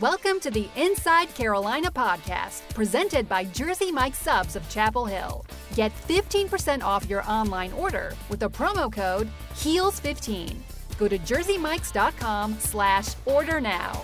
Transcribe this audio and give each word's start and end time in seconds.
Welcome 0.00 0.40
to 0.40 0.50
the 0.50 0.68
Inside 0.74 1.32
Carolina 1.36 1.88
podcast, 1.88 2.68
presented 2.74 3.28
by 3.28 3.44
Jersey 3.44 3.92
Mike 3.92 4.16
Subs 4.16 4.56
of 4.56 4.68
Chapel 4.68 5.04
Hill. 5.04 5.46
Get 5.76 5.92
15% 6.08 6.82
off 6.82 7.08
your 7.08 7.22
online 7.30 7.72
order 7.74 8.12
with 8.28 8.40
the 8.40 8.50
promo 8.50 8.92
code 8.92 9.30
HEELS15. 9.52 10.56
Go 10.98 11.06
to 11.06 11.16
jerseymikes.com 11.16 12.56
slash 12.58 13.14
order 13.24 13.60
now. 13.60 14.02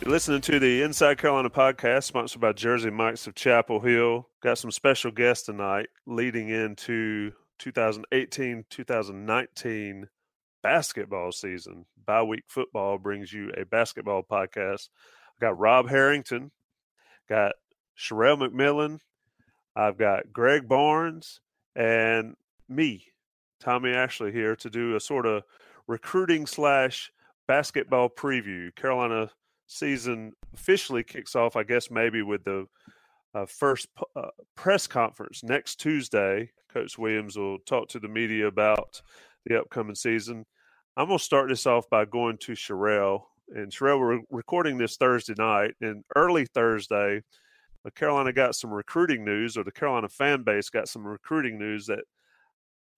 You're 0.00 0.12
listening 0.12 0.40
to 0.40 0.58
the 0.58 0.80
Inside 0.80 1.18
Carolina 1.18 1.50
podcast, 1.50 2.04
sponsored 2.04 2.40
by 2.40 2.54
Jersey 2.54 2.88
Mike's 2.88 3.26
of 3.26 3.34
Chapel 3.34 3.80
Hill. 3.80 4.30
Got 4.42 4.56
some 4.56 4.70
special 4.70 5.10
guests 5.10 5.44
tonight 5.44 5.90
leading 6.06 6.48
into 6.48 7.32
2018 7.58 8.64
2019 8.70 10.08
basketball 10.62 11.32
season. 11.32 11.86
Bye 12.06 12.22
week 12.22 12.44
football 12.46 12.98
brings 12.98 13.32
you 13.32 13.50
a 13.56 13.64
basketball 13.64 14.22
podcast. 14.22 14.88
I've 15.34 15.40
got 15.40 15.58
Rob 15.58 15.88
Harrington, 15.88 16.50
got 17.28 17.52
Sherelle 17.98 18.48
McMillan, 18.48 19.00
I've 19.76 19.98
got 19.98 20.32
Greg 20.32 20.68
Barnes, 20.68 21.40
and 21.76 22.34
me, 22.68 23.06
Tommy 23.60 23.92
Ashley, 23.92 24.32
here 24.32 24.56
to 24.56 24.70
do 24.70 24.96
a 24.96 25.00
sort 25.00 25.26
of 25.26 25.44
recruiting 25.86 26.46
slash 26.46 27.12
basketball 27.46 28.08
preview. 28.08 28.74
Carolina 28.74 29.30
season 29.66 30.32
officially 30.54 31.02
kicks 31.02 31.36
off, 31.36 31.56
I 31.56 31.62
guess, 31.62 31.90
maybe 31.90 32.22
with 32.22 32.44
the 32.44 32.66
uh, 33.34 33.46
first 33.46 33.88
uh, 34.16 34.28
press 34.56 34.86
conference 34.86 35.42
next 35.42 35.76
Tuesday. 35.76 36.50
Coach 36.72 36.98
Williams 36.98 37.36
will 37.36 37.58
talk 37.60 37.88
to 37.88 37.98
the 37.98 38.08
media 38.08 38.46
about 38.46 39.02
the 39.46 39.58
upcoming 39.58 39.94
season. 39.94 40.44
I'm 40.96 41.06
going 41.06 41.18
to 41.18 41.24
start 41.24 41.48
this 41.48 41.66
off 41.66 41.88
by 41.90 42.04
going 42.04 42.38
to 42.38 42.52
Sherelle. 42.52 43.22
And 43.54 43.72
Sherelle, 43.72 44.00
we're 44.00 44.20
recording 44.30 44.78
this 44.78 44.96
Thursday 44.96 45.34
night. 45.38 45.74
And 45.80 46.04
early 46.14 46.46
Thursday, 46.46 47.22
uh, 47.86 47.90
Carolina 47.90 48.32
got 48.32 48.54
some 48.54 48.70
recruiting 48.70 49.24
news, 49.24 49.56
or 49.56 49.64
the 49.64 49.72
Carolina 49.72 50.08
fan 50.08 50.42
base 50.42 50.68
got 50.70 50.88
some 50.88 51.06
recruiting 51.06 51.58
news 51.58 51.86
that, 51.86 52.04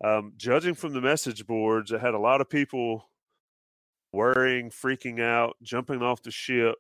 um, 0.04 0.32
judging 0.36 0.74
from 0.74 0.92
the 0.92 1.00
message 1.00 1.46
boards, 1.46 1.92
it 1.92 2.00
had 2.00 2.14
a 2.14 2.18
lot 2.18 2.40
of 2.40 2.50
people 2.50 3.08
worrying, 4.12 4.70
freaking 4.70 5.20
out, 5.22 5.56
jumping 5.62 6.02
off 6.02 6.22
the 6.22 6.30
ship. 6.30 6.77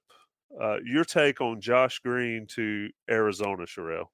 Uh, 0.60 0.78
your 0.84 1.04
take 1.04 1.40
on 1.40 1.60
Josh 1.60 1.98
Green 2.00 2.46
to 2.48 2.90
Arizona, 3.08 3.64
Sherelle? 3.64 4.08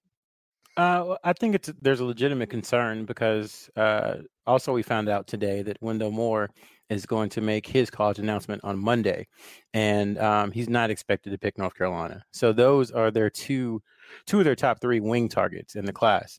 Uh, 0.78 1.16
I 1.24 1.32
think 1.32 1.56
it's 1.56 1.72
there's 1.82 1.98
a 1.98 2.04
legitimate 2.04 2.50
concern 2.50 3.04
because 3.04 3.68
uh, 3.76 4.18
also 4.46 4.72
we 4.72 4.84
found 4.84 5.08
out 5.08 5.26
today 5.26 5.60
that 5.62 5.76
Wendell 5.80 6.12
Moore 6.12 6.50
is 6.88 7.04
going 7.04 7.30
to 7.30 7.40
make 7.40 7.66
his 7.66 7.90
college 7.90 8.20
announcement 8.20 8.62
on 8.62 8.78
Monday, 8.78 9.26
and 9.74 10.16
um, 10.18 10.52
he's 10.52 10.68
not 10.68 10.88
expected 10.88 11.30
to 11.30 11.38
pick 11.38 11.58
North 11.58 11.74
Carolina. 11.74 12.24
So 12.30 12.52
those 12.52 12.92
are 12.92 13.10
their 13.10 13.28
two 13.28 13.82
two 14.24 14.38
of 14.38 14.44
their 14.44 14.54
top 14.54 14.80
three 14.80 15.00
wing 15.00 15.28
targets 15.28 15.74
in 15.74 15.84
the 15.84 15.92
class. 15.92 16.38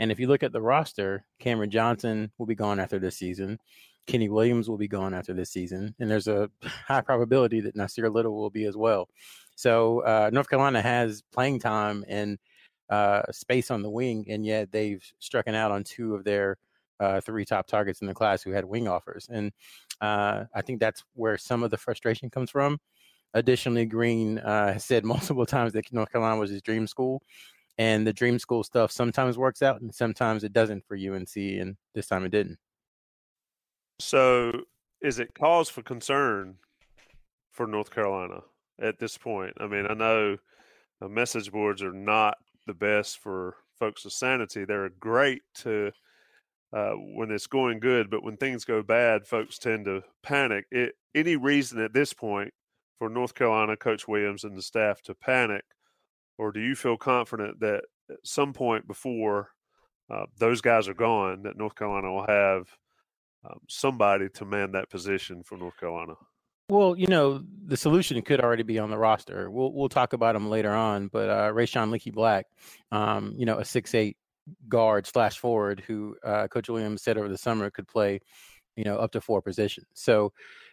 And 0.00 0.10
if 0.10 0.18
you 0.18 0.26
look 0.26 0.42
at 0.42 0.52
the 0.52 0.60
roster, 0.60 1.24
Cameron 1.38 1.70
Johnson 1.70 2.32
will 2.38 2.46
be 2.46 2.56
gone 2.56 2.80
after 2.80 2.98
this 2.98 3.16
season. 3.16 3.56
Kenny 4.08 4.28
Williams 4.28 4.68
will 4.68 4.78
be 4.78 4.88
gone 4.88 5.14
after 5.14 5.32
this 5.32 5.50
season, 5.50 5.94
and 6.00 6.10
there's 6.10 6.26
a 6.26 6.50
high 6.64 7.02
probability 7.02 7.60
that 7.60 7.76
Nassir 7.76 8.12
Little 8.12 8.34
will 8.34 8.50
be 8.50 8.64
as 8.64 8.76
well. 8.76 9.08
So 9.54 10.00
uh, 10.00 10.30
North 10.32 10.50
Carolina 10.50 10.82
has 10.82 11.22
playing 11.32 11.60
time 11.60 12.04
and 12.08 12.36
uh, 12.90 13.22
space 13.30 13.70
on 13.70 13.82
the 13.82 13.90
wing, 13.90 14.26
and 14.28 14.44
yet 14.44 14.70
they've 14.72 15.04
struck 15.18 15.48
out 15.48 15.70
on 15.70 15.84
two 15.84 16.14
of 16.14 16.24
their 16.24 16.56
uh, 17.00 17.20
three 17.20 17.44
top 17.44 17.66
targets 17.66 18.00
in 18.00 18.06
the 18.06 18.14
class 18.14 18.42
who 18.42 18.50
had 18.50 18.64
wing 18.64 18.88
offers, 18.88 19.28
and 19.30 19.52
uh, 20.00 20.44
I 20.54 20.62
think 20.62 20.80
that's 20.80 21.04
where 21.14 21.38
some 21.38 21.62
of 21.62 21.70
the 21.70 21.76
frustration 21.76 22.30
comes 22.30 22.50
from. 22.50 22.78
Additionally, 23.34 23.84
Green 23.84 24.38
uh, 24.38 24.74
has 24.74 24.84
said 24.84 25.04
multiple 25.14 25.46
times 25.46 25.72
that 25.72 25.92
North 25.92 26.10
Carolina 26.10 26.40
was 26.40 26.50
his 26.50 26.62
dream 26.62 26.86
school, 26.86 27.22
and 27.78 28.06
the 28.06 28.12
dream 28.12 28.38
school 28.38 28.62
stuff 28.64 28.90
sometimes 28.90 29.36
works 29.36 29.62
out 29.62 29.80
and 29.80 29.94
sometimes 29.94 30.44
it 30.44 30.52
doesn't 30.52 30.84
for 30.86 30.96
UNC, 30.96 31.36
and 31.36 31.76
this 31.94 32.06
time 32.06 32.24
it 32.24 32.30
didn't. 32.30 32.58
So, 33.98 34.52
is 35.00 35.18
it 35.18 35.34
cause 35.34 35.68
for 35.68 35.82
concern 35.82 36.56
for 37.52 37.66
North 37.66 37.90
Carolina 37.90 38.40
at 38.80 38.98
this 38.98 39.16
point? 39.16 39.54
I 39.58 39.66
mean, 39.66 39.86
I 39.88 39.94
know 39.94 40.36
the 41.00 41.08
message 41.08 41.50
boards 41.50 41.82
are 41.82 41.92
not 41.92 42.36
the 42.66 42.74
best 42.74 43.18
for 43.18 43.56
folks' 43.78 44.04
of 44.04 44.12
sanity. 44.12 44.64
They're 44.64 44.88
great 44.88 45.42
to 45.56 45.92
uh, 46.72 46.92
when 47.14 47.30
it's 47.30 47.46
going 47.46 47.80
good, 47.80 48.10
but 48.10 48.22
when 48.22 48.36
things 48.36 48.64
go 48.64 48.82
bad, 48.82 49.26
folks 49.26 49.58
tend 49.58 49.84
to 49.86 50.02
panic. 50.22 50.66
It, 50.70 50.94
any 51.14 51.36
reason 51.36 51.80
at 51.80 51.92
this 51.92 52.12
point 52.12 52.52
for 52.98 53.08
North 53.08 53.34
Carolina 53.34 53.76
Coach 53.76 54.08
Williams 54.08 54.44
and 54.44 54.56
the 54.56 54.62
staff 54.62 55.00
to 55.02 55.14
panic, 55.14 55.64
or 56.38 56.52
do 56.52 56.60
you 56.60 56.74
feel 56.74 56.96
confident 56.96 57.60
that 57.60 57.84
at 58.10 58.16
some 58.24 58.52
point 58.52 58.86
before 58.86 59.50
uh, 60.10 60.26
those 60.38 60.60
guys 60.60 60.88
are 60.88 60.94
gone, 60.94 61.42
that 61.42 61.56
North 61.56 61.74
Carolina 61.74 62.12
will 62.12 62.26
have 62.26 62.68
um, 63.48 63.60
somebody 63.68 64.28
to 64.30 64.44
man 64.44 64.72
that 64.72 64.90
position 64.90 65.42
for 65.42 65.56
North 65.56 65.78
Carolina? 65.78 66.14
Well, 66.68 66.96
you 66.96 67.06
know, 67.06 67.42
the 67.66 67.76
solution 67.76 68.20
could 68.22 68.40
already 68.40 68.64
be 68.64 68.78
on 68.78 68.90
the 68.90 68.98
roster. 68.98 69.50
We'll 69.50 69.72
we'll 69.72 69.88
talk 69.88 70.12
about 70.12 70.34
him 70.34 70.50
later 70.50 70.72
on, 70.72 71.08
but 71.08 71.28
uh, 71.30 71.52
Rechon 71.52 71.90
Leaky 71.92 72.10
Black, 72.10 72.46
um, 72.90 73.34
you 73.36 73.46
know, 73.46 73.58
a 73.58 73.64
six 73.64 73.94
eight 73.94 74.16
guard 74.68 75.06
slash 75.06 75.38
forward 75.38 75.82
who 75.86 76.16
uh, 76.24 76.48
Coach 76.48 76.68
Williams 76.68 77.02
said 77.02 77.18
over 77.18 77.28
the 77.28 77.38
summer 77.38 77.70
could 77.70 77.86
play, 77.86 78.20
you 78.76 78.84
know, 78.84 78.96
up 78.96 79.12
to 79.12 79.20
four 79.20 79.42
positions. 79.42 79.86
So 79.94 80.32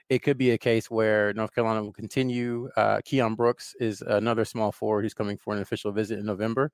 it 0.10 0.20
could 0.24 0.38
be 0.38 0.52
a 0.52 0.58
case 0.58 0.90
where 0.92 1.34
North 1.34 1.54
Carolina 1.54 1.84
will 1.84 1.94
continue. 1.94 2.70
Uh, 2.76 2.98
Keion 2.98 3.36
Brooks 3.38 3.76
is 3.80 4.02
another 4.02 4.46
small 4.46 4.72
forward 4.72 5.04
who's 5.04 5.14
coming 5.14 5.38
for 5.38 5.54
an 5.56 5.62
official 5.62 5.92
visit 5.92 6.20
in 6.20 6.26
November. 6.26 6.72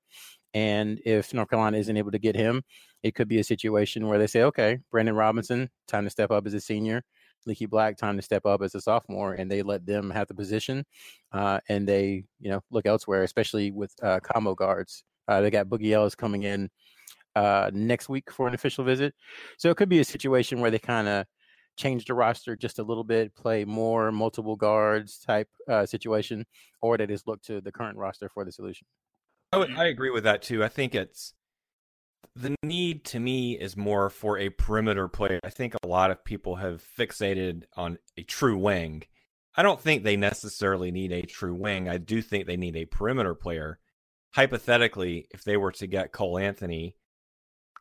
And 0.53 0.99
if 1.05 1.33
North 1.33 1.49
Carolina 1.49 1.77
isn't 1.77 1.97
able 1.97 2.11
to 2.11 2.19
get 2.19 2.35
him, 2.35 2.63
it 3.03 3.15
could 3.15 3.27
be 3.27 3.39
a 3.39 3.43
situation 3.43 4.07
where 4.07 4.17
they 4.17 4.27
say, 4.27 4.43
okay, 4.43 4.79
Brandon 4.91 5.15
Robinson, 5.15 5.69
time 5.87 6.05
to 6.05 6.09
step 6.09 6.31
up 6.31 6.47
as 6.47 6.53
a 6.53 6.61
senior. 6.61 7.03
Leaky 7.45 7.65
Black 7.65 7.97
time 7.97 8.15
to 8.15 8.21
step 8.21 8.45
up 8.45 8.61
as 8.61 8.75
a 8.75 8.81
sophomore, 8.81 9.33
and 9.33 9.49
they 9.49 9.61
let 9.61 9.85
them 9.85 10.09
have 10.09 10.27
the 10.27 10.33
position, 10.33 10.85
uh, 11.31 11.59
and 11.69 11.87
they 11.87 12.23
you 12.39 12.49
know 12.49 12.61
look 12.71 12.85
elsewhere, 12.85 13.23
especially 13.23 13.71
with 13.71 13.93
uh, 14.03 14.19
combo 14.19 14.55
guards. 14.55 15.03
Uh, 15.27 15.41
they 15.41 15.49
got 15.49 15.67
Boogie 15.67 15.91
Ellis 15.91 16.15
coming 16.15 16.43
in 16.43 16.69
uh, 17.35 17.69
next 17.73 18.09
week 18.09 18.31
for 18.31 18.47
an 18.47 18.53
official 18.53 18.83
visit, 18.83 19.13
so 19.57 19.69
it 19.69 19.77
could 19.77 19.89
be 19.89 19.99
a 19.99 20.05
situation 20.05 20.59
where 20.59 20.71
they 20.71 20.79
kind 20.79 21.07
of 21.07 21.25
change 21.77 22.05
the 22.05 22.13
roster 22.13 22.55
just 22.55 22.77
a 22.77 22.83
little 22.83 23.05
bit, 23.05 23.33
play 23.35 23.63
more 23.63 24.11
multiple 24.11 24.55
guards 24.55 25.17
type 25.17 25.47
uh, 25.69 25.85
situation, 25.85 26.45
or 26.81 26.97
they 26.97 27.07
just 27.07 27.27
look 27.27 27.41
to 27.43 27.61
the 27.61 27.71
current 27.71 27.97
roster 27.97 28.29
for 28.29 28.43
the 28.43 28.51
solution. 28.51 28.85
I, 29.53 29.57
would, 29.57 29.71
I 29.71 29.87
agree 29.87 30.11
with 30.11 30.25
that 30.25 30.41
too. 30.41 30.63
I 30.63 30.67
think 30.67 30.93
it's 30.93 31.33
the 32.39 32.55
need 32.63 33.03
to 33.03 33.19
me 33.19 33.59
is 33.59 33.75
more 33.75 34.09
for 34.09 34.37
a 34.37 34.49
perimeter 34.49 35.09
player. 35.09 35.39
I 35.43 35.49
think 35.49 35.75
a 35.83 35.87
lot 35.87 36.09
of 36.09 36.23
people 36.23 36.55
have 36.55 36.83
fixated 36.97 37.63
on 37.75 37.97
a 38.15 38.23
true 38.23 38.57
wing. 38.57 39.03
I 39.55 39.63
don't 39.63 39.81
think 39.81 40.03
they 40.03 40.15
necessarily 40.15 40.89
need 40.89 41.11
a 41.11 41.23
true 41.23 41.53
wing. 41.53 41.89
I 41.89 41.97
do 41.97 42.21
think 42.21 42.47
they 42.47 42.55
need 42.55 42.77
a 42.77 42.85
perimeter 42.85 43.35
player. 43.35 43.79
Hypothetically, 44.31 45.27
if 45.31 45.43
they 45.43 45.57
were 45.57 45.73
to 45.73 45.87
get 45.87 46.13
Cole 46.13 46.37
Anthony, 46.37 46.95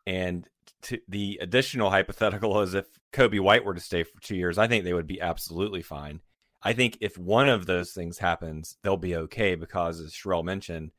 and 0.06 0.49
to, 0.83 0.99
the 1.06 1.38
additional 1.41 1.91
hypothetical 1.91 2.61
is 2.61 2.75
if 2.75 2.87
Coby 3.12 3.38
White 3.38 3.65
were 3.65 3.75
to 3.75 3.81
stay 3.81 4.03
for 4.03 4.21
two 4.21 4.37
years, 4.37 4.59
I 4.59 4.67
think 4.67 4.83
they 4.83 4.94
would 4.94 5.06
be 5.06 5.21
absolutely 5.21 5.83
fine. 5.83 6.21
I 6.62 6.73
think 6.73 6.99
if 7.00 7.17
one 7.17 7.49
of 7.49 7.67
those 7.67 7.93
things 7.93 8.19
happens, 8.19 8.77
they'll 8.83 8.97
be 8.97 9.15
okay 9.15 9.55
because, 9.55 10.00
as 10.00 10.12
Sherelle 10.12 10.43
mentioned, 10.43 10.91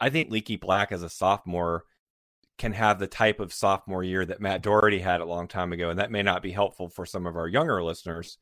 I 0.00 0.10
think 0.10 0.30
Leaky 0.30 0.56
Black 0.56 0.90
as 0.90 1.04
a 1.04 1.08
sophomore 1.08 1.84
can 2.58 2.72
have 2.72 2.98
the 2.98 3.06
type 3.06 3.40
of 3.40 3.52
sophomore 3.52 4.02
year 4.02 4.24
that 4.24 4.40
Matt 4.40 4.62
Doherty 4.62 5.00
had 5.00 5.20
a 5.20 5.26
long 5.26 5.46
time 5.46 5.72
ago. 5.72 5.90
And 5.90 5.98
that 5.98 6.10
may 6.10 6.22
not 6.22 6.42
be 6.42 6.52
helpful 6.52 6.88
for 6.88 7.04
some 7.04 7.26
of 7.26 7.36
our 7.36 7.48
younger 7.48 7.82
listeners, 7.82 8.38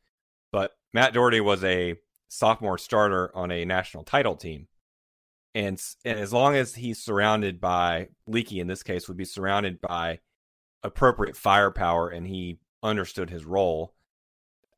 but 0.53 0.73
Matt 0.93 1.13
Doherty 1.13 1.41
was 1.41 1.65
a 1.65 1.97
sophomore 2.29 2.79
starter 2.79 3.31
on 3.35 3.51
a 3.51 3.65
national 3.65 4.05
title 4.05 4.37
team. 4.37 4.69
And, 5.55 5.81
and 6.05 6.19
as 6.19 6.33
long 6.33 6.57
as 6.57 6.75
he's 6.75 7.03
surrounded 7.03 7.61
by 7.61 8.09
Leaky, 8.27 8.61
in 8.61 8.67
this 8.67 8.83
case, 8.83 9.09
would 9.09 9.17
be 9.17 9.25
surrounded 9.25 9.81
by 9.81 10.21
appropriate 10.83 11.37
firepower 11.37 12.09
and 12.09 12.27
he 12.27 12.59
understood 12.83 13.31
his 13.31 13.45
role, 13.45 13.95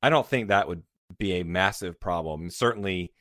I 0.03 0.11
don't 0.11 0.27
think 0.27 0.49
that 0.49 0.69
would 0.69 0.83
be 1.19 1.35
a 1.35 1.45
massive 1.45 1.99
problem. 2.01 2.51
Certainly, 2.51 3.13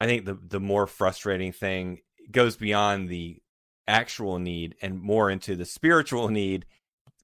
I 0.00 0.06
think 0.06 0.24
the 0.24 0.34
the 0.34 0.60
more 0.60 0.86
frustrating 0.86 1.52
thing 1.52 2.00
goes 2.30 2.56
beyond 2.56 3.08
the 3.08 3.41
actual 3.86 4.38
need 4.38 4.76
and 4.82 5.00
more 5.00 5.30
into 5.30 5.56
the 5.56 5.64
spiritual 5.64 6.28
need 6.28 6.66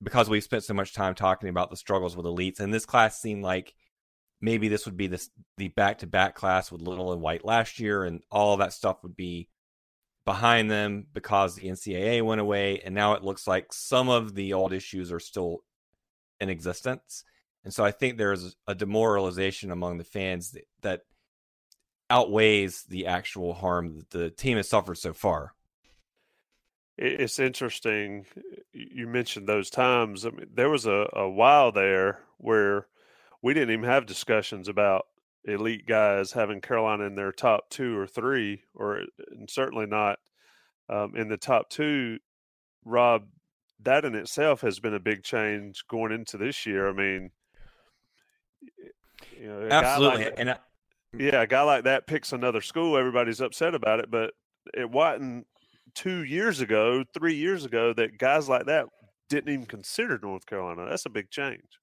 because 0.02 0.28
we've 0.28 0.44
spent 0.44 0.64
so 0.64 0.75
much 0.75 0.93
time 0.93 1.14
talking 1.14 1.49
about 1.49 1.70
the 1.70 1.76
struggles 1.76 2.16
with 2.16 2.26
elites. 2.26 2.60
And 2.60 2.72
this 2.72 2.87
class 2.87 3.20
seemed 3.20 3.43
like 3.43 3.75
maybe 4.40 4.69
this 4.69 4.87
would 4.87 4.96
be 4.96 5.08
this 5.08 5.31
the 5.56 5.69
back 5.69 5.99
to 5.99 6.06
back 6.06 6.34
class 6.34 6.70
with 6.70 6.82
little 6.82 7.12
and 7.12 7.20
white 7.20 7.44
last 7.44 7.78
year 7.81 8.05
and 8.05 8.22
all 8.31 8.56
that 8.58 8.72
stuff 8.72 9.02
would 9.02 9.16
be 9.16 9.49
behind 10.25 10.70
them 10.70 11.06
because 11.12 11.56
the 11.56 11.69
ncaa 11.69 12.22
went 12.22 12.40
away. 12.40 12.81
And 12.81 12.94
now 12.94 13.14
it 13.14 13.25
looks 13.25 13.46
like 13.46 13.72
some 13.72 14.08
of 14.08 14.34
the 14.34 14.52
old 14.52 14.72
issues 14.72 15.10
are 15.10 15.20
still 15.20 15.64
in 16.40 16.49
existence. 16.49 17.25
And 17.64 17.75
so 17.75 17.84
i 17.84 17.90
think 17.90 18.16
there's 18.16 18.56
a 18.66 18.75
demoralization 18.75 19.70
among 19.70 19.99
the 19.99 20.05
fans 20.05 20.52
that, 20.52 20.64
that 20.82 21.00
outweighs 22.08 22.84
the 22.84 23.06
actual 23.06 23.52
harm 23.52 23.99
that 23.99 24.10
the 24.10 24.31
team 24.31 24.56
has 24.56 24.69
suffered 24.69 24.96
so 24.96 25.12
far 25.12 25.52
it's 27.00 27.39
interesting 27.39 28.27
you 28.73 29.06
mentioned 29.06 29.47
those 29.49 29.71
times 29.71 30.27
I 30.27 30.31
mean, 30.31 30.49
there 30.53 30.69
was 30.69 30.85
a, 30.85 31.09
a 31.12 31.29
while 31.29 31.71
there 31.71 32.21
where 32.39 32.87
we 33.43 33.55
didn't 33.55 33.71
even 33.71 33.85
have 33.85 34.06
discussions 34.06 34.69
about 34.69 35.06
elite 35.45 35.87
guys 35.87 36.33
having 36.33 36.61
Carolina 36.61 37.05
in 37.05 37.15
their 37.15 37.33
top 37.33 37.71
two 37.71 37.97
or 37.97 38.06
three, 38.06 38.62
or 38.75 39.03
and 39.31 39.49
certainly 39.49 39.87
not 39.87 40.19
um, 40.89 41.15
in 41.17 41.29
the 41.29 41.37
top 41.37 41.71
two. 41.71 42.19
Rob, 42.85 43.25
that 43.83 44.05
in 44.05 44.15
itself 44.15 44.61
has 44.61 44.81
been 44.81 44.94
a 44.94 45.01
big 45.01 45.23
change 45.23 45.85
going 45.89 46.12
into 46.12 46.37
this 46.37 46.67
year. 46.67 46.89
I 46.89 46.93
mean, 46.93 47.31
you 49.41 49.49
know, 49.49 49.69
absolutely, 49.71 50.25
like, 50.25 50.35
and 50.39 50.51
I, 50.51 50.56
yeah, 51.17 51.43
a 51.43 51.47
guy 51.47 51.62
like 51.62 51.85
that 51.85 52.06
picks 52.06 52.33
another 52.33 52.61
school, 52.61 52.97
everybody's 52.97 53.41
upset 53.41 53.75
about 53.75 54.01
it, 54.01 54.11
but 54.11 54.33
it 54.75 54.91
wasn't 54.91 55.47
two 55.94 56.25
years 56.25 56.61
ago, 56.61 57.05
three 57.14 57.35
years 57.35 57.64
ago 57.64 57.93
that 57.94 58.19
guys 58.19 58.49
like 58.49 58.67
that 58.67 58.87
didn't 59.29 59.52
even 59.52 59.67
consider 59.67 60.19
North 60.23 60.46
Carolina. 60.46 60.87
That's 60.88 61.06
a 61.06 61.11
big 61.11 61.31
change 61.31 61.79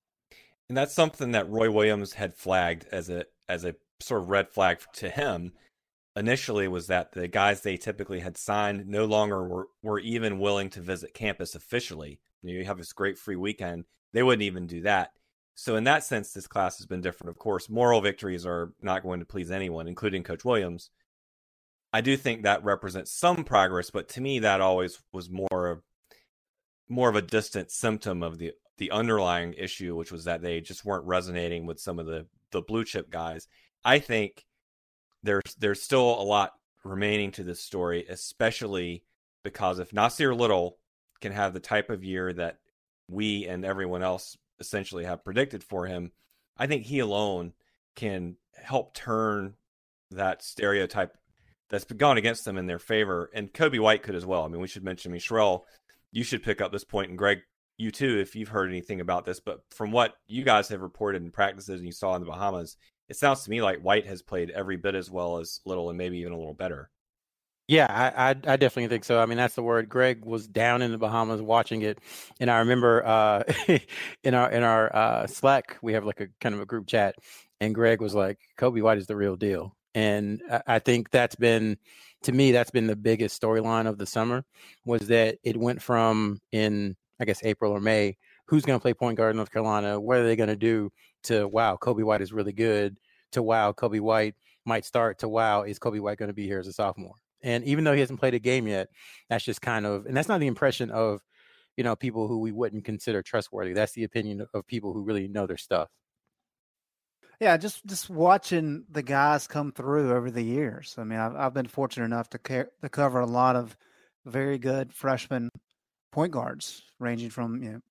and 0.70 0.78
that's 0.78 0.94
something 0.94 1.32
that 1.32 1.50
Roy 1.50 1.70
Williams 1.70 2.14
had 2.14 2.34
flagged 2.34 2.86
as 2.92 3.10
a 3.10 3.26
as 3.48 3.66
a 3.66 3.76
sort 4.00 4.22
of 4.22 4.30
red 4.30 4.50
flag 4.50 4.80
to 4.94 5.10
him 5.10 5.54
initially 6.16 6.68
was 6.68 6.88
that 6.88 7.12
the 7.12 7.28
guys 7.28 7.62
they 7.62 7.78
typically 7.78 8.20
had 8.20 8.38
signed 8.38 8.88
no 8.88 9.06
longer 9.06 9.48
were, 9.48 9.68
were 9.84 10.00
even 10.00 10.40
willing 10.40 10.70
to 10.70 10.82
visit 10.82 11.14
campus 11.14 11.56
officially. 11.56 12.20
You, 12.42 12.54
know, 12.54 12.60
you 12.60 12.66
have 12.66 12.78
this 12.78 12.94
great 12.94 13.18
free 13.18 13.36
weekend. 13.36 13.86
They 14.14 14.24
wouldn't 14.24 14.44
even 14.44 14.66
do 14.66 14.82
that. 14.82 15.12
So 15.56 15.76
in 15.76 15.84
that 15.86 16.04
sense, 16.04 16.32
this 16.32 16.48
class 16.48 16.78
has 16.78 16.86
been 16.86 17.02
different. 17.02 17.30
Of 17.30 17.38
course, 17.38 17.70
moral 17.70 18.02
victories 18.02 18.46
are 18.46 18.74
not 18.82 19.04
going 19.04 19.20
to 19.20 19.26
please 19.26 19.52
anyone, 19.52 19.88
including 19.88 20.24
Coach 20.24 20.46
Williams. 20.46 20.90
I 21.96 22.02
do 22.02 22.18
think 22.18 22.44
that 22.44 22.66
represents 22.66 23.10
some 23.10 23.46
progress, 23.46 23.90
but 23.90 24.10
to 24.10 24.22
me, 24.22 24.40
that 24.40 24.60
always 24.60 25.00
was 25.14 25.30
more 25.30 25.68
of 25.68 25.82
more 26.90 27.08
of 27.08 27.16
a 27.16 27.22
distant 27.22 27.72
symptom 27.72 28.22
of 28.22 28.38
the 28.38 28.52
the 28.78 28.92
underlying 28.92 29.54
issue, 29.54 29.96
which 29.96 30.12
was 30.12 30.26
that 30.26 30.42
they 30.42 30.60
just 30.60 30.84
weren't 30.84 31.06
resonating 31.06 31.66
with 31.66 31.80
some 31.80 31.98
of 31.98 32.06
the 32.06 32.26
the 32.52 32.62
blue 32.62 32.84
chip 32.84 33.10
guys. 33.10 33.48
I 33.86 34.00
think 34.00 34.46
there's 35.24 35.56
there's 35.58 35.82
still 35.82 36.20
a 36.20 36.22
lot 36.22 36.52
remaining 36.84 37.32
to 37.32 37.46
this 37.46 37.62
story, 37.62 38.06
especially 38.10 39.06
because 39.46 39.80
if 39.80 39.92
Nassir 39.92 40.38
Little 40.38 40.78
can 41.22 41.32
have 41.32 41.54
the 41.54 41.62
type 41.62 41.90
of 41.90 42.04
year 42.04 42.34
that 42.34 42.60
we 43.08 43.48
and 43.48 43.64
everyone 43.64 44.04
else 44.04 44.36
essentially 44.60 45.06
have 45.06 45.24
predicted 45.24 45.64
for 45.64 45.86
him, 45.86 46.12
I 46.58 46.68
think 46.68 46.84
he 46.84 47.00
alone 47.00 47.54
can 47.96 48.36
help 48.54 48.94
turn 48.94 49.54
that 50.12 50.44
stereotype 50.44 51.16
that's 51.76 51.86
gone 51.86 52.18
against 52.18 52.46
them 52.46 52.58
in 52.58 52.66
their 52.66 52.80
favor. 52.80 53.30
And 53.34 53.54
Coby 53.54 53.80
White 53.80 54.04
could 54.04 54.16
as 54.16 54.26
well. 54.26 54.44
I 54.44 54.48
mean, 54.48 54.62
we 54.62 54.68
should 54.68 54.84
mention, 54.84 55.12
I 55.12 55.20
mean, 55.20 55.60
you 56.12 56.24
should 56.24 56.44
pick 56.44 56.62
up 56.62 56.72
this 56.72 56.84
point, 56.84 57.10
and 57.10 57.18
Greg 57.18 57.40
you 57.78 57.92
too 57.92 58.20
if 58.20 58.36
you've 58.36 58.50
heard 58.50 58.70
anything 58.70 59.02
about 59.02 59.26
this, 59.26 59.40
but 59.40 59.62
from 59.72 59.92
what 59.92 60.14
you 60.28 60.44
guys 60.44 60.70
have 60.70 60.82
reported 60.82 61.22
in 61.22 61.32
practices 61.32 61.80
and 61.80 61.86
you 61.86 61.92
saw 61.92 62.16
in 62.16 62.22
the 62.22 62.28
Bahamas, 62.28 62.78
it 63.10 63.18
sounds 63.18 63.44
to 63.44 63.50
me 63.50 63.62
like 63.62 63.82
White 63.82 64.08
has 64.08 64.22
played 64.22 64.50
every 64.50 64.78
bit 64.78 64.96
as 64.96 65.12
well 65.12 65.38
as 65.38 65.60
Little 65.66 65.90
and 65.90 65.98
maybe 65.98 66.20
even 66.20 66.34
a 66.34 66.38
little 66.38 66.54
better. 66.54 66.90
Yeah, 67.68 67.88
I, 67.90 68.30
I, 68.30 68.30
I 68.30 68.58
definitely 68.58 68.90
think 68.90 69.06
so. 69.06 69.20
I 69.20 69.26
mean, 69.26 69.38
that's 69.38 69.56
the 69.56 69.64
word. 69.64 69.90
Greg 69.90 70.24
was 70.24 70.48
down 70.48 70.84
in 70.84 70.92
the 70.92 71.00
Bahamas 71.00 71.42
watching 71.42 71.82
it, 71.82 72.00
and 72.40 72.50
I 72.50 72.60
remember 72.60 73.04
uh, 73.04 73.44
in 74.24 74.36
our 74.36 74.52
in 74.52 74.62
our 74.62 74.96
uh, 74.96 75.28
Slack 75.28 75.78
we 75.82 75.94
have 75.94 76.06
like 76.06 76.22
a 76.22 76.28
kind 76.40 76.54
of 76.54 76.62
a 76.62 76.66
group 76.68 76.86
chat, 76.86 77.16
and 77.60 77.74
Greg 77.74 78.02
was 78.02 78.14
like, 78.14 78.38
"Coby 78.60 78.84
White 78.84 79.00
is 79.00 79.08
the 79.08 79.16
real 79.16 79.36
deal," 79.36 79.76
and 79.96 80.44
I, 80.68 80.80
think 80.80 81.10
that's 81.10 81.36
been 81.36 81.78
to 82.24 82.32
me 82.32 82.52
that's 82.52 82.70
been 82.70 82.86
the 82.86 82.96
biggest 82.96 83.42
storyline 83.42 83.88
of 83.88 83.98
the 83.98 84.06
summer 84.06 84.44
was 84.86 85.08
that 85.08 85.38
it 85.44 85.58
went 85.58 85.82
from 85.82 86.40
in 86.52 86.96
I 87.20 87.26
guess 87.26 87.44
April 87.44 87.72
or 87.72 87.80
May, 87.80 88.18
who's 88.46 88.66
going 88.66 88.78
to 88.78 88.82
play 88.82 88.94
point 88.94 89.18
guard 89.18 89.32
in 89.32 89.38
North 89.38 89.52
Carolina? 89.52 90.00
What 90.00 90.18
are 90.18 90.26
they 90.26 90.36
going 90.36 90.50
to 90.50 90.56
do 90.58 90.92
to 91.24 91.48
wow, 91.48 91.78
Coby 91.82 92.04
White 92.04 92.22
is 92.22 92.34
really 92.34 92.52
good 92.52 92.98
to 93.32 93.42
wow, 93.42 93.72
Coby 93.72 94.02
White 94.02 94.36
might 94.66 94.86
start 94.86 95.20
to 95.20 95.30
wow, 95.30 95.64
is 95.64 95.80
Coby 95.80 96.02
White 96.02 96.18
going 96.18 96.28
to 96.28 96.34
be 96.34 96.46
here 96.46 96.60
as 96.60 96.68
a 96.68 96.74
sophomore? 96.74 97.16
And 97.42 97.64
even 97.64 97.84
though 97.84 97.94
he 97.94 98.00
hasn't 98.02 98.20
played 98.20 98.34
a 98.34 98.40
game 98.40 98.68
yet, 98.68 98.90
that's 99.30 99.46
just 99.46 99.62
kind 99.62 99.86
of, 99.86 100.06
and 100.08 100.18
that's 100.18 100.28
not 100.28 100.40
the 100.40 100.48
impression 100.48 100.92
of, 100.92 101.22
you 101.78 101.84
know, 101.84 101.96
people 101.96 102.28
who 102.28 102.40
we 102.40 102.52
wouldn't 102.52 102.84
consider 102.84 103.22
trustworthy. 103.22 103.74
That's 103.74 103.94
the 103.94 104.04
opinion 104.04 104.46
of 104.54 104.68
people 104.68 104.94
who 104.94 105.04
really 105.04 105.28
know 105.28 105.46
their 105.46 105.58
stuff. 105.58 105.90
Yeah, 107.40 107.58
just 107.58 107.86
just 107.86 108.10
watching 108.10 108.86
the 108.90 109.04
guys 109.04 109.48
come 109.48 109.72
through 109.72 110.14
over 110.14 110.32
the 110.32 110.42
years. 110.42 110.96
I 110.98 111.04
mean, 111.04 111.20
I've, 111.20 111.36
I've 111.36 111.54
been 111.54 111.68
fortunate 111.68 112.06
enough 112.06 112.30
to 112.32 112.40
care, 112.40 112.70
to 112.82 112.90
cover 112.90 113.20
a 113.20 113.26
lot 113.26 113.56
of 113.56 113.76
very 114.26 114.58
good 114.58 114.94
freshman 114.94 115.50
point 116.12 116.32
guards, 116.32 116.82
ranging 117.00 117.30
from 117.30 117.62
you 117.62 117.72
know 117.72 117.82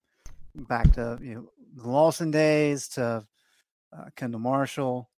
back 0.66 0.92
to 0.94 1.18
you 1.20 1.34
know 1.34 1.50
the 1.74 1.88
Lawson 1.88 2.30
days 2.30 2.88
to 2.88 3.26
uh, 3.96 4.04
Kendall 4.16 4.40
Marshall, 4.40 5.10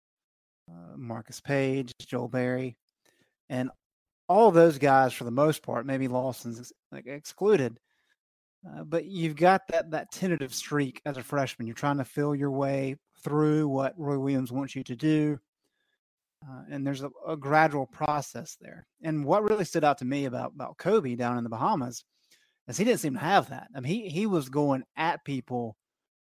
uh, 0.71 0.97
Marcus 0.97 1.41
Paige, 1.41 1.93
Joel 2.01 2.29
Berry, 2.29 2.77
and 3.49 3.71
all 4.29 4.51
those 4.51 4.79
guys 4.79 5.13
for 5.13 5.25
the 5.25 5.31
most 5.31 5.63
part, 5.63 5.87
maybe 5.87 6.09
Lawson's 6.09 6.73
like 6.91 7.07
excluded. 7.07 7.79
Uh, 8.67 8.83
but 8.83 9.05
you've 9.05 9.37
got 9.37 9.63
that 9.69 9.91
that 9.93 10.11
tentative 10.11 10.53
streak 10.53 11.01
as 11.07 11.17
a 11.17 11.23
freshman. 11.23 11.69
You're 11.69 11.75
trying 11.75 11.99
to 11.99 12.05
feel 12.05 12.35
your 12.35 12.51
way 12.51 12.97
through 13.27 13.67
what 13.67 13.93
Roy 13.99 14.17
Williams 14.21 14.53
wants 14.53 14.77
you 14.77 14.85
to 14.85 14.95
do, 14.95 15.41
uh, 16.49 16.63
and 16.71 16.87
there's 16.87 17.03
a, 17.03 17.11
a, 17.27 17.37
gradual 17.37 17.85
process 17.85 18.57
there. 18.61 18.87
And 19.03 19.25
what 19.25 19.43
really 19.43 19.65
stood 19.65 19.83
out 19.83 19.99
to 19.99 20.05
me 20.05 20.27
about 20.27 20.53
about 20.55 20.79
Coby 20.79 21.19
down 21.19 21.37
in 21.37 21.43
the 21.43 21.51
Bahamas 21.51 22.05
is 22.69 22.77
he 22.77 22.85
didn't 22.85 23.01
seem 23.01 23.15
to 23.15 23.21
have 23.21 23.51
that. 23.51 23.67
I 23.75 23.81
mean, 23.81 23.93
he 23.93 24.09
he 24.09 24.27
was 24.27 24.49
going 24.49 24.85
at 24.97 25.25
people 25.25 25.77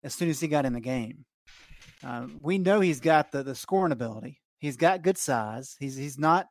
as 0.04 0.14
soon 0.14 0.30
as 0.30 0.38
he 0.38 0.46
got 0.46 0.64
in 0.64 0.74
the 0.74 0.80
game. 0.80 1.24
Uh, 2.04 2.28
we 2.40 2.58
know 2.58 2.78
he's 2.78 3.00
got 3.00 3.32
the 3.32 3.42
the 3.42 3.56
scoring 3.56 3.92
ability. 3.92 4.40
He's 4.58 4.76
got 4.76 5.02
good 5.02 5.18
size. 5.18 5.74
He's 5.80 5.96
he's 5.96 6.20
not, 6.20 6.46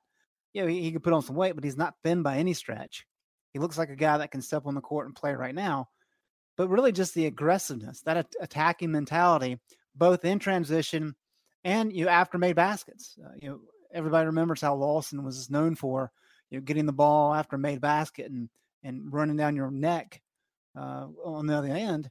you 0.52 0.64
know, 0.64 0.68
he, 0.68 0.82
he 0.82 0.92
can 0.92 1.00
put 1.00 1.14
on 1.14 1.22
some 1.22 1.38
weight, 1.38 1.56
but 1.56 1.64
he's 1.64 1.78
not 1.78 1.96
thin 2.04 2.24
by 2.24 2.36
any 2.38 2.54
stretch. 2.54 3.06
He 3.54 3.60
looks 3.60 3.78
like 3.78 3.90
a 3.90 3.96
guy 3.96 4.18
that 4.18 4.32
can 4.32 4.42
step 4.42 4.64
on 4.66 4.76
the 4.76 4.82
court 4.82 5.06
and 5.06 5.16
play 5.16 5.34
right 5.34 5.56
now. 5.56 5.88
But 6.58 6.68
really, 6.68 6.92
just 6.92 7.14
the 7.14 7.28
aggressiveness, 7.28 8.02
that 8.02 8.28
attacking 8.42 8.92
mentality, 8.92 9.58
both 9.96 10.26
in 10.26 10.40
transition 10.40 11.16
and 11.64 11.94
you 11.94 12.06
know, 12.06 12.12
after 12.12 12.38
made 12.38 12.56
baskets. 12.56 13.18
Uh, 13.24 13.34
you 13.42 13.50
know, 13.50 13.60
everybody 13.94 14.26
remembers 14.26 14.62
how 14.62 14.76
Lawson 14.76 15.24
was 15.24 15.50
known 15.50 15.76
for, 15.76 16.12
you 16.50 16.58
know, 16.58 16.64
getting 16.64 16.86
the 16.86 16.94
ball 16.94 17.34
after 17.34 17.58
made 17.58 17.82
basket 17.82 18.32
and 18.32 18.50
and 18.84 19.14
running 19.14 19.38
down 19.38 19.56
your 19.56 19.70
neck 19.70 20.22
uh, 20.78 21.08
on 21.24 21.46
the 21.46 21.56
other 21.56 21.70
end. 21.70 22.10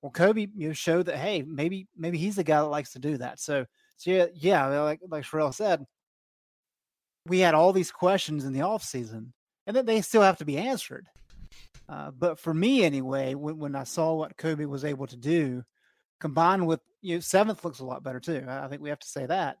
Well, 0.00 0.12
Coby 0.12 0.50
you 0.54 0.68
know, 0.68 0.74
showed 0.74 1.06
that 1.06 1.18
hey, 1.18 1.42
maybe 1.42 1.88
maybe 1.96 2.18
he's 2.18 2.36
the 2.36 2.44
guy 2.44 2.60
that 2.60 2.66
likes 2.66 2.92
to 2.92 2.98
do 2.98 3.18
that. 3.18 3.40
So, 3.40 3.66
so 3.96 4.10
yeah, 4.10 4.26
yeah, 4.34 4.66
like 4.82 5.00
like 5.08 5.24
Sherrell 5.24 5.54
said, 5.54 5.84
we 7.26 7.40
had 7.40 7.54
all 7.54 7.72
these 7.72 7.90
questions 7.90 8.44
in 8.44 8.52
the 8.52 8.62
off 8.62 8.82
season, 8.82 9.32
and 9.66 9.76
that 9.76 9.86
they 9.86 10.00
still 10.00 10.22
have 10.22 10.38
to 10.38 10.44
be 10.44 10.58
answered. 10.58 11.06
Uh, 11.88 12.10
but 12.10 12.38
for 12.38 12.52
me, 12.52 12.84
anyway, 12.84 13.34
when, 13.34 13.58
when 13.58 13.76
I 13.76 13.84
saw 13.84 14.14
what 14.14 14.36
Coby 14.36 14.66
was 14.66 14.84
able 14.84 15.06
to 15.06 15.16
do, 15.16 15.62
combined 16.20 16.66
with 16.66 16.80
you 17.02 17.14
know, 17.14 17.20
seventh 17.20 17.64
looks 17.64 17.80
a 17.80 17.84
lot 17.84 18.02
better 18.02 18.20
too. 18.20 18.44
I 18.48 18.68
think 18.68 18.82
we 18.82 18.88
have 18.88 18.98
to 19.00 19.08
say 19.08 19.26
that. 19.26 19.58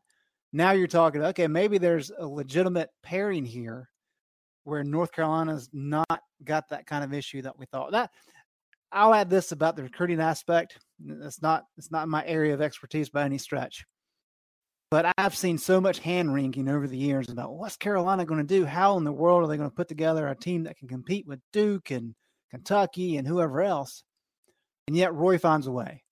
Now 0.52 0.72
you're 0.72 0.86
talking, 0.86 1.22
okay, 1.22 1.46
maybe 1.46 1.78
there's 1.78 2.10
a 2.16 2.26
legitimate 2.26 2.90
pairing 3.02 3.44
here 3.44 3.88
where 4.64 4.82
North 4.82 5.12
Carolina's 5.12 5.68
not 5.72 6.20
got 6.44 6.68
that 6.70 6.86
kind 6.86 7.04
of 7.04 7.14
issue 7.14 7.42
that 7.42 7.58
we 7.58 7.66
thought. 7.66 7.92
That 7.92 8.10
I'll 8.92 9.14
add 9.14 9.30
this 9.30 9.52
about 9.52 9.76
the 9.76 9.82
recruiting 9.82 10.20
aspect. 10.20 10.78
It's 11.06 11.42
not 11.42 11.64
it's 11.76 11.90
not 11.90 12.08
my 12.08 12.24
area 12.26 12.54
of 12.54 12.60
expertise 12.60 13.08
by 13.08 13.24
any 13.24 13.38
stretch. 13.38 13.84
But 14.90 15.12
I've 15.18 15.36
seen 15.36 15.58
so 15.58 15.80
much 15.80 15.98
hand 15.98 16.32
wringing 16.32 16.68
over 16.68 16.86
the 16.86 16.96
years 16.96 17.28
about 17.28 17.54
what's 17.54 17.76
Carolina 17.76 18.24
going 18.24 18.40
to 18.40 18.46
do? 18.46 18.64
How 18.64 18.96
in 18.96 19.04
the 19.04 19.12
world 19.12 19.42
are 19.42 19.48
they 19.48 19.56
going 19.56 19.68
to 19.68 19.74
put 19.74 19.88
together 19.88 20.28
a 20.28 20.36
team 20.36 20.62
that 20.64 20.78
can 20.78 20.86
compete 20.86 21.26
with 21.26 21.40
Duke 21.52 21.90
and 21.90 22.14
Kentucky 22.50 23.16
and 23.16 23.26
whoever 23.26 23.62
else? 23.62 24.04
And 24.86 24.96
yet 24.96 25.12
Roy 25.12 25.38
finds 25.38 25.66
a 25.66 25.72
way. 25.72 26.04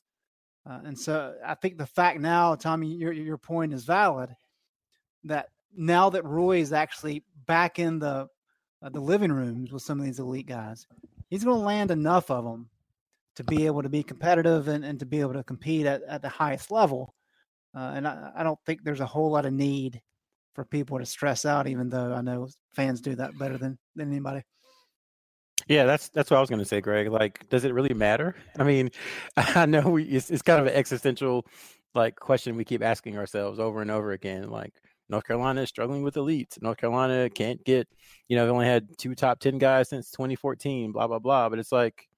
Uh, 0.68 0.80
and 0.84 0.98
so 0.98 1.34
I 1.44 1.54
think 1.54 1.76
the 1.76 1.86
fact 1.86 2.20
now, 2.20 2.54
Tommy, 2.54 2.88
your 2.88 3.12
your 3.12 3.38
point 3.38 3.74
is 3.74 3.84
valid. 3.84 4.34
That 5.24 5.48
now 5.76 6.10
that 6.10 6.24
Roy 6.24 6.58
is 6.58 6.72
actually 6.72 7.24
back 7.46 7.78
in 7.78 7.98
the 7.98 8.28
uh, 8.82 8.88
the 8.88 9.00
living 9.00 9.32
rooms 9.32 9.72
with 9.72 9.82
some 9.82 9.98
of 9.98 10.06
these 10.06 10.20
elite 10.20 10.46
guys, 10.46 10.86
he's 11.28 11.44
going 11.44 11.58
to 11.58 11.64
land 11.64 11.90
enough 11.90 12.30
of 12.30 12.44
them 12.44 12.68
to 13.36 13.44
be 13.44 13.66
able 13.66 13.82
to 13.82 13.88
be 13.88 14.02
competitive 14.02 14.68
and, 14.68 14.84
and 14.84 14.98
to 15.00 15.06
be 15.06 15.20
able 15.20 15.32
to 15.32 15.42
compete 15.42 15.86
at, 15.86 16.02
at 16.04 16.22
the 16.22 16.28
highest 16.28 16.70
level. 16.70 17.14
Uh, 17.74 17.92
and 17.96 18.06
I, 18.06 18.30
I 18.36 18.42
don't 18.42 18.58
think 18.64 18.84
there's 18.84 19.00
a 19.00 19.06
whole 19.06 19.30
lot 19.30 19.46
of 19.46 19.52
need 19.52 20.00
for 20.54 20.64
people 20.64 20.98
to 20.98 21.06
stress 21.06 21.44
out, 21.44 21.66
even 21.66 21.88
though 21.88 22.14
I 22.14 22.20
know 22.20 22.48
fans 22.74 23.00
do 23.00 23.16
that 23.16 23.36
better 23.36 23.58
than, 23.58 23.76
than 23.96 24.10
anybody. 24.10 24.42
Yeah, 25.68 25.84
that's 25.84 26.08
that's 26.10 26.30
what 26.30 26.36
I 26.36 26.40
was 26.40 26.50
going 26.50 26.60
to 26.60 26.64
say, 26.64 26.80
Greg. 26.80 27.08
Like, 27.10 27.48
does 27.48 27.64
it 27.64 27.72
really 27.72 27.94
matter? 27.94 28.34
I 28.58 28.64
mean, 28.64 28.90
I 29.36 29.66
know 29.66 29.88
we, 29.88 30.04
it's, 30.04 30.30
it's 30.30 30.42
kind 30.42 30.60
of 30.60 30.66
an 30.66 30.74
existential 30.74 31.46
like 31.94 32.16
question 32.16 32.56
we 32.56 32.64
keep 32.64 32.82
asking 32.82 33.16
ourselves 33.16 33.58
over 33.58 33.80
and 33.80 33.90
over 33.90 34.12
again. 34.12 34.50
Like, 34.50 34.74
North 35.08 35.24
Carolina 35.24 35.62
is 35.62 35.68
struggling 35.68 36.02
with 36.02 36.14
elites. 36.14 36.60
North 36.62 36.78
Carolina 36.78 37.28
can't 37.30 37.62
get, 37.64 37.88
you 38.28 38.36
know, 38.36 38.46
they 38.46 38.52
only 38.52 38.66
had 38.66 38.88
two 38.98 39.14
top 39.14 39.40
ten 39.40 39.58
guys 39.58 39.88
since 39.88 40.10
2014. 40.10 40.92
Blah 40.92 41.06
blah 41.06 41.18
blah. 41.18 41.48
But 41.48 41.58
it's 41.58 41.72
like 41.72 42.08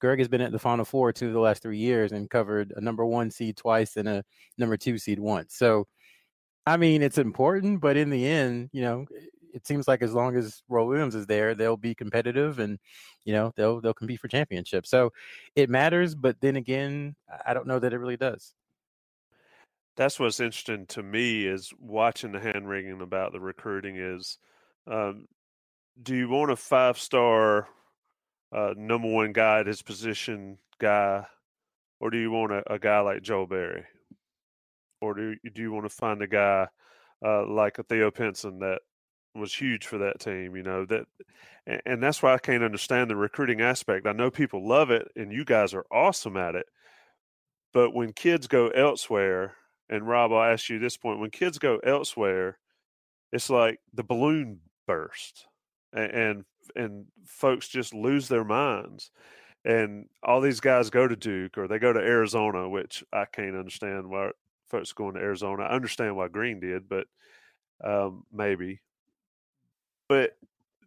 Greg 0.00 0.18
has 0.18 0.28
been 0.28 0.40
at 0.40 0.52
the 0.52 0.58
Final 0.58 0.84
Four 0.84 1.12
two 1.12 1.28
of 1.28 1.32
the 1.32 1.40
last 1.40 1.62
three 1.62 1.78
years 1.78 2.12
and 2.12 2.30
covered 2.30 2.72
a 2.76 2.80
number 2.80 3.04
one 3.04 3.30
seed 3.30 3.56
twice 3.56 3.96
and 3.96 4.08
a 4.08 4.24
number 4.58 4.76
two 4.76 4.98
seed 4.98 5.18
once. 5.18 5.54
So, 5.56 5.86
I 6.66 6.76
mean, 6.76 7.02
it's 7.02 7.18
important, 7.18 7.80
but 7.80 7.96
in 7.96 8.10
the 8.10 8.26
end, 8.26 8.70
you 8.72 8.82
know, 8.82 9.06
it 9.56 9.66
seems 9.66 9.88
like 9.88 10.02
as 10.02 10.12
long 10.12 10.36
as 10.36 10.62
Roy 10.68 10.84
Williams 10.84 11.14
is 11.14 11.26
there, 11.26 11.54
they'll 11.54 11.78
be 11.78 11.94
competitive 11.94 12.58
and 12.58 12.78
you 13.24 13.32
know 13.32 13.52
they'll 13.56 13.80
they'll 13.80 13.94
compete 13.94 14.20
for 14.20 14.28
championships. 14.28 14.90
So 14.90 15.14
it 15.56 15.70
matters, 15.70 16.14
but 16.14 16.36
then 16.42 16.56
again, 16.56 17.16
I 17.44 17.54
don't 17.54 17.66
know 17.66 17.78
that 17.78 17.94
it 17.94 17.98
really 17.98 18.18
does. 18.18 18.52
That's 19.96 20.20
what's 20.20 20.40
interesting 20.40 20.84
to 20.88 21.02
me 21.02 21.46
is 21.46 21.72
watching 21.80 22.32
the 22.32 22.40
hand 22.40 22.68
wringing 22.68 23.00
about 23.00 23.32
the 23.32 23.40
recruiting. 23.40 23.96
Is 23.96 24.36
um, 24.86 25.26
do 26.02 26.14
you 26.14 26.28
want 26.28 26.52
a 26.52 26.56
five 26.56 26.98
star 26.98 27.66
uh, 28.54 28.74
number 28.76 29.08
one 29.08 29.32
guy 29.32 29.60
at 29.60 29.66
his 29.66 29.80
position 29.80 30.58
guy, 30.78 31.24
or 31.98 32.10
do 32.10 32.18
you 32.18 32.30
want 32.30 32.52
a, 32.52 32.74
a 32.74 32.78
guy 32.78 33.00
like 33.00 33.22
Joe 33.22 33.46
Barry, 33.46 33.84
or 35.00 35.14
do 35.14 35.34
do 35.54 35.62
you 35.62 35.72
want 35.72 35.86
to 35.86 35.96
find 35.96 36.20
a 36.20 36.26
guy 36.26 36.68
uh, 37.24 37.46
like 37.46 37.78
a 37.78 37.82
Theo 37.84 38.10
Pinson 38.10 38.58
that 38.58 38.80
was 39.36 39.54
huge 39.54 39.86
for 39.86 39.98
that 39.98 40.20
team. 40.20 40.56
You 40.56 40.62
know 40.62 40.84
that, 40.86 41.06
and 41.84 42.02
that's 42.02 42.22
why 42.22 42.34
I 42.34 42.38
can't 42.38 42.62
understand 42.62 43.10
the 43.10 43.16
recruiting 43.16 43.60
aspect. 43.60 44.06
I 44.06 44.12
know 44.12 44.30
people 44.30 44.66
love 44.66 44.90
it, 44.90 45.08
and 45.16 45.32
you 45.32 45.44
guys 45.44 45.74
are 45.74 45.86
awesome 45.90 46.36
at 46.36 46.54
it. 46.54 46.66
But 47.72 47.94
when 47.94 48.12
kids 48.12 48.46
go 48.46 48.68
elsewhere, 48.68 49.54
and 49.88 50.06
Rob, 50.06 50.32
I'll 50.32 50.52
ask 50.52 50.68
you 50.68 50.78
this 50.78 50.96
point: 50.96 51.20
when 51.20 51.30
kids 51.30 51.58
go 51.58 51.78
elsewhere, 51.78 52.58
it's 53.32 53.50
like 53.50 53.80
the 53.92 54.04
balloon 54.04 54.60
burst, 54.86 55.46
and 55.92 56.10
and, 56.10 56.44
and 56.74 57.06
folks 57.26 57.68
just 57.68 57.94
lose 57.94 58.28
their 58.28 58.44
minds. 58.44 59.10
And 59.64 60.06
all 60.22 60.40
these 60.40 60.60
guys 60.60 60.90
go 60.90 61.08
to 61.08 61.16
Duke 61.16 61.58
or 61.58 61.66
they 61.66 61.80
go 61.80 61.92
to 61.92 61.98
Arizona, 61.98 62.68
which 62.68 63.02
I 63.12 63.24
can't 63.24 63.56
understand 63.56 64.08
why 64.08 64.30
folks 64.68 64.92
going 64.92 65.14
to 65.14 65.20
Arizona. 65.20 65.64
I 65.64 65.74
understand 65.74 66.16
why 66.16 66.28
Green 66.28 66.60
did, 66.60 66.88
but 66.88 67.08
um, 67.82 68.24
maybe 68.32 68.80
but 70.08 70.32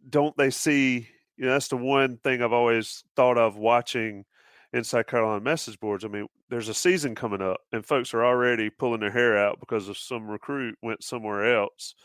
don't 0.09 0.35
they 0.37 0.49
see? 0.49 1.09
You 1.37 1.45
know, 1.45 1.53
that's 1.53 1.69
the 1.69 1.77
one 1.77 2.17
thing 2.17 2.41
I've 2.41 2.53
always 2.53 3.03
thought 3.15 3.37
of 3.37 3.57
watching 3.57 4.25
inside 4.73 5.07
Carolina 5.07 5.41
message 5.41 5.79
boards. 5.79 6.05
I 6.05 6.09
mean, 6.09 6.27
there's 6.49 6.69
a 6.69 6.73
season 6.73 7.15
coming 7.15 7.41
up, 7.41 7.61
and 7.71 7.85
folks 7.85 8.13
are 8.13 8.25
already 8.25 8.69
pulling 8.69 9.01
their 9.01 9.11
hair 9.11 9.37
out 9.37 9.59
because 9.59 9.89
of 9.89 9.97
some 9.97 10.27
recruit 10.27 10.77
went 10.81 11.03
somewhere 11.03 11.55
else 11.57 11.95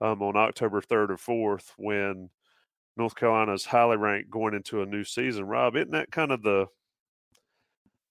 um, 0.00 0.22
on 0.22 0.36
October 0.36 0.80
3rd 0.80 1.10
or 1.26 1.58
4th 1.58 1.72
when 1.76 2.30
North 2.96 3.16
Carolina 3.16 3.54
is 3.54 3.66
highly 3.66 3.96
ranked 3.96 4.30
going 4.30 4.54
into 4.54 4.82
a 4.82 4.86
new 4.86 5.04
season. 5.04 5.46
Rob, 5.46 5.76
isn't 5.76 5.92
that 5.92 6.12
kind 6.12 6.32
of 6.32 6.42
the 6.42 6.66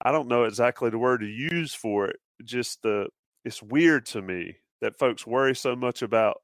I 0.02 0.12
don't 0.12 0.28
know 0.30 0.46
exactly 0.46 0.90
the 0.90 1.00
word 1.00 1.22
to 1.22 1.28
use 1.28 1.74
for 1.74 2.08
it. 2.08 2.18
Just 2.44 2.84
the 2.84 3.08
it's 3.46 3.64
weird 3.64 4.06
to 4.08 4.22
me 4.22 4.58
that 4.82 4.98
folks 5.00 5.28
worry 5.28 5.56
so 5.56 5.76
much 5.76 6.04
about 6.04 6.43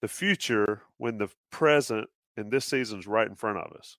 the 0.00 0.08
future 0.08 0.82
when 0.98 1.18
the 1.18 1.28
present 1.50 2.08
and 2.36 2.50
this 2.50 2.64
season's 2.64 3.06
right 3.06 3.28
in 3.28 3.34
front 3.34 3.58
of 3.58 3.72
us? 3.72 3.96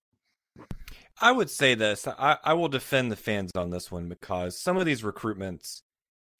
I 1.20 1.32
would 1.32 1.50
say 1.50 1.76
this. 1.76 2.08
I, 2.08 2.38
I 2.44 2.54
will 2.54 2.68
defend 2.68 3.12
the 3.12 3.16
fans 3.16 3.52
on 3.56 3.70
this 3.70 3.92
one 3.92 4.08
because 4.08 4.60
some 4.60 4.78
of 4.78 4.86
these 4.86 5.02
recruitments, 5.02 5.82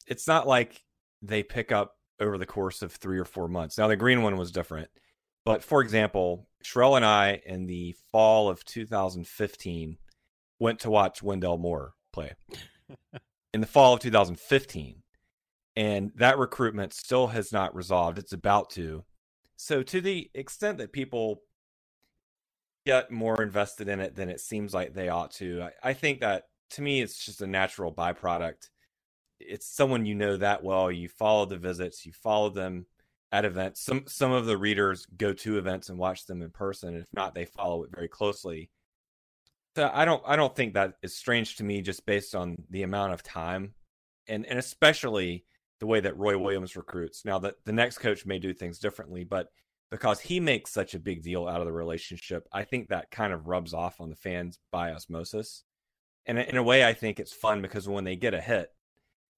it's 0.06 0.26
not 0.26 0.46
like 0.46 0.82
they 1.20 1.42
pick 1.42 1.72
up 1.72 1.96
over 2.20 2.38
the 2.38 2.46
course 2.46 2.82
of 2.82 2.92
three 2.92 3.18
or 3.18 3.24
four 3.24 3.48
months. 3.48 3.78
Now, 3.78 3.88
the 3.88 3.96
green 3.96 4.22
one 4.22 4.36
was 4.36 4.52
different. 4.52 4.88
But 5.44 5.64
for 5.64 5.80
example, 5.80 6.46
Sherrell 6.64 6.96
and 6.96 7.04
I, 7.04 7.40
in 7.46 7.66
the 7.66 7.94
fall 8.12 8.48
of 8.48 8.64
2015, 8.64 9.96
went 10.58 10.80
to 10.80 10.90
watch 10.90 11.22
Wendell 11.22 11.58
Moore 11.58 11.94
play 12.12 12.32
in 13.54 13.60
the 13.60 13.66
fall 13.66 13.94
of 13.94 14.00
2015. 14.00 15.02
And 15.76 16.10
that 16.16 16.38
recruitment 16.38 16.92
still 16.92 17.28
has 17.28 17.52
not 17.52 17.74
resolved. 17.74 18.18
It's 18.18 18.32
about 18.32 18.70
to. 18.70 19.04
So, 19.60 19.82
to 19.82 20.00
the 20.00 20.30
extent 20.34 20.78
that 20.78 20.92
people 20.92 21.42
get 22.86 23.10
more 23.10 23.42
invested 23.42 23.88
in 23.88 23.98
it 23.98 24.14
than 24.14 24.28
it 24.28 24.40
seems 24.40 24.72
like 24.72 24.94
they 24.94 25.08
ought 25.08 25.32
to, 25.32 25.62
I, 25.82 25.90
I 25.90 25.92
think 25.94 26.20
that 26.20 26.44
to 26.70 26.82
me, 26.82 27.02
it's 27.02 27.24
just 27.24 27.42
a 27.42 27.46
natural 27.46 27.92
byproduct. 27.92 28.68
It's 29.40 29.66
someone 29.66 30.06
you 30.06 30.14
know 30.14 30.36
that 30.36 30.62
well. 30.62 30.92
You 30.92 31.08
follow 31.08 31.44
the 31.44 31.58
visits, 31.58 32.06
you 32.06 32.12
follow 32.12 32.50
them 32.50 32.86
at 33.32 33.44
events. 33.44 33.80
Some 33.82 34.04
some 34.06 34.30
of 34.30 34.46
the 34.46 34.56
readers 34.56 35.06
go 35.16 35.32
to 35.32 35.58
events 35.58 35.88
and 35.88 35.98
watch 35.98 36.26
them 36.26 36.40
in 36.40 36.50
person. 36.50 36.96
If 36.96 37.12
not, 37.12 37.34
they 37.34 37.44
follow 37.44 37.82
it 37.82 37.90
very 37.92 38.08
closely. 38.08 38.70
So 39.76 39.90
I 39.92 40.04
don't 40.04 40.22
I 40.24 40.36
don't 40.36 40.54
think 40.54 40.74
that 40.74 40.94
is 41.02 41.16
strange 41.16 41.56
to 41.56 41.64
me 41.64 41.82
just 41.82 42.06
based 42.06 42.36
on 42.36 42.62
the 42.70 42.84
amount 42.84 43.12
of 43.12 43.24
time 43.24 43.74
and 44.28 44.46
and 44.46 44.58
especially 44.58 45.44
the 45.80 45.86
way 45.86 46.00
that 46.00 46.16
Roy 46.16 46.36
Williams 46.36 46.76
recruits. 46.76 47.24
Now 47.24 47.38
that 47.40 47.56
the 47.64 47.72
next 47.72 47.98
coach 47.98 48.26
may 48.26 48.38
do 48.38 48.52
things 48.52 48.78
differently, 48.78 49.24
but 49.24 49.48
because 49.90 50.20
he 50.20 50.40
makes 50.40 50.70
such 50.70 50.94
a 50.94 50.98
big 50.98 51.22
deal 51.22 51.46
out 51.46 51.60
of 51.60 51.66
the 51.66 51.72
relationship, 51.72 52.46
I 52.52 52.64
think 52.64 52.88
that 52.88 53.10
kind 53.10 53.32
of 53.32 53.46
rubs 53.46 53.72
off 53.72 54.00
on 54.00 54.10
the 54.10 54.16
fans 54.16 54.58
by 54.70 54.92
osmosis. 54.92 55.64
And 56.26 56.38
in 56.38 56.56
a 56.56 56.62
way, 56.62 56.84
I 56.84 56.92
think 56.92 57.18
it's 57.18 57.32
fun 57.32 57.62
because 57.62 57.88
when 57.88 58.04
they 58.04 58.16
get 58.16 58.34
a 58.34 58.40
hit, 58.40 58.70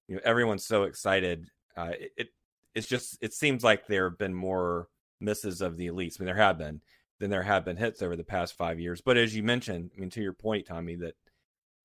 you 0.07 0.15
know, 0.15 0.21
everyone's 0.25 0.65
so 0.65 0.83
excited. 0.83 1.47
Uh, 1.77 1.91
it, 1.99 2.11
it 2.17 2.27
it's 2.75 2.87
just 2.87 3.17
it 3.21 3.33
seems 3.33 3.63
like 3.63 3.87
there 3.87 4.09
have 4.09 4.17
been 4.17 4.33
more 4.33 4.89
misses 5.21 5.61
of 5.61 5.77
the 5.77 5.87
elites. 5.87 6.19
I 6.19 6.23
mean, 6.23 6.25
there 6.25 6.43
have 6.43 6.57
been 6.57 6.81
than 7.19 7.29
there 7.29 7.43
have 7.43 7.63
been 7.63 7.77
hits 7.77 8.01
over 8.01 8.17
the 8.17 8.23
past 8.23 8.57
five 8.57 8.79
years. 8.79 8.99
But 8.99 9.15
as 9.15 9.35
you 9.35 9.43
mentioned, 9.43 9.91
I 9.95 9.99
mean, 10.01 10.09
to 10.09 10.21
your 10.21 10.33
point, 10.33 10.65
Tommy, 10.65 10.95
that 10.95 11.13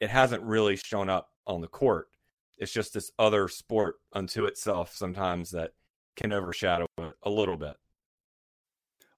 it 0.00 0.10
hasn't 0.10 0.42
really 0.42 0.76
shown 0.76 1.08
up 1.08 1.28
on 1.46 1.60
the 1.60 1.68
court 1.68 2.08
it's 2.58 2.72
just 2.72 2.94
this 2.94 3.10
other 3.18 3.48
sport 3.48 3.96
unto 4.12 4.44
itself 4.44 4.94
sometimes 4.94 5.50
that 5.50 5.72
can 6.16 6.32
overshadow 6.32 6.86
it 6.98 7.12
a 7.22 7.30
little 7.30 7.56
bit. 7.56 7.76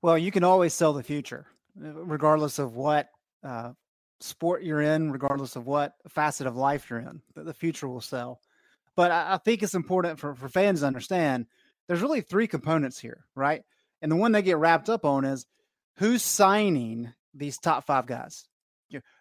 Well, 0.02 0.18
you 0.18 0.30
can 0.30 0.45
always 0.45 0.75
sell 0.75 0.92
the 0.92 1.02
future, 1.02 1.47
uh, 1.83 1.92
regardless 1.92 2.59
of 2.59 2.75
what 2.75 3.09
uh, 3.45 3.73
sport 4.21 4.62
you're 4.62 4.80
in, 4.80 5.11
regardless 5.11 5.57
of 5.57 5.66
what 5.66 5.95
facet 6.09 6.47
of 6.47 6.57
life 6.57 6.88
you're 6.90 7.00
in. 7.00 7.23
The 7.35 7.54
future 7.54 7.88
will 7.88 8.00
sell. 8.00 8.40
But 8.97 9.11
I, 9.11 9.35
I 9.35 9.37
think 9.38 9.62
it's 9.62 9.75
important 9.75 10.18
for, 10.18 10.35
for 10.35 10.49
fans 10.49 10.80
to 10.80 10.87
understand 10.87 11.47
there's 11.87 12.02
really 12.02 12.21
three 12.21 12.47
components 12.47 12.99
here, 12.99 13.25
right? 13.35 13.62
And 14.02 14.12
the 14.12 14.16
one 14.16 14.33
they 14.33 14.42
get 14.42 14.59
wrapped 14.59 14.88
up 14.88 15.04
on 15.04 15.25
is 15.25 15.47
who's 15.97 16.23
signing 16.23 17.12
these 17.35 17.59
top 17.59 17.87
five 17.87 18.07
guys? 18.07 18.45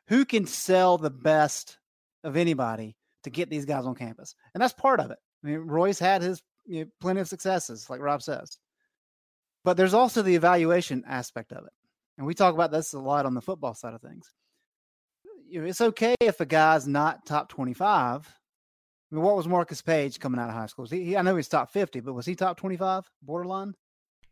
Who 0.08 0.26
can 0.26 0.46
sell 0.46 0.98
the 0.98 1.10
best 1.10 1.78
of 2.24 2.38
anybody 2.38 2.96
to 3.24 3.30
get 3.30 3.50
these 3.50 3.66
guys 3.66 3.86
on 3.86 3.96
campus. 3.96 4.36
And 4.54 4.62
that's 4.62 4.74
part 4.74 5.00
of 5.00 5.12
it. 5.12 5.18
I 5.44 5.48
mean, 5.48 5.60
Roy's 5.60 6.00
had 6.00 6.22
his 6.22 6.42
you 6.66 6.86
know, 6.86 6.92
plenty 7.00 7.22
of 7.22 7.28
successes, 7.28 7.90
like 7.90 8.02
Rob 8.02 8.22
says. 8.22 8.58
But 9.64 9.78
there's 9.78 9.94
also 9.94 10.22
the 10.22 10.36
evaluation 10.36 11.04
aspect 11.08 11.52
of 11.52 11.66
it. 11.66 11.74
And 12.18 12.26
we 12.26 12.34
talk 12.34 12.54
about 12.54 12.72
this 12.72 12.94
a 12.94 13.00
lot 13.00 13.26
on 13.26 13.34
the 13.34 13.42
football 13.42 13.74
side 13.74 13.94
of 13.94 14.02
things. 14.02 14.32
You 15.48 15.62
know, 15.62 15.68
it's 15.68 15.82
okay 15.82 16.16
if 16.20 16.42
a 16.42 16.46
guy's 16.46 16.88
not 16.88 17.26
top 17.26 17.50
25. 17.50 18.28
I 19.12 19.16
mean, 19.16 19.24
what 19.24 19.38
was 19.38 19.48
Marcus 19.48 19.82
Paige 19.82 20.20
coming 20.20 20.40
out 20.40 20.50
of 20.50 20.56
high 20.56 20.66
school? 20.66 20.86
He, 20.86 21.04
he, 21.04 21.18
I 21.18 21.22
know 21.22 21.36
he's 21.36 21.48
top 21.48 21.72
50, 21.72 22.02
but 22.02 22.14
was 22.14 22.26
he 22.26 22.36
top 22.36 22.58
25 22.58 23.10
borderline? 23.22 23.74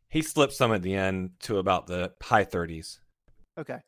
He 0.10 0.22
slipped 0.22 0.54
some 0.54 0.74
at 0.74 0.82
the 0.82 0.96
end 0.96 1.32
to 1.42 1.58
about 1.58 1.88
the 1.88 2.14
high 2.22 2.46
30s. 2.46 3.00
Okay. 3.58 3.80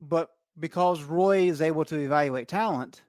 But 0.00 0.28
because 0.58 1.02
Roy 1.02 1.48
is 1.48 1.62
able 1.62 1.84
to 1.86 1.96
evaluate 1.96 2.48
talent, 2.48 3.02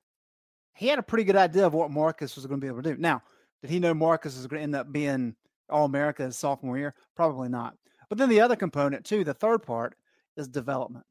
he 0.73 0.87
had 0.87 0.99
a 0.99 1.03
pretty 1.03 1.23
good 1.23 1.35
idea 1.35 1.65
of 1.65 1.73
what 1.73 1.91
Marcus 1.91 2.35
was 2.35 2.45
going 2.45 2.59
to 2.59 2.63
be 2.63 2.67
able 2.67 2.81
to 2.81 2.95
do. 2.95 3.01
Now, 3.01 3.21
did 3.61 3.69
he 3.69 3.79
know 3.79 3.93
Marcus 3.93 4.35
was 4.35 4.47
going 4.47 4.59
to 4.59 4.63
end 4.63 4.75
up 4.75 4.91
being 4.91 5.35
All 5.69 5.85
America 5.85 6.23
his 6.23 6.37
sophomore 6.37 6.77
year? 6.77 6.95
Probably 7.15 7.49
not. 7.49 7.75
But 8.09 8.17
then 8.17 8.29
the 8.29 8.41
other 8.41 8.55
component, 8.55 9.05
too, 9.05 9.23
the 9.23 9.33
third 9.33 9.63
part 9.63 9.95
is 10.37 10.47
development. 10.47 11.05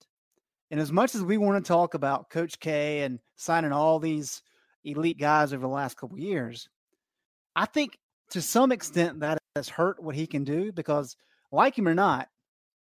And 0.71 0.81
as 0.81 0.93
much 0.93 1.14
as 1.14 1.23
we 1.23 1.38
want 1.38 1.64
to 1.64 1.69
talk 1.69 1.95
about 1.95 2.31
Coach 2.31 2.59
K 2.61 3.02
and 3.02 3.19
signing 3.37 3.73
all 3.73 3.99
these 3.99 4.43
elite 4.85 5.19
guys 5.19 5.52
over 5.52 5.62
the 5.62 5.69
last 5.69 5.97
couple 5.97 6.19
years. 6.19 6.69
I 7.57 7.67
think 7.67 7.99
to 8.31 8.40
some 8.40 8.73
extent 8.73 9.21
that 9.21 9.38
has 9.57 9.69
hurt 9.69 10.02
what 10.02 10.14
he 10.14 10.26
can 10.26 10.45
do 10.45 10.73
because, 10.73 11.17
like 11.52 11.76
him 11.76 11.88
or 11.88 11.95
not, 11.95 12.29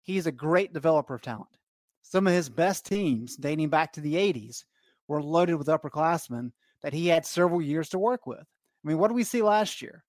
he's 0.03 0.27
a 0.27 0.31
great 0.31 0.73
developer 0.73 1.15
of 1.15 1.21
talent. 1.21 1.57
Some 2.01 2.27
of 2.27 2.33
his 2.33 2.49
best 2.49 2.85
teams, 2.85 3.35
dating 3.35 3.69
back 3.69 3.93
to 3.93 4.01
the 4.01 4.15
80s, 4.15 4.63
were 5.07 5.21
loaded 5.21 5.55
with 5.55 5.67
upperclassmen 5.67 6.51
that 6.83 6.93
he 6.93 7.07
had 7.07 7.25
several 7.25 7.61
years 7.61 7.89
to 7.89 7.99
work 7.99 8.25
with. 8.25 8.39
I 8.39 8.87
mean, 8.87 8.97
what 8.97 9.07
did 9.07 9.15
we 9.15 9.23
see 9.23 9.41
last 9.41 9.81
year? 9.81 10.03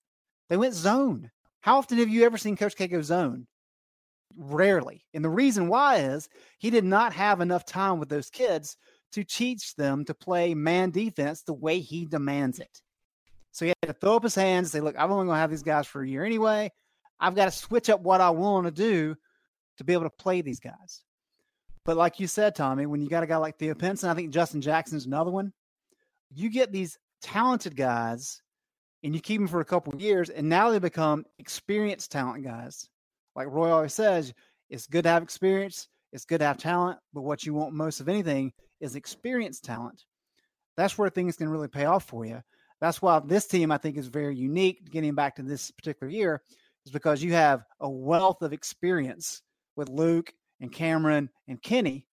They 0.49 0.57
went 0.57 0.73
zone. 0.73 1.31
How 1.61 1.77
often 1.77 1.97
have 1.97 2.09
you 2.09 2.23
ever 2.23 2.37
seen 2.37 2.55
Coach 2.55 2.75
K 2.75 2.87
go 2.87 3.01
zone? 3.01 3.47
Rarely. 4.37 5.03
And 5.13 5.23
the 5.23 5.29
reason 5.29 5.67
why 5.67 5.97
is 5.97 6.29
he 6.59 6.69
did 6.69 6.85
not 6.85 7.13
have 7.13 7.41
enough 7.41 7.65
time 7.65 7.99
with 7.99 8.09
those 8.09 8.29
kids 8.29 8.77
to 9.11 9.23
teach 9.23 9.75
them 9.75 10.05
to 10.05 10.13
play 10.13 10.53
man 10.53 10.91
defense 10.91 11.41
the 11.41 11.53
way 11.53 11.79
he 11.79 12.05
demands 12.05 12.59
it. 12.59 12.81
So 13.51 13.65
he 13.65 13.73
had 13.81 13.87
to 13.87 13.93
throw 13.93 14.15
up 14.15 14.23
his 14.23 14.35
hands 14.35 14.67
and 14.67 14.71
say, 14.71 14.81
Look, 14.81 14.95
I'm 14.97 15.11
only 15.11 15.25
going 15.25 15.35
to 15.35 15.41
have 15.41 15.49
these 15.49 15.63
guys 15.63 15.87
for 15.87 16.01
a 16.01 16.07
year 16.07 16.23
anyway. 16.23 16.71
I've 17.19 17.35
got 17.35 17.45
to 17.45 17.51
switch 17.51 17.89
up 17.89 18.01
what 18.01 18.21
I 18.21 18.29
want 18.29 18.67
to 18.67 18.71
do 18.71 19.15
to 19.77 19.83
be 19.83 19.93
able 19.93 20.03
to 20.03 20.09
play 20.11 20.41
these 20.41 20.59
guys. 20.59 21.03
But 21.83 21.97
like 21.97 22.19
you 22.19 22.27
said, 22.27 22.55
Tommy, 22.55 22.85
when 22.85 23.01
you 23.01 23.09
got 23.09 23.23
a 23.23 23.27
guy 23.27 23.37
like 23.37 23.57
Theo 23.57 23.73
Pinson, 23.73 24.09
I 24.09 24.13
think 24.13 24.31
Justin 24.31 24.61
Jackson's 24.61 25.05
another 25.05 25.31
one. 25.31 25.51
You 26.31 26.49
get 26.49 26.71
these 26.71 26.97
talented 27.21 27.75
guys 27.75 28.41
and 29.03 29.15
you 29.15 29.21
keep 29.21 29.39
them 29.39 29.47
for 29.47 29.61
a 29.61 29.65
couple 29.65 29.93
of 29.93 30.01
years, 30.01 30.29
and 30.29 30.49
now 30.49 30.69
they 30.69 30.79
become 30.79 31.25
experienced 31.37 32.11
talent 32.11 32.43
guys. 32.43 32.87
Like 33.35 33.47
Roy 33.47 33.69
always 33.71 33.93
says, 33.93 34.33
it's 34.69 34.87
good 34.87 35.03
to 35.03 35.09
have 35.09 35.23
experience, 35.23 35.87
it's 36.11 36.25
good 36.25 36.39
to 36.39 36.45
have 36.45 36.57
talent, 36.57 36.99
but 37.13 37.21
what 37.21 37.45
you 37.45 37.53
want 37.53 37.73
most 37.73 38.01
of 38.01 38.09
anything 38.09 38.51
is 38.81 38.95
experienced 38.95 39.63
talent. 39.63 40.03
That's 40.75 40.97
where 40.97 41.09
things 41.09 41.37
can 41.37 41.49
really 41.49 41.67
pay 41.67 41.85
off 41.85 42.05
for 42.05 42.25
you. 42.25 42.41
That's 42.81 43.01
why 43.01 43.19
this 43.19 43.47
team 43.47 43.71
I 43.71 43.77
think 43.77 43.97
is 43.97 44.07
very 44.07 44.35
unique. 44.35 44.89
Getting 44.89 45.15
back 45.15 45.35
to 45.35 45.43
this 45.43 45.71
particular 45.71 46.11
year 46.11 46.41
is 46.85 46.91
because 46.91 47.21
you 47.21 47.33
have 47.33 47.63
a 47.79 47.89
wealth 47.89 48.41
of 48.41 48.53
experience 48.53 49.41
with 49.75 49.89
Luke 49.89 50.33
and 50.61 50.71
Cameron 50.71 51.29
and 51.47 51.61
Kenny, 51.61 52.05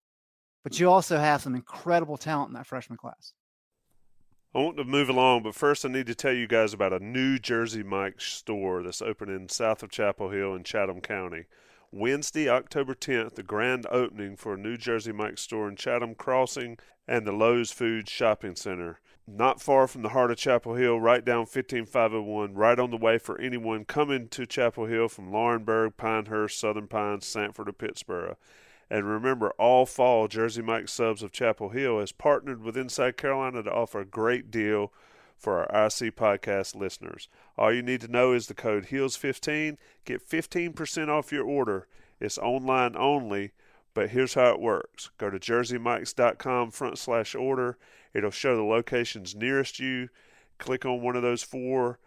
but 0.63 0.79
you 0.79 0.89
also 0.89 1.17
have 1.17 1.41
some 1.41 1.55
incredible 1.55 2.17
talent 2.17 2.49
in 2.49 2.53
that 2.55 2.67
freshman 2.67 2.97
class. 2.97 3.33
I 4.55 4.59
want 4.59 4.77
to 4.77 4.85
move 4.85 5.09
along, 5.09 5.43
but 5.43 5.53
first 5.53 5.83
I 5.83 5.89
need 5.89 6.07
to 6.07 6.15
tell 6.15 6.31
you 6.31 6.47
guys 6.47 6.73
about 6.73 6.93
a 6.93 7.03
new 7.03 7.37
Jersey 7.37 7.83
Mike's 7.83 8.23
store 8.23 8.81
that's 8.83 9.01
opening 9.01 9.49
south 9.49 9.83
of 9.83 9.89
Chapel 9.89 10.29
Hill 10.29 10.55
in 10.55 10.63
Chatham 10.63 11.01
County. 11.01 11.43
Wednesday, 11.91 12.47
October 12.47 12.95
10th, 12.95 13.35
the 13.35 13.43
grand 13.43 13.85
opening 13.91 14.37
for 14.37 14.53
a 14.53 14.57
New 14.57 14.77
Jersey 14.77 15.11
Mike's 15.11 15.41
store 15.41 15.67
in 15.67 15.75
Chatham 15.75 16.15
Crossing 16.15 16.77
and 17.05 17.27
the 17.27 17.33
Lowe's 17.33 17.73
Food 17.73 18.07
Shopping 18.07 18.55
Center. 18.55 19.01
Not 19.27 19.61
far 19.61 19.89
from 19.89 20.03
the 20.03 20.09
heart 20.09 20.31
of 20.31 20.37
Chapel 20.37 20.75
Hill, 20.75 21.01
right 21.01 21.25
down 21.25 21.47
15501, 21.47 22.53
right 22.53 22.79
on 22.79 22.91
the 22.91 22.97
way 22.97 23.17
for 23.17 23.37
anyone 23.41 23.83
coming 23.83 24.29
to 24.29 24.45
Chapel 24.45 24.85
Hill 24.85 25.09
from 25.09 25.31
Laurinburg, 25.31 25.97
Pinehurst, 25.97 26.57
Southern 26.57 26.87
Pines, 26.87 27.27
Sanford, 27.27 27.67
or 27.67 27.73
Pittsboro. 27.73 28.37
And 28.89 29.05
remember, 29.09 29.51
all 29.57 29.85
fall, 29.85 30.27
Jersey 30.27 30.61
Mike 30.61 30.89
Subs 30.89 31.23
of 31.23 31.31
Chapel 31.31 31.69
Hill 31.69 31.99
has 31.99 32.11
partnered 32.11 32.61
with 32.61 32.77
Inside 32.77 33.17
Carolina 33.17 33.63
to 33.63 33.71
offer 33.71 34.01
a 34.01 34.05
great 34.05 34.51
deal 34.51 34.93
for 35.37 35.69
our 35.71 35.85
IC 35.85 36.15
podcast 36.15 36.75
listeners. 36.75 37.27
All 37.57 37.73
you 37.73 37.81
need 37.81 38.01
to 38.01 38.07
know 38.07 38.33
is 38.33 38.47
the 38.47 38.53
code 38.53 38.87
HEELS15. 38.87 39.77
Get 40.05 40.27
15% 40.27 41.09
off 41.09 41.31
your 41.31 41.45
order. 41.45 41.87
It's 42.19 42.37
online 42.37 42.95
only, 42.95 43.51
but 43.93 44.11
here's 44.11 44.35
how 44.35 44.51
it 44.51 44.61
works 44.61 45.09
go 45.17 45.29
to 45.29 45.39
jerseymikes.com 45.39 46.71
front 46.71 46.97
slash 46.97 47.35
order. 47.35 47.77
It'll 48.13 48.31
show 48.31 48.55
the 48.55 48.63
locations 48.63 49.35
nearest 49.35 49.79
you. 49.79 50.09
Click 50.57 50.85
on 50.85 51.01
one 51.01 51.15
of 51.15 51.21
those 51.21 51.43
four 51.43 51.99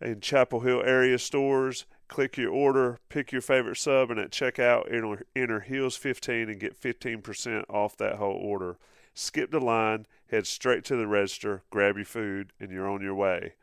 in 0.00 0.20
Chapel 0.20 0.60
Hill 0.60 0.82
area 0.84 1.18
stores 1.18 1.86
Click 2.08 2.36
your 2.36 2.52
order, 2.52 3.00
pick 3.08 3.32
your 3.32 3.42
favorite 3.42 3.76
sub, 3.76 4.10
and 4.10 4.20
at 4.20 4.30
checkout, 4.30 4.92
enter, 4.92 5.26
enter 5.34 5.66
HEELS15 5.68 6.44
and 6.44 6.60
get 6.60 6.80
15% 6.80 7.64
off 7.68 7.96
that 7.96 8.16
whole 8.16 8.36
order. 8.36 8.78
Skip 9.12 9.50
the 9.50 9.60
line, 9.60 10.06
head 10.30 10.46
straight 10.46 10.84
to 10.84 10.96
the 10.96 11.06
register, 11.06 11.62
grab 11.70 11.96
your 11.96 12.04
food, 12.04 12.52
and 12.60 12.70
you're 12.70 12.88
on 12.88 13.02
your 13.02 13.14
way. 13.14 13.54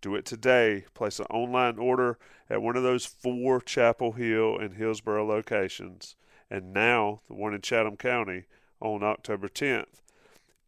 Do 0.00 0.14
it 0.14 0.24
today. 0.24 0.84
Place 0.94 1.18
an 1.18 1.26
online 1.26 1.78
order 1.78 2.18
at 2.48 2.62
one 2.62 2.76
of 2.76 2.82
those 2.82 3.04
four 3.04 3.60
Chapel 3.60 4.12
Hill 4.12 4.56
and 4.58 4.74
Hillsborough 4.74 5.26
locations, 5.26 6.14
and 6.50 6.72
now 6.72 7.22
the 7.28 7.34
one 7.34 7.54
in 7.54 7.60
Chatham 7.60 7.96
County 7.96 8.44
on 8.80 9.02
October 9.02 9.48
10th. 9.48 10.02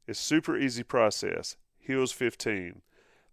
It's 0.07 0.19
super 0.19 0.57
easy 0.57 0.83
process. 0.83 1.57
Heels 1.79 2.11
15. 2.13 2.83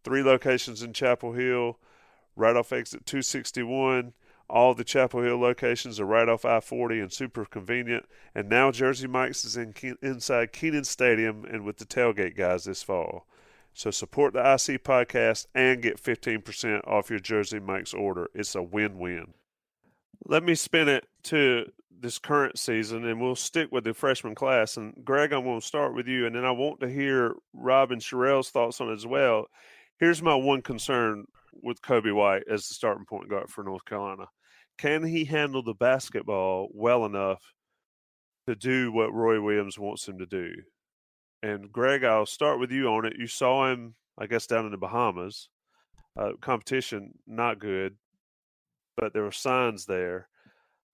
Three 0.03 0.21
locations 0.21 0.83
in 0.83 0.93
Chapel 0.93 1.33
Hill, 1.33 1.79
right 2.37 2.55
off 2.55 2.71
exit 2.71 3.05
261. 3.05 4.13
All 4.49 4.73
the 4.73 4.85
Chapel 4.85 5.23
Hill 5.23 5.39
locations 5.39 5.99
are 5.99 6.05
right 6.05 6.29
off 6.29 6.45
I 6.45 6.61
40 6.61 7.01
and 7.01 7.11
super 7.11 7.43
convenient. 7.43 8.05
And 8.33 8.47
now 8.47 8.71
Jersey 8.71 9.07
Mike's 9.07 9.43
is 9.43 9.57
in, 9.57 9.73
inside 10.01 10.53
Kenan 10.53 10.85
Stadium 10.85 11.43
and 11.43 11.65
with 11.65 11.77
the 11.77 11.85
tailgate 11.85 12.37
guys 12.37 12.63
this 12.63 12.81
fall. 12.81 13.27
So 13.73 13.91
support 13.91 14.33
the 14.33 14.39
IC 14.39 14.83
podcast 14.83 15.47
and 15.53 15.81
get 15.81 16.01
15% 16.01 16.87
off 16.87 17.09
your 17.09 17.19
Jersey 17.19 17.59
Mike's 17.59 17.93
order. 17.93 18.29
It's 18.33 18.55
a 18.55 18.63
win 18.63 18.97
win. 18.97 19.33
Let 20.25 20.43
me 20.43 20.55
spin 20.55 20.87
it 20.87 21.05
to 21.23 21.71
this 21.99 22.19
current 22.19 22.57
season 22.57 23.05
and 23.05 23.19
we'll 23.19 23.35
stick 23.35 23.71
with 23.71 23.83
the 23.83 23.93
freshman 23.93 24.35
class. 24.35 24.77
And 24.77 24.93
Greg, 25.03 25.33
I'm 25.33 25.43
going 25.43 25.59
to 25.59 25.65
start 25.65 25.93
with 25.93 26.07
you 26.07 26.25
and 26.25 26.35
then 26.35 26.45
I 26.45 26.51
want 26.51 26.79
to 26.79 26.89
hear 26.89 27.35
Rob 27.53 27.91
and 27.91 28.01
Sherelle's 28.01 28.49
thoughts 28.49 28.79
on 28.79 28.89
it 28.89 28.93
as 28.93 29.05
well. 29.05 29.47
Here's 29.99 30.21
my 30.21 30.35
one 30.35 30.61
concern 30.61 31.27
with 31.61 31.81
Coby 31.81 32.13
White 32.13 32.43
as 32.49 32.67
the 32.67 32.73
starting 32.73 33.05
point 33.05 33.29
guard 33.29 33.49
for 33.49 33.63
North 33.63 33.85
Carolina. 33.85 34.25
Can 34.77 35.03
he 35.03 35.25
handle 35.25 35.63
the 35.63 35.73
basketball 35.73 36.69
well 36.71 37.05
enough 37.05 37.41
to 38.47 38.55
do 38.55 38.91
what 38.91 39.13
Roy 39.13 39.41
Williams 39.41 39.79
wants 39.79 40.07
him 40.07 40.19
to 40.19 40.25
do? 40.25 40.51
And 41.41 41.71
Greg, 41.71 42.03
I'll 42.03 42.25
start 42.25 42.59
with 42.59 42.71
you 42.71 42.87
on 42.89 43.05
it. 43.05 43.13
You 43.17 43.27
saw 43.27 43.71
him, 43.71 43.95
I 44.17 44.27
guess, 44.27 44.47
down 44.47 44.65
in 44.65 44.71
the 44.71 44.77
Bahamas. 44.77 45.49
Uh, 46.17 46.31
competition 46.41 47.13
not 47.27 47.59
good, 47.59 47.95
but 48.95 49.13
there 49.13 49.23
were 49.23 49.31
signs 49.31 49.85
there. 49.85 50.27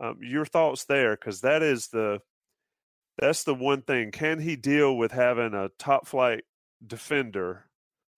Um, 0.02 0.17
your 0.21 0.45
thoughts 0.45 0.84
there, 0.86 1.15
because 1.15 1.41
that 1.41 1.63
is 1.63 1.88
the 1.88 2.19
that's 3.17 3.43
the 3.43 3.54
one 3.54 3.84
thing. 3.84 4.12
Can 4.12 4.39
he 4.39 4.56
deal 4.56 4.97
with 4.97 5.12
having 5.12 5.54
a 5.54 5.69
top 5.78 6.08
flight 6.08 6.43
defender 6.86 7.65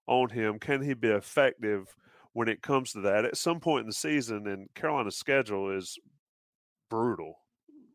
on 0.07 0.29
him? 0.29 0.57
Can 0.57 0.81
he 0.81 0.93
be 0.93 1.09
effective 1.09 1.95
when 2.35 2.49
it 2.49 2.61
comes 2.61 2.91
to 2.91 2.99
that. 2.99 3.23
At 3.23 3.37
some 3.37 3.61
point 3.61 3.83
in 3.83 3.87
the 3.87 3.93
season, 3.93 4.45
and 4.47 4.67
Carolina's 4.75 5.15
schedule 5.15 5.71
is 5.71 5.97
brutal, 6.89 7.39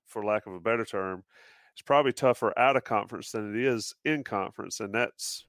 for 0.07 0.24
lack 0.24 0.46
of 0.46 0.55
a 0.55 0.61
better 0.61 0.87
term. 0.87 1.22
It's 1.74 1.83
probably 1.83 2.14
tougher 2.14 2.59
out 2.59 2.74
of 2.74 2.83
conference 2.83 3.33
than 3.33 3.55
it 3.55 3.62
is 3.62 3.94
in 4.07 4.24
conference, 4.24 4.81
and 4.81 4.94
that's 4.94 5.44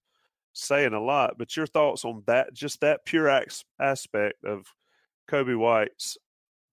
saying 0.52 0.92
a 0.94 1.00
lot. 1.00 1.38
But 1.38 1.56
your 1.56 1.68
thoughts 1.68 2.04
on 2.04 2.24
that, 2.28 2.54
just 2.54 2.82
that 2.82 3.06
pure 3.06 3.30
aspect 3.80 4.44
of 4.44 4.66
Coby 5.30 5.58
White's 5.58 6.18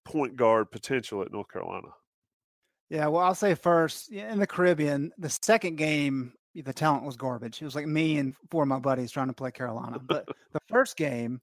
point 0.04 0.34
guard 0.34 0.72
potential 0.72 1.22
at 1.22 1.30
North 1.30 1.48
Carolina? 1.52 1.88
Yeah, 2.90 3.06
well, 3.06 3.22
I'll 3.22 3.34
say 3.36 3.54
first 3.54 4.10
in 4.10 4.40
the 4.40 4.46
Caribbean, 4.46 5.12
the 5.18 5.30
second 5.30 5.76
game, 5.76 6.32
the 6.52 6.72
talent 6.72 7.04
was 7.04 7.16
garbage. 7.16 7.62
It 7.62 7.64
was 7.64 7.76
like 7.76 7.86
me 7.86 8.18
and 8.18 8.34
four 8.50 8.64
of 8.64 8.68
my 8.68 8.80
buddies 8.80 9.12
trying 9.12 9.28
to 9.28 9.34
play 9.34 9.52
Carolina. 9.52 10.00
But 10.00 10.26
the 10.52 10.60
first 10.68 10.96
game, 10.96 11.40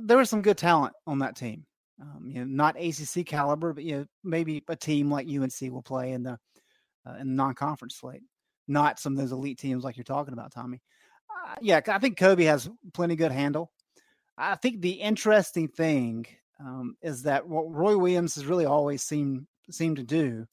there 0.00 0.16
was 0.16 0.30
some 0.30 0.42
good 0.42 0.58
talent 0.58 0.94
on 1.06 1.18
that 1.20 1.36
team. 1.36 1.64
Um, 2.00 2.28
you 2.28 2.44
know, 2.44 2.44
not 2.44 2.76
ACC 2.78 3.24
caliber, 3.24 3.72
but 3.72 3.84
you 3.84 3.96
know, 3.96 4.06
maybe 4.22 4.62
a 4.68 4.76
team 4.76 5.10
like 5.10 5.26
UNC 5.28 5.72
will 5.72 5.82
play 5.82 6.12
in 6.12 6.22
the 6.22 6.38
uh, 7.06 7.14
in 7.14 7.28
the 7.28 7.34
non-conference 7.34 7.96
slate. 7.96 8.22
Not 8.68 8.98
some 8.98 9.12
of 9.12 9.18
those 9.18 9.32
elite 9.32 9.58
teams 9.58 9.84
like 9.84 9.96
you're 9.96 10.04
talking 10.04 10.34
about, 10.34 10.52
Tommy. 10.52 10.82
Uh, 11.30 11.54
yeah, 11.60 11.80
I 11.86 11.98
think 11.98 12.18
Coby 12.18 12.44
has 12.44 12.68
plenty 12.92 13.16
good 13.16 13.32
handle. 13.32 13.70
I 14.36 14.56
think 14.56 14.82
the 14.82 14.90
interesting 14.90 15.68
thing 15.68 16.26
um, 16.60 16.96
is 17.00 17.22
that 17.22 17.46
what 17.46 17.72
Roy 17.72 17.96
Williams 17.96 18.34
has 18.34 18.46
really 18.46 18.66
always 18.66 19.02
seemed 19.02 19.46
seemed 19.70 19.96
to 19.96 20.02
do 20.02 20.46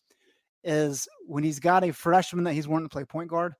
is 0.64 1.08
when 1.28 1.44
he's 1.44 1.60
got 1.60 1.84
a 1.84 1.92
freshman 1.92 2.46
that 2.46 2.54
he's 2.54 2.68
wanting 2.68 2.88
to 2.88 2.94
play 2.94 3.04
point 3.04 3.30
guard, 3.30 3.54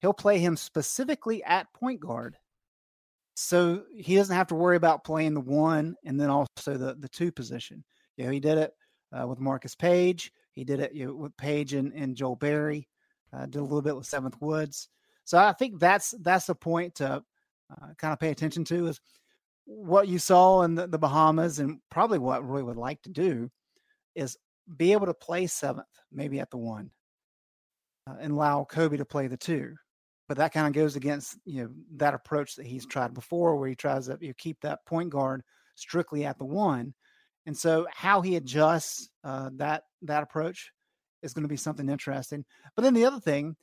he'll 0.00 0.12
play 0.12 0.38
him 0.38 0.56
specifically 0.56 1.44
at 1.44 1.72
point 1.72 2.00
guard 2.00 2.36
so 3.40 3.84
he 3.94 4.16
doesn't 4.16 4.34
have 4.34 4.48
to 4.48 4.56
worry 4.56 4.76
about 4.76 5.04
playing 5.04 5.34
the 5.34 5.40
one 5.40 5.94
and 6.04 6.20
then 6.20 6.28
also 6.28 6.76
the 6.76 6.96
the 6.98 7.08
two 7.08 7.30
position. 7.30 7.84
You 8.16 8.24
know, 8.24 8.30
he 8.30 8.40
did 8.40 8.58
it 8.58 8.72
uh, 9.12 9.28
with 9.28 9.38
Marcus 9.38 9.76
Paige. 9.76 10.32
He 10.52 10.64
did 10.64 10.80
it 10.80 10.92
you 10.92 11.06
know, 11.06 11.14
with 11.14 11.36
Paige 11.36 11.74
and, 11.74 11.92
and 11.92 12.16
Joel 12.16 12.34
Berry. 12.34 12.88
Uh, 13.32 13.46
did 13.46 13.60
a 13.60 13.62
little 13.62 13.82
bit 13.82 13.94
with 13.94 14.06
Seventh 14.06 14.40
Woods. 14.40 14.88
So 15.24 15.38
I 15.38 15.52
think 15.52 15.78
that's 15.78 16.14
that's 16.20 16.46
the 16.46 16.54
point 16.56 16.96
to 16.96 17.22
uh, 17.70 17.86
kind 17.96 18.12
of 18.12 18.18
pay 18.18 18.30
attention 18.30 18.64
to 18.64 18.88
is 18.88 19.00
what 19.66 20.08
you 20.08 20.18
saw 20.18 20.62
in 20.62 20.74
the, 20.74 20.88
the 20.88 20.98
Bahamas 20.98 21.60
and 21.60 21.78
probably 21.90 22.18
what 22.18 22.44
Roy 22.44 22.64
would 22.64 22.76
like 22.76 23.02
to 23.02 23.10
do 23.10 23.50
is 24.16 24.36
be 24.76 24.92
able 24.92 25.06
to 25.06 25.14
play 25.14 25.46
seventh, 25.46 25.86
maybe 26.10 26.40
at 26.40 26.50
the 26.50 26.56
one, 26.56 26.90
uh, 28.08 28.16
and 28.18 28.32
allow 28.32 28.66
Coby 28.68 28.96
to 28.96 29.04
play 29.04 29.28
the 29.28 29.36
two. 29.36 29.76
But 30.28 30.36
that 30.36 30.52
kind 30.52 30.66
of 30.66 30.74
goes 30.74 30.94
against 30.94 31.38
you 31.44 31.62
know 31.62 31.70
that 31.96 32.14
approach 32.14 32.54
that 32.56 32.66
he's 32.66 32.86
tried 32.86 33.14
before, 33.14 33.56
where 33.56 33.68
he 33.68 33.74
tries 33.74 34.06
to 34.06 34.18
you 34.20 34.28
know, 34.28 34.34
keep 34.38 34.60
that 34.60 34.84
point 34.86 35.10
guard 35.10 35.42
strictly 35.74 36.24
at 36.24 36.38
the 36.38 36.44
one. 36.44 36.94
And 37.46 37.56
so, 37.56 37.86
how 37.90 38.20
he 38.20 38.36
adjusts 38.36 39.08
uh, 39.24 39.50
that 39.56 39.84
that 40.02 40.22
approach 40.22 40.70
is 41.22 41.32
going 41.32 41.44
to 41.44 41.48
be 41.48 41.56
something 41.56 41.88
interesting. 41.88 42.44
But 42.76 42.82
then 42.82 42.94
the 42.94 43.06
other 43.06 43.20
thing, 43.20 43.56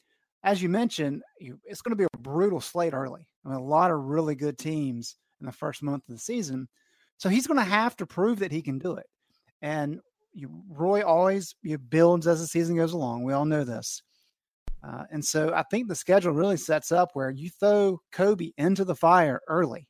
as 0.44 0.62
you 0.62 0.70
mentioned, 0.70 1.22
you, 1.40 1.60
it's 1.64 1.82
going 1.82 1.96
to 1.96 2.02
be 2.02 2.08
a 2.12 2.18
brutal 2.18 2.60
slate 2.60 2.94
early. 2.94 3.28
I 3.46 3.50
mean, 3.50 3.58
a 3.58 3.64
lot 3.64 3.92
of 3.92 4.00
really 4.00 4.36
good 4.36 4.58
teams 4.58 5.16
in 5.40 5.46
the 5.46 5.52
first 5.52 5.84
month 5.84 6.04
of 6.10 6.16
the 6.16 6.20
season. 6.20 6.68
So 7.18 7.30
he's 7.30 7.48
going 7.48 7.60
to 7.60 7.64
have 7.64 7.96
to 7.98 8.06
prove 8.06 8.40
that 8.40 8.52
he 8.52 8.62
can 8.62 8.80
do 8.80 8.96
it. 8.96 9.06
And 9.62 10.02
you, 10.34 10.50
Roy 10.70 11.02
always 11.02 11.56
you 11.62 11.78
builds 11.78 12.28
as 12.28 12.42
the 12.42 12.48
season 12.48 12.76
goes 12.76 12.92
along. 12.92 13.24
We 13.24 13.34
all 13.34 13.46
know 13.46 13.64
this. 13.64 14.02
Uh, 14.86 15.04
and 15.12 15.24
so 15.24 15.54
I 15.54 15.64
think 15.64 15.88
the 15.88 15.96
schedule 15.96 16.34
really 16.34 16.58
sets 16.58 16.92
up 16.92 17.10
where 17.14 17.32
you 17.32 17.50
throw 17.50 18.00
Coby 18.14 18.54
into 18.58 18.86
the 18.86 18.96
fire 18.96 19.42
early, 19.48 19.88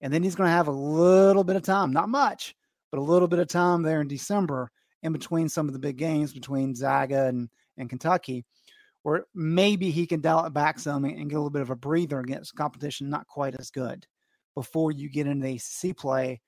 and 0.00 0.12
then 0.12 0.22
he's 0.22 0.34
going 0.34 0.48
to 0.48 0.56
have 0.56 0.68
a 0.68 0.72
little 0.72 1.44
bit 1.44 1.56
of 1.56 1.62
time, 1.62 1.92
not 1.92 2.08
much, 2.08 2.54
but 2.90 2.98
a 2.98 3.02
little 3.02 3.28
bit 3.28 3.38
of 3.38 3.48
time 3.48 3.82
there 3.82 4.00
in 4.00 4.08
December 4.08 4.70
in 5.02 5.12
between 5.12 5.48
some 5.48 5.66
of 5.66 5.74
the 5.74 5.78
big 5.78 5.98
games 5.98 6.32
between 6.32 6.74
Zaga 6.74 7.26
and, 7.26 7.50
and 7.76 7.90
Kentucky, 7.90 8.44
where 9.02 9.26
maybe 9.34 9.90
he 9.90 10.06
can 10.06 10.22
dial 10.22 10.46
it 10.46 10.54
back 10.54 10.78
some 10.78 11.04
and 11.04 11.28
get 11.28 11.34
a 11.34 11.38
little 11.38 11.50
bit 11.50 11.62
of 11.62 11.70
a 11.70 11.76
breather 11.76 12.20
against 12.20 12.54
competition 12.54 13.10
not 13.10 13.26
quite 13.26 13.54
as 13.58 13.70
good 13.70 14.06
before 14.54 14.92
you 14.92 15.10
get 15.10 15.26
into 15.26 15.46
the 15.46 15.60
ACC 15.90 15.96
play, 15.96 16.40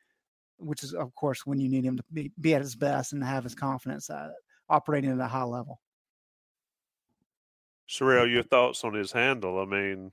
which 0.58 0.82
is, 0.82 0.94
of 0.94 1.14
course, 1.14 1.44
when 1.44 1.60
you 1.60 1.68
need 1.68 1.84
him 1.84 1.98
to 1.98 2.04
be, 2.12 2.32
be 2.40 2.54
at 2.54 2.62
his 2.62 2.74
best 2.74 3.12
and 3.12 3.22
have 3.22 3.44
his 3.44 3.54
confidence 3.54 4.08
uh, 4.08 4.30
operating 4.70 5.10
at 5.10 5.20
a 5.20 5.26
high 5.26 5.42
level. 5.42 5.80
Sherelle, 7.88 8.30
your 8.30 8.42
thoughts 8.42 8.84
on 8.84 8.94
his 8.94 9.12
handle? 9.12 9.60
I 9.60 9.64
mean, 9.64 10.12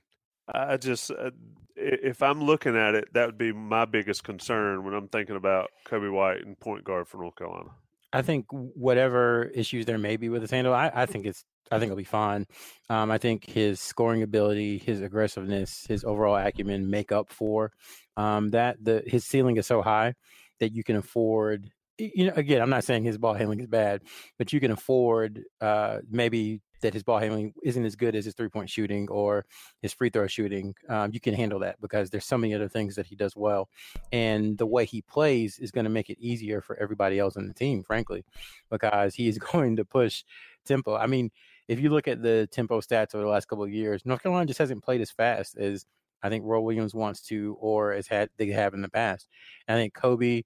I 0.52 0.76
just, 0.76 1.10
uh, 1.10 1.30
if 1.76 2.22
I'm 2.22 2.42
looking 2.42 2.76
at 2.76 2.94
it, 2.94 3.12
that 3.14 3.26
would 3.26 3.38
be 3.38 3.52
my 3.52 3.84
biggest 3.84 4.24
concern 4.24 4.84
when 4.84 4.94
I'm 4.94 5.08
thinking 5.08 5.36
about 5.36 5.70
Coby 5.86 6.12
White 6.12 6.44
and 6.44 6.58
point 6.58 6.84
guard 6.84 7.08
for 7.08 7.18
North 7.18 7.36
Carolina. 7.36 7.70
I 8.12 8.22
think 8.22 8.46
whatever 8.50 9.50
issues 9.54 9.86
there 9.86 9.98
may 9.98 10.16
be 10.16 10.28
with 10.28 10.42
his 10.42 10.52
handle, 10.52 10.72
I, 10.72 10.90
I 10.94 11.06
think 11.06 11.26
it's 11.26 11.44
I 11.72 11.78
think 11.78 11.88
it'll 11.88 11.96
be 11.96 12.04
fine. 12.04 12.46
Um, 12.90 13.10
I 13.10 13.18
think 13.18 13.44
his 13.44 13.80
scoring 13.80 14.22
ability, 14.22 14.78
his 14.78 15.00
aggressiveness, 15.00 15.84
his 15.88 16.04
overall 16.04 16.36
acumen 16.36 16.90
make 16.90 17.10
up 17.10 17.30
for 17.30 17.72
um, 18.16 18.50
that. 18.50 18.76
The 18.82 19.02
his 19.06 19.24
ceiling 19.24 19.56
is 19.56 19.66
so 19.66 19.82
high 19.82 20.14
that 20.60 20.72
you 20.72 20.84
can 20.84 20.96
afford. 20.96 21.70
You 21.98 22.26
know, 22.26 22.32
again, 22.36 22.60
I'm 22.60 22.70
not 22.70 22.84
saying 22.84 23.04
his 23.04 23.18
ball 23.18 23.34
handling 23.34 23.60
is 23.60 23.66
bad, 23.66 24.02
but 24.38 24.52
you 24.52 24.60
can 24.60 24.70
afford 24.70 25.42
uh, 25.60 25.98
maybe 26.08 26.60
that 26.84 26.92
his 26.94 27.02
ball 27.02 27.18
handling 27.18 27.52
isn't 27.62 27.84
as 27.84 27.96
good 27.96 28.14
as 28.14 28.26
his 28.26 28.34
three 28.34 28.48
point 28.48 28.68
shooting 28.68 29.08
or 29.08 29.46
his 29.80 29.92
free 29.92 30.10
throw 30.10 30.26
shooting, 30.26 30.74
um, 30.90 31.10
you 31.12 31.18
can 31.18 31.34
handle 31.34 31.58
that 31.60 31.80
because 31.80 32.10
there's 32.10 32.26
so 32.26 32.38
many 32.38 32.54
other 32.54 32.68
things 32.68 32.94
that 32.94 33.06
he 33.06 33.16
does 33.16 33.34
well. 33.34 33.68
And 34.12 34.56
the 34.58 34.66
way 34.66 34.84
he 34.84 35.00
plays 35.02 35.58
is 35.58 35.70
going 35.70 35.84
to 35.84 35.90
make 35.90 36.10
it 36.10 36.18
easier 36.20 36.60
for 36.60 36.76
everybody 36.76 37.18
else 37.18 37.36
on 37.36 37.48
the 37.48 37.54
team, 37.54 37.82
frankly, 37.82 38.24
because 38.70 39.14
he 39.14 39.28
is 39.28 39.38
going 39.52 39.76
to 39.76 39.84
push 39.84 40.24
tempo. 40.66 40.94
I 40.94 41.06
mean, 41.06 41.30
if 41.68 41.80
you 41.80 41.88
look 41.88 42.06
at 42.06 42.22
the 42.22 42.46
tempo 42.52 42.80
stats 42.80 43.14
over 43.14 43.24
the 43.24 43.30
last 43.30 43.48
couple 43.48 43.64
of 43.64 43.72
years, 43.72 44.02
North 44.04 44.22
Carolina 44.22 44.46
just 44.46 44.58
hasn't 44.58 44.84
played 44.84 45.00
as 45.00 45.10
fast 45.10 45.56
as 45.56 45.86
I 46.22 46.28
think 46.28 46.44
Roy 46.44 46.60
Williams 46.60 46.94
wants 46.94 47.22
to 47.28 47.56
or 47.58 47.92
as 47.92 48.06
had 48.06 48.28
they 48.36 48.48
have 48.48 48.74
in 48.74 48.82
the 48.82 48.90
past. 48.90 49.26
And 49.66 49.78
I 49.78 49.80
think 49.80 49.94
Coby 49.94 50.44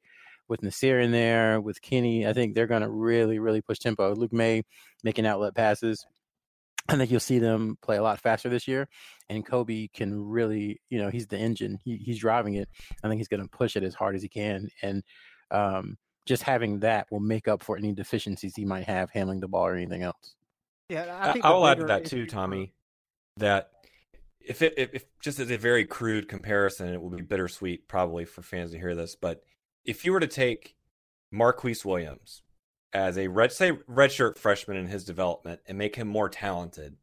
with 0.48 0.62
Nassir 0.62 1.02
in 1.02 1.12
there, 1.12 1.60
with 1.60 1.82
Kenny, 1.82 2.26
I 2.26 2.32
think 2.32 2.54
they're 2.54 2.66
going 2.66 2.82
to 2.82 2.88
really, 2.88 3.38
really 3.38 3.60
push 3.60 3.78
tempo. 3.78 4.14
Luke 4.14 4.32
Maye 4.32 4.64
making 5.04 5.26
outlet 5.26 5.54
passes. 5.54 6.06
I 6.88 6.96
think 6.96 7.10
you'll 7.10 7.20
see 7.20 7.38
them 7.38 7.76
play 7.82 7.98
a 7.98 8.02
lot 8.02 8.20
faster 8.20 8.48
this 8.48 8.66
year, 8.66 8.88
and 9.28 9.46
Coby 9.46 9.92
can 9.92 10.24
really, 10.24 10.80
you 10.88 10.98
know, 10.98 11.10
he's 11.10 11.26
the 11.26 11.36
engine. 11.36 11.78
He, 11.84 11.96
he's 11.96 12.18
driving 12.18 12.54
it. 12.54 12.68
I 13.04 13.08
think 13.08 13.18
he's 13.18 13.28
going 13.28 13.42
to 13.42 13.48
push 13.48 13.76
it 13.76 13.82
as 13.82 13.94
hard 13.94 14.16
as 14.16 14.22
he 14.22 14.28
can, 14.28 14.68
and 14.82 15.02
um, 15.50 15.98
just 16.26 16.42
having 16.42 16.80
that 16.80 17.06
will 17.10 17.20
make 17.20 17.46
up 17.46 17.62
for 17.62 17.76
any 17.76 17.92
deficiencies 17.92 18.54
he 18.56 18.64
might 18.64 18.84
have 18.84 19.10
handling 19.10 19.40
the 19.40 19.48
ball 19.48 19.66
or 19.66 19.74
anything 19.74 20.02
else. 20.02 20.34
Yeah, 20.88 21.18
I 21.20 21.32
think 21.32 21.44
I'll 21.44 21.66
add 21.66 21.78
to 21.78 21.84
that 21.84 22.06
too, 22.06 22.26
Tommy. 22.26 22.72
That 23.36 23.70
if 24.40 24.62
it 24.62 24.74
if, 24.78 24.94
if 24.94 25.04
just 25.20 25.38
as 25.38 25.50
a 25.50 25.58
very 25.58 25.84
crude 25.84 26.28
comparison, 26.28 26.92
it 26.92 27.02
will 27.02 27.10
be 27.10 27.22
bittersweet 27.22 27.86
probably 27.86 28.24
for 28.24 28.40
fans 28.40 28.70
to 28.72 28.78
hear 28.78 28.94
this, 28.94 29.14
but 29.14 29.42
if 29.84 30.04
you 30.04 30.12
were 30.12 30.20
to 30.20 30.26
take 30.26 30.74
Marquise 31.30 31.84
Williams, 31.84 32.42
as 32.92 33.18
a 33.18 33.28
red 33.28 33.52
say 33.52 33.72
redshirt 33.72 34.38
freshman 34.38 34.76
in 34.76 34.86
his 34.86 35.04
development 35.04 35.60
and 35.66 35.76
make 35.76 35.96
him 35.96 36.08
more 36.08 36.28
talented, 36.28 36.96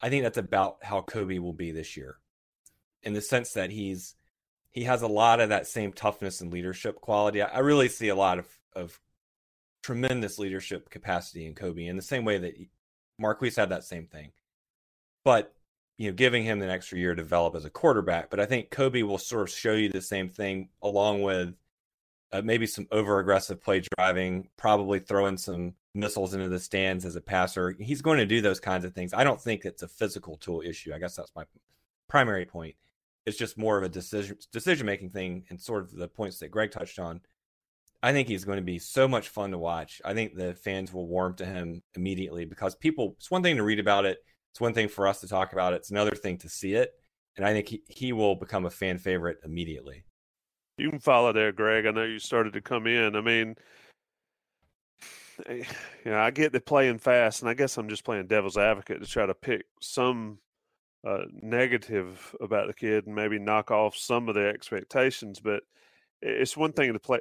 I 0.00 0.08
think 0.08 0.22
that's 0.22 0.38
about 0.38 0.78
how 0.82 1.00
Coby 1.02 1.38
will 1.38 1.52
be 1.52 1.72
this 1.72 1.96
year. 1.96 2.16
In 3.02 3.12
the 3.12 3.20
sense 3.20 3.52
that 3.52 3.70
he's 3.70 4.14
he 4.70 4.84
has 4.84 5.02
a 5.02 5.08
lot 5.08 5.40
of 5.40 5.48
that 5.48 5.66
same 5.66 5.92
toughness 5.92 6.40
and 6.40 6.52
leadership 6.52 7.00
quality. 7.00 7.42
I, 7.42 7.58
really 7.60 7.88
see 7.88 8.08
a 8.08 8.14
lot 8.14 8.38
of 8.38 8.46
of 8.74 9.00
tremendous 9.82 10.38
leadership 10.38 10.90
capacity 10.90 11.46
in 11.46 11.54
Coby 11.54 11.88
in 11.88 11.96
the 11.96 12.02
same 12.02 12.24
way 12.24 12.38
that 12.38 12.54
Marquise 13.18 13.56
had 13.56 13.70
that 13.70 13.84
same 13.84 14.06
thing. 14.06 14.32
But 15.24 15.54
you 15.96 16.10
know, 16.10 16.14
giving 16.14 16.44
him 16.44 16.62
an 16.62 16.70
extra 16.70 16.98
year 16.98 17.14
to 17.14 17.22
develop 17.22 17.56
as 17.56 17.64
a 17.64 17.70
quarterback. 17.70 18.30
But 18.30 18.40
I 18.40 18.46
think 18.46 18.70
Coby 18.70 19.02
will 19.02 19.18
sort 19.18 19.42
of 19.42 19.50
show 19.50 19.72
you 19.72 19.88
the 19.88 20.00
same 20.00 20.28
thing 20.28 20.68
along 20.80 21.22
with 21.22 21.54
uh, 22.32 22.42
maybe 22.42 22.66
some 22.66 22.86
over 22.92 23.18
aggressive 23.18 23.62
play 23.62 23.82
driving, 23.96 24.48
probably 24.56 24.98
throwing 24.98 25.36
some 25.36 25.74
missiles 25.94 26.34
into 26.34 26.48
the 26.48 26.60
stands 26.60 27.04
as 27.04 27.16
a 27.16 27.20
passer. 27.20 27.74
He's 27.78 28.02
going 28.02 28.18
to 28.18 28.26
do 28.26 28.40
those 28.40 28.60
kinds 28.60 28.84
of 28.84 28.94
things. 28.94 29.14
I 29.14 29.24
don't 29.24 29.40
think 29.40 29.64
it's 29.64 29.82
a 29.82 29.88
physical 29.88 30.36
tool 30.36 30.62
issue. 30.64 30.92
I 30.94 30.98
guess 30.98 31.16
that's 31.16 31.34
my 31.34 31.44
primary 32.08 32.44
point. 32.44 32.76
It's 33.26 33.38
just 33.38 33.58
more 33.58 33.76
of 33.76 33.84
a 33.84 33.88
decision 33.88 34.38
decision 34.52 34.86
making 34.86 35.10
thing 35.10 35.44
and 35.50 35.60
sort 35.60 35.82
of 35.82 35.92
the 35.92 36.08
points 36.08 36.38
that 36.38 36.50
Greg 36.50 36.70
touched 36.70 36.98
on. 36.98 37.20
I 38.02 38.12
think 38.12 38.28
he's 38.28 38.44
going 38.44 38.58
to 38.58 38.62
be 38.62 38.78
so 38.78 39.08
much 39.08 39.28
fun 39.28 39.50
to 39.50 39.58
watch. 39.58 40.00
I 40.04 40.14
think 40.14 40.34
the 40.34 40.54
fans 40.54 40.92
will 40.92 41.08
warm 41.08 41.34
to 41.36 41.44
him 41.44 41.82
immediately 41.94 42.44
because 42.44 42.74
people 42.74 43.16
it's 43.18 43.30
one 43.30 43.42
thing 43.42 43.56
to 43.56 43.64
read 43.64 43.80
about 43.80 44.04
it, 44.04 44.18
it's 44.52 44.60
one 44.60 44.72
thing 44.72 44.88
for 44.88 45.06
us 45.06 45.20
to 45.20 45.28
talk 45.28 45.52
about 45.52 45.72
it, 45.72 45.76
it's 45.76 45.90
another 45.90 46.14
thing 46.14 46.38
to 46.38 46.48
see 46.48 46.74
it. 46.74 46.92
And 47.36 47.46
I 47.46 47.52
think 47.52 47.68
he, 47.68 47.82
he 47.88 48.12
will 48.12 48.34
become 48.34 48.66
a 48.66 48.70
fan 48.70 48.98
favorite 48.98 49.38
immediately. 49.44 50.04
You 50.78 50.90
can 50.90 51.00
follow 51.00 51.32
there, 51.32 51.52
Greg. 51.52 51.86
I 51.86 51.90
know 51.90 52.04
you 52.04 52.18
started 52.18 52.52
to 52.54 52.60
come 52.60 52.86
in. 52.86 53.16
I 53.16 53.20
mean, 53.20 53.56
you 55.48 55.64
know, 56.06 56.18
I 56.18 56.30
get 56.30 56.52
the 56.52 56.60
playing 56.60 56.98
fast, 56.98 57.42
and 57.42 57.50
I 57.50 57.54
guess 57.54 57.76
I'm 57.76 57.88
just 57.88 58.04
playing 58.04 58.28
devil's 58.28 58.56
advocate 58.56 59.00
to 59.00 59.06
try 59.06 59.26
to 59.26 59.34
pick 59.34 59.66
some 59.80 60.38
uh, 61.06 61.24
negative 61.32 62.34
about 62.40 62.68
the 62.68 62.74
kid 62.74 63.06
and 63.06 63.14
maybe 63.14 63.38
knock 63.38 63.70
off 63.70 63.96
some 63.96 64.28
of 64.28 64.34
the 64.34 64.48
expectations. 64.48 65.40
But 65.40 65.64
it's 66.22 66.56
one 66.56 66.72
thing 66.72 66.92
to 66.92 66.98
play 66.98 67.20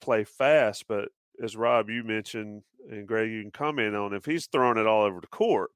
play 0.00 0.24
fast, 0.24 0.86
but 0.86 1.08
as 1.42 1.56
Rob 1.56 1.88
you 1.90 2.04
mentioned, 2.04 2.62
and 2.90 3.08
Greg, 3.08 3.30
you 3.30 3.42
can 3.42 3.50
comment 3.50 3.96
on 3.96 4.12
if 4.12 4.26
he's 4.26 4.46
throwing 4.46 4.78
it 4.78 4.86
all 4.86 5.04
over 5.04 5.20
the 5.20 5.26
court 5.26 5.70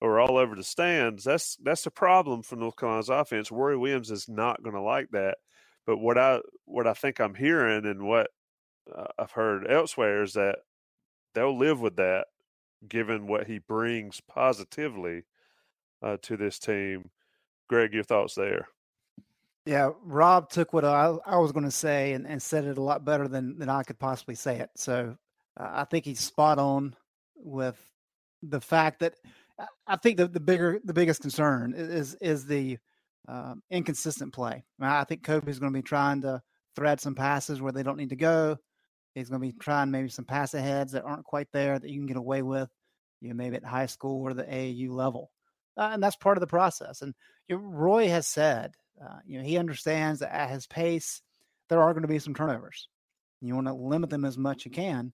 or 0.00 0.20
all 0.20 0.36
over 0.36 0.54
the 0.54 0.64
stands. 0.64 1.24
That's 1.24 1.56
that's 1.62 1.86
a 1.86 1.90
problem 1.90 2.42
for 2.42 2.56
North 2.56 2.76
Carolina's 2.76 3.08
offense. 3.08 3.50
Roy 3.50 3.78
Williams 3.78 4.10
is 4.10 4.28
not 4.28 4.62
going 4.62 4.74
to 4.74 4.82
like 4.82 5.10
that. 5.12 5.38
But 5.88 6.00
what 6.00 6.18
I 6.18 6.40
what 6.66 6.86
I 6.86 6.92
think 6.92 7.18
I'm 7.18 7.34
hearing 7.34 7.86
and 7.86 8.02
what 8.02 8.28
uh, 8.94 9.06
I've 9.18 9.30
heard 9.30 9.66
elsewhere 9.66 10.22
is 10.22 10.34
that 10.34 10.58
they'll 11.34 11.56
live 11.56 11.80
with 11.80 11.96
that, 11.96 12.26
given 12.86 13.26
what 13.26 13.46
he 13.46 13.58
brings 13.58 14.20
positively 14.20 15.22
uh, 16.02 16.18
to 16.20 16.36
this 16.36 16.58
team. 16.58 17.08
Greg, 17.70 17.94
your 17.94 18.02
thoughts 18.02 18.34
there? 18.34 18.68
Yeah, 19.64 19.92
Rob 20.02 20.50
took 20.50 20.74
what 20.74 20.84
I, 20.84 21.14
I 21.24 21.38
was 21.38 21.52
going 21.52 21.64
to 21.64 21.70
say 21.70 22.12
and, 22.12 22.26
and 22.26 22.42
said 22.42 22.66
it 22.66 22.76
a 22.76 22.82
lot 22.82 23.06
better 23.06 23.26
than, 23.26 23.58
than 23.58 23.70
I 23.70 23.82
could 23.82 23.98
possibly 23.98 24.34
say 24.34 24.58
it. 24.58 24.68
So 24.76 25.16
uh, 25.58 25.70
I 25.72 25.84
think 25.84 26.04
he's 26.04 26.20
spot 26.20 26.58
on 26.58 26.96
with 27.34 27.82
the 28.42 28.60
fact 28.60 29.00
that 29.00 29.14
I 29.86 29.96
think 29.96 30.18
the, 30.18 30.28
the 30.28 30.38
bigger 30.38 30.80
the 30.84 30.92
biggest 30.92 31.22
concern 31.22 31.72
is 31.74 32.14
is 32.16 32.44
the 32.44 32.76
um, 33.28 33.62
inconsistent 33.70 34.32
play. 34.32 34.64
I, 34.80 35.04
think 35.04 35.22
Coby's 35.22 35.58
going 35.58 35.72
to 35.72 35.78
be 35.78 35.82
trying 35.82 36.22
to 36.22 36.42
thread 36.74 37.00
some 37.00 37.14
passes 37.14 37.60
where 37.60 37.72
they 37.72 37.82
don't 37.82 37.98
need 37.98 38.10
to 38.10 38.16
go. 38.16 38.56
He's 39.14 39.28
going 39.28 39.40
to 39.40 39.46
be 39.46 39.58
trying 39.58 39.90
maybe 39.90 40.08
some 40.08 40.24
pass 40.24 40.54
aheads 40.54 40.92
that 40.92 41.04
aren't 41.04 41.24
quite 41.24 41.48
there 41.52 41.78
that 41.78 41.90
you 41.90 41.98
can 41.98 42.06
get 42.06 42.16
away 42.16 42.42
with, 42.42 42.70
you 43.20 43.28
know, 43.28 43.34
maybe 43.34 43.56
at 43.56 43.64
high 43.64 43.86
school 43.86 44.22
or 44.22 44.32
the 44.32 44.44
AAU 44.44 44.90
level. 44.90 45.30
Uh, 45.76 45.90
and 45.92 46.02
that's 46.02 46.16
part 46.16 46.36
of 46.36 46.40
the 46.40 46.46
process. 46.46 47.02
And 47.02 47.14
you 47.48 47.56
know, 47.56 47.62
Roy 47.62 48.08
has 48.08 48.26
said, 48.26 48.72
uh, 49.02 49.18
you 49.26 49.38
know, 49.38 49.44
he 49.44 49.58
understands 49.58 50.20
that 50.20 50.34
at 50.34 50.50
his 50.50 50.66
pace, 50.66 51.20
there 51.68 51.82
are 51.82 51.92
going 51.92 52.02
to 52.02 52.08
be 52.08 52.18
some 52.18 52.34
turnovers. 52.34 52.88
You 53.40 53.54
want 53.54 53.66
to 53.66 53.74
limit 53.74 54.10
them 54.10 54.24
as 54.24 54.38
much 54.38 54.62
as 54.62 54.64
you 54.66 54.70
can. 54.70 55.12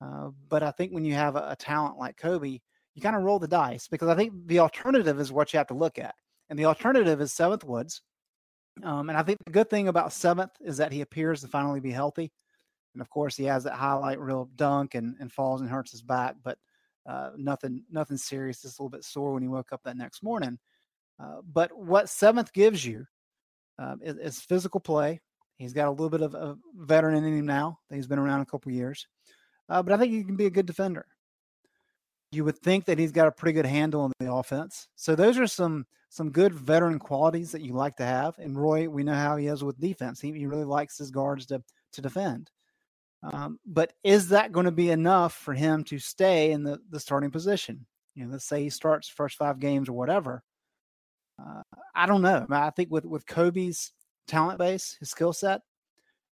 Uh, 0.00 0.30
but 0.48 0.62
I 0.62 0.70
think 0.70 0.92
when 0.92 1.04
you 1.04 1.14
have 1.14 1.34
a, 1.34 1.50
a 1.50 1.56
talent 1.56 1.98
like 1.98 2.16
Coby, 2.16 2.60
you 2.94 3.02
kind 3.02 3.16
of 3.16 3.22
roll 3.22 3.38
the 3.38 3.48
dice 3.48 3.88
because 3.88 4.08
I 4.08 4.14
think 4.14 4.32
the 4.46 4.60
alternative 4.60 5.18
is 5.18 5.32
what 5.32 5.52
you 5.52 5.58
have 5.58 5.68
to 5.68 5.74
look 5.74 5.98
at. 5.98 6.14
And 6.50 6.58
the 6.58 6.66
alternative 6.66 7.20
is 7.20 7.32
Seventh 7.32 7.64
Woods. 7.64 8.02
Um, 8.82 9.08
and 9.08 9.18
I 9.18 9.22
think 9.22 9.38
the 9.44 9.52
good 9.52 9.70
thing 9.70 9.88
about 9.88 10.12
Seventh 10.12 10.52
is 10.60 10.76
that 10.76 10.92
he 10.92 11.00
appears 11.00 11.40
to 11.40 11.48
finally 11.48 11.80
be 11.80 11.90
healthy. 11.90 12.32
And 12.94 13.02
of 13.02 13.10
course, 13.10 13.36
he 13.36 13.44
has 13.44 13.64
that 13.64 13.74
highlight 13.74 14.20
reel 14.20 14.48
dunk 14.56 14.94
and, 14.94 15.16
and 15.20 15.32
falls 15.32 15.60
and 15.60 15.70
hurts 15.70 15.90
his 15.92 16.02
back. 16.02 16.36
But 16.42 16.58
Uh, 17.08 17.30
nothing, 17.38 17.82
nothing 17.90 18.18
serious. 18.18 18.60
Just 18.60 18.78
a 18.78 18.82
little 18.82 18.90
bit 18.90 19.02
sore 19.04 19.32
when 19.32 19.42
he 19.42 19.48
woke 19.48 19.72
up 19.72 19.80
that 19.82 19.96
next 19.96 20.22
morning. 20.22 20.58
Uh, 21.18 21.40
but 21.42 21.70
what 21.72 22.10
seventh 22.10 22.52
gives 22.52 22.84
you 22.84 23.06
um, 23.78 23.98
is, 24.02 24.16
is, 24.18 24.40
physical 24.40 24.78
play. 24.78 25.18
He's 25.56 25.72
got 25.72 25.88
a 25.88 25.90
little 25.90 26.10
bit 26.10 26.20
of 26.20 26.34
a 26.34 26.56
veteran 26.74 27.16
in 27.16 27.24
him 27.24 27.46
now. 27.46 27.78
He's 27.88 28.06
been 28.06 28.18
around 28.18 28.42
a 28.42 28.46
couple 28.46 28.72
years, 28.72 29.08
uh, 29.70 29.82
but 29.82 29.94
I 29.94 29.96
think 29.96 30.12
he 30.12 30.22
can 30.22 30.36
be 30.36 30.46
a 30.46 30.50
good 30.50 30.66
defender. 30.66 31.06
You 32.30 32.44
would 32.44 32.58
think 32.58 32.84
that 32.86 32.98
he's 32.98 33.12
got 33.12 33.28
a 33.28 33.32
pretty 33.32 33.54
good 33.54 33.66
handle 33.66 34.02
on 34.02 34.12
the 34.20 34.32
offense. 34.32 34.88
So 34.96 35.14
those 35.14 35.38
are 35.38 35.46
some 35.46 35.86
some 36.10 36.30
good 36.30 36.54
veteran 36.54 36.98
qualities 36.98 37.52
that 37.52 37.62
you 37.62 37.74
like 37.74 37.96
to 37.96 38.04
have. 38.04 38.38
And 38.38 38.58
Roy, 38.58 38.88
we 38.88 39.02
know 39.02 39.14
how 39.14 39.36
he 39.36 39.46
is 39.46 39.62
with 39.62 39.80
defense. 39.80 40.20
He, 40.20 40.32
he 40.32 40.46
really 40.46 40.64
likes 40.64 40.98
his 40.98 41.10
guards 41.10 41.46
to 41.46 41.62
to 41.92 42.02
defend. 42.02 42.50
Um, 43.22 43.58
but 43.66 43.92
is 44.04 44.28
that 44.28 44.52
going 44.52 44.66
to 44.66 44.72
be 44.72 44.90
enough 44.90 45.34
for 45.34 45.52
him 45.52 45.82
to 45.84 45.98
stay 45.98 46.52
in 46.52 46.62
the, 46.62 46.78
the 46.90 47.00
starting 47.00 47.30
position? 47.30 47.84
You 48.14 48.24
know, 48.24 48.32
let's 48.32 48.44
say 48.44 48.62
he 48.62 48.70
starts 48.70 49.08
first 49.08 49.36
five 49.36 49.58
games 49.58 49.88
or 49.88 49.92
whatever. 49.92 50.42
Uh, 51.40 51.62
I 51.94 52.06
don't 52.06 52.22
know. 52.22 52.46
I 52.50 52.70
think 52.70 52.90
with 52.90 53.04
with 53.04 53.26
Coby's 53.26 53.92
talent 54.26 54.58
base, 54.58 54.96
his 55.00 55.10
skill 55.10 55.32
set, 55.32 55.62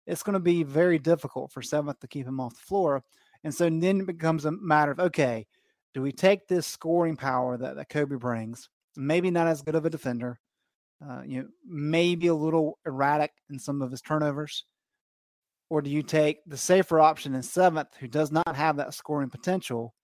it's 0.06 0.22
going 0.22 0.34
to 0.34 0.40
be 0.40 0.62
very 0.62 0.98
difficult 0.98 1.52
for 1.52 1.62
seventh 1.62 2.00
to 2.00 2.08
keep 2.08 2.26
him 2.26 2.40
off 2.40 2.54
the 2.54 2.60
floor. 2.60 3.02
And 3.44 3.54
so 3.54 3.68
then 3.68 4.00
it 4.00 4.06
becomes 4.06 4.44
a 4.44 4.52
matter 4.52 4.92
of 4.92 5.00
okay, 5.00 5.46
do 5.94 6.02
we 6.02 6.12
take 6.12 6.46
this 6.46 6.66
scoring 6.66 7.16
power 7.16 7.56
that, 7.56 7.76
that 7.76 7.90
Coby 7.90 8.18
brings? 8.18 8.68
Maybe 8.96 9.30
not 9.30 9.46
as 9.46 9.62
good 9.62 9.74
of 9.74 9.84
a 9.84 9.90
defender, 9.90 10.38
uh, 11.06 11.22
you 11.26 11.40
know, 11.40 11.48
maybe 11.66 12.26
a 12.26 12.34
little 12.34 12.78
erratic 12.86 13.32
in 13.50 13.58
some 13.58 13.82
of 13.82 13.90
his 13.90 14.02
turnovers, 14.02 14.64
or 15.70 15.80
do 15.80 15.90
you 15.90 16.02
take 16.02 16.38
the 16.46 16.56
safer 16.56 17.00
option 17.00 17.34
in 17.34 17.42
seventh, 17.42 17.88
who 17.98 18.06
does 18.06 18.30
not 18.30 18.56
have 18.56 18.76
that 18.76 18.94
scoring 18.94 19.30
potential? 19.30 19.94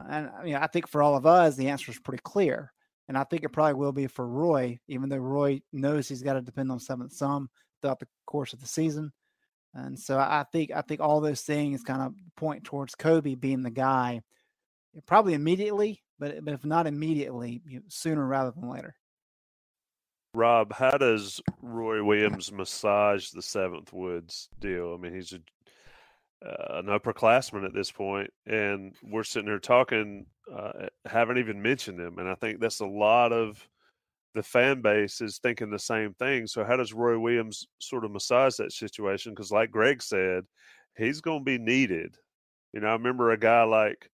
And 0.00 0.28
you 0.44 0.54
know, 0.54 0.60
I 0.60 0.66
think 0.66 0.88
for 0.88 1.02
all 1.02 1.16
of 1.16 1.26
us, 1.26 1.56
the 1.56 1.68
answer 1.68 1.90
is 1.90 1.98
pretty 2.00 2.22
clear. 2.24 2.72
And 3.08 3.16
I 3.16 3.22
think 3.24 3.44
it 3.44 3.52
probably 3.52 3.74
will 3.74 3.92
be 3.92 4.08
for 4.08 4.26
Roy, 4.26 4.80
even 4.88 5.08
though 5.08 5.16
Roy 5.16 5.60
knows 5.72 6.08
he's 6.08 6.22
got 6.22 6.34
to 6.34 6.42
depend 6.42 6.72
on 6.72 6.80
seventh 6.80 7.12
some 7.12 7.48
throughout 7.80 8.00
the 8.00 8.08
course 8.26 8.52
of 8.52 8.60
the 8.60 8.66
season. 8.66 9.12
And 9.74 9.98
so 9.98 10.18
I 10.18 10.44
think 10.50 10.72
I 10.74 10.80
think 10.80 11.00
all 11.00 11.20
those 11.20 11.42
things 11.42 11.82
kind 11.82 12.02
of 12.02 12.14
point 12.36 12.64
towards 12.64 12.94
Coby 12.94 13.38
being 13.38 13.62
the 13.62 13.70
guy, 13.70 14.22
probably 15.04 15.34
immediately, 15.34 16.02
but 16.18 16.44
but 16.44 16.54
if 16.54 16.64
not 16.64 16.86
immediately, 16.86 17.62
you 17.66 17.78
know, 17.78 17.84
sooner 17.88 18.26
rather 18.26 18.52
than 18.52 18.68
later. 18.68 18.94
Rob, 20.34 20.72
how 20.72 20.98
does 20.98 21.40
Roy 21.62 22.04
Williams 22.04 22.52
massage 22.52 23.30
the 23.30 23.40
Seventh 23.40 23.92
Woods 23.92 24.50
deal? 24.60 24.94
I 24.94 25.00
mean, 25.00 25.14
he's 25.14 25.32
a, 25.32 25.40
uh, 26.46 26.78
an 26.80 26.86
upperclassman 26.86 27.64
at 27.64 27.72
this 27.72 27.90
point, 27.90 28.30
and 28.46 28.94
we're 29.02 29.24
sitting 29.24 29.48
here 29.48 29.58
talking, 29.58 30.26
uh, 30.54 30.88
haven't 31.06 31.38
even 31.38 31.62
mentioned 31.62 31.98
him, 31.98 32.18
and 32.18 32.28
I 32.28 32.34
think 32.34 32.60
that's 32.60 32.80
a 32.80 32.86
lot 32.86 33.32
of 33.32 33.66
the 34.34 34.42
fan 34.42 34.82
base 34.82 35.22
is 35.22 35.38
thinking 35.38 35.70
the 35.70 35.78
same 35.78 36.12
thing. 36.12 36.46
So, 36.46 36.62
how 36.62 36.76
does 36.76 36.92
Roy 36.92 37.18
Williams 37.18 37.66
sort 37.80 38.04
of 38.04 38.10
massage 38.10 38.56
that 38.56 38.72
situation? 38.72 39.32
Because, 39.32 39.50
like 39.50 39.70
Greg 39.70 40.02
said, 40.02 40.44
he's 40.96 41.22
going 41.22 41.40
to 41.40 41.44
be 41.44 41.58
needed. 41.58 42.16
You 42.74 42.80
know, 42.80 42.88
I 42.88 42.92
remember 42.92 43.30
a 43.30 43.38
guy 43.38 43.62
like, 43.62 44.10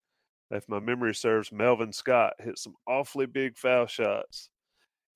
if 0.53 0.69
my 0.69 0.81
memory 0.81 1.15
serves, 1.15 1.53
Melvin 1.53 1.93
Scott 1.93 2.35
hit 2.39 2.59
some 2.59 2.75
awfully 2.87 3.27
big 3.27 3.57
foul 3.57 3.87
shots 3.87 4.51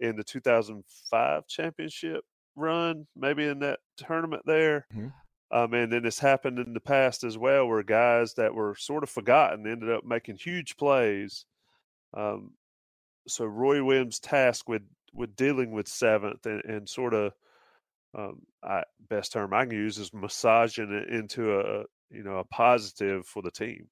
in 0.00 0.16
the 0.16 0.24
2005 0.24 1.46
championship 1.46 2.24
run, 2.56 3.06
maybe 3.14 3.46
in 3.46 3.60
that 3.60 3.80
tournament 3.96 4.42
there. 4.46 4.86
Mm-hmm. 4.94 5.08
Um, 5.56 5.74
and 5.74 5.92
then 5.92 6.04
it's 6.04 6.18
happened 6.18 6.58
in 6.58 6.72
the 6.72 6.80
past 6.80 7.22
as 7.22 7.38
well, 7.38 7.68
where 7.68 7.82
guys 7.82 8.34
that 8.34 8.54
were 8.54 8.74
sort 8.76 9.04
of 9.04 9.10
forgotten 9.10 9.66
ended 9.66 9.90
up 9.90 10.04
making 10.04 10.36
huge 10.36 10.76
plays. 10.76 11.46
Um, 12.16 12.52
so 13.28 13.44
Roy 13.44 13.84
Williams' 13.84 14.18
task 14.18 14.68
with 14.68 14.82
with 15.12 15.36
dealing 15.36 15.70
with 15.70 15.88
seventh 15.88 16.44
and, 16.46 16.62
and 16.64 16.88
sort 16.88 17.14
of 17.14 17.32
um, 18.16 18.42
I, 18.62 18.82
best 19.08 19.32
term 19.32 19.54
I 19.54 19.64
can 19.64 19.74
use 19.74 19.98
is 19.98 20.12
massaging 20.12 20.92
it 20.92 21.08
into 21.08 21.58
a 21.58 21.84
you 22.10 22.24
know 22.24 22.38
a 22.38 22.44
positive 22.44 23.26
for 23.26 23.42
the 23.42 23.50
team. 23.50 23.88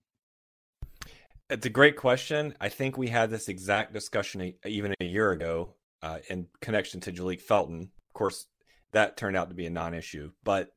It's 1.50 1.66
a 1.66 1.70
great 1.70 1.96
question. 1.96 2.54
I 2.60 2.68
think 2.68 2.96
we 2.96 3.08
had 3.08 3.30
this 3.30 3.48
exact 3.48 3.92
discussion 3.92 4.40
a, 4.40 4.68
even 4.68 4.94
a 5.00 5.04
year 5.04 5.30
ago 5.32 5.74
uh, 6.02 6.18
in 6.30 6.46
connection 6.60 7.00
to 7.00 7.12
Jalek 7.12 7.40
Felton. 7.40 7.82
Of 7.82 8.14
course, 8.14 8.46
that 8.92 9.16
turned 9.16 9.36
out 9.36 9.50
to 9.50 9.54
be 9.54 9.66
a 9.66 9.70
non-issue, 9.70 10.30
but 10.42 10.72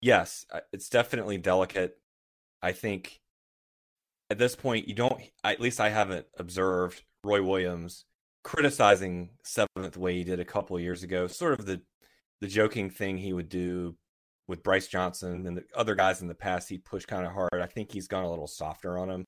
yes, 0.00 0.46
it's 0.72 0.88
definitely 0.88 1.38
delicate. 1.38 1.98
I 2.62 2.72
think 2.72 3.20
at 4.30 4.38
this 4.38 4.56
point, 4.56 4.88
you 4.88 4.94
don't. 4.94 5.20
At 5.42 5.60
least 5.60 5.80
I 5.80 5.90
haven't 5.90 6.26
observed 6.38 7.02
Roy 7.22 7.42
Williams 7.42 8.04
criticizing 8.42 9.30
seventh 9.42 9.96
way 9.96 10.14
he 10.14 10.24
did 10.24 10.40
a 10.40 10.44
couple 10.44 10.78
years 10.78 11.02
ago. 11.02 11.26
Sort 11.26 11.58
of 11.58 11.66
the 11.66 11.82
the 12.40 12.46
joking 12.46 12.90
thing 12.90 13.16
he 13.16 13.32
would 13.32 13.48
do 13.48 13.96
with 14.46 14.62
Brice 14.62 14.86
Johnson 14.86 15.46
and 15.46 15.56
the 15.56 15.64
other 15.74 15.94
guys 15.94 16.20
in 16.20 16.28
the 16.28 16.34
past. 16.34 16.68
He 16.68 16.78
pushed 16.78 17.08
kind 17.08 17.26
of 17.26 17.32
hard. 17.32 17.60
I 17.62 17.66
think 17.66 17.92
he's 17.92 18.08
gone 18.08 18.24
a 18.24 18.30
little 18.30 18.46
softer 18.46 18.98
on 18.98 19.10
him, 19.10 19.24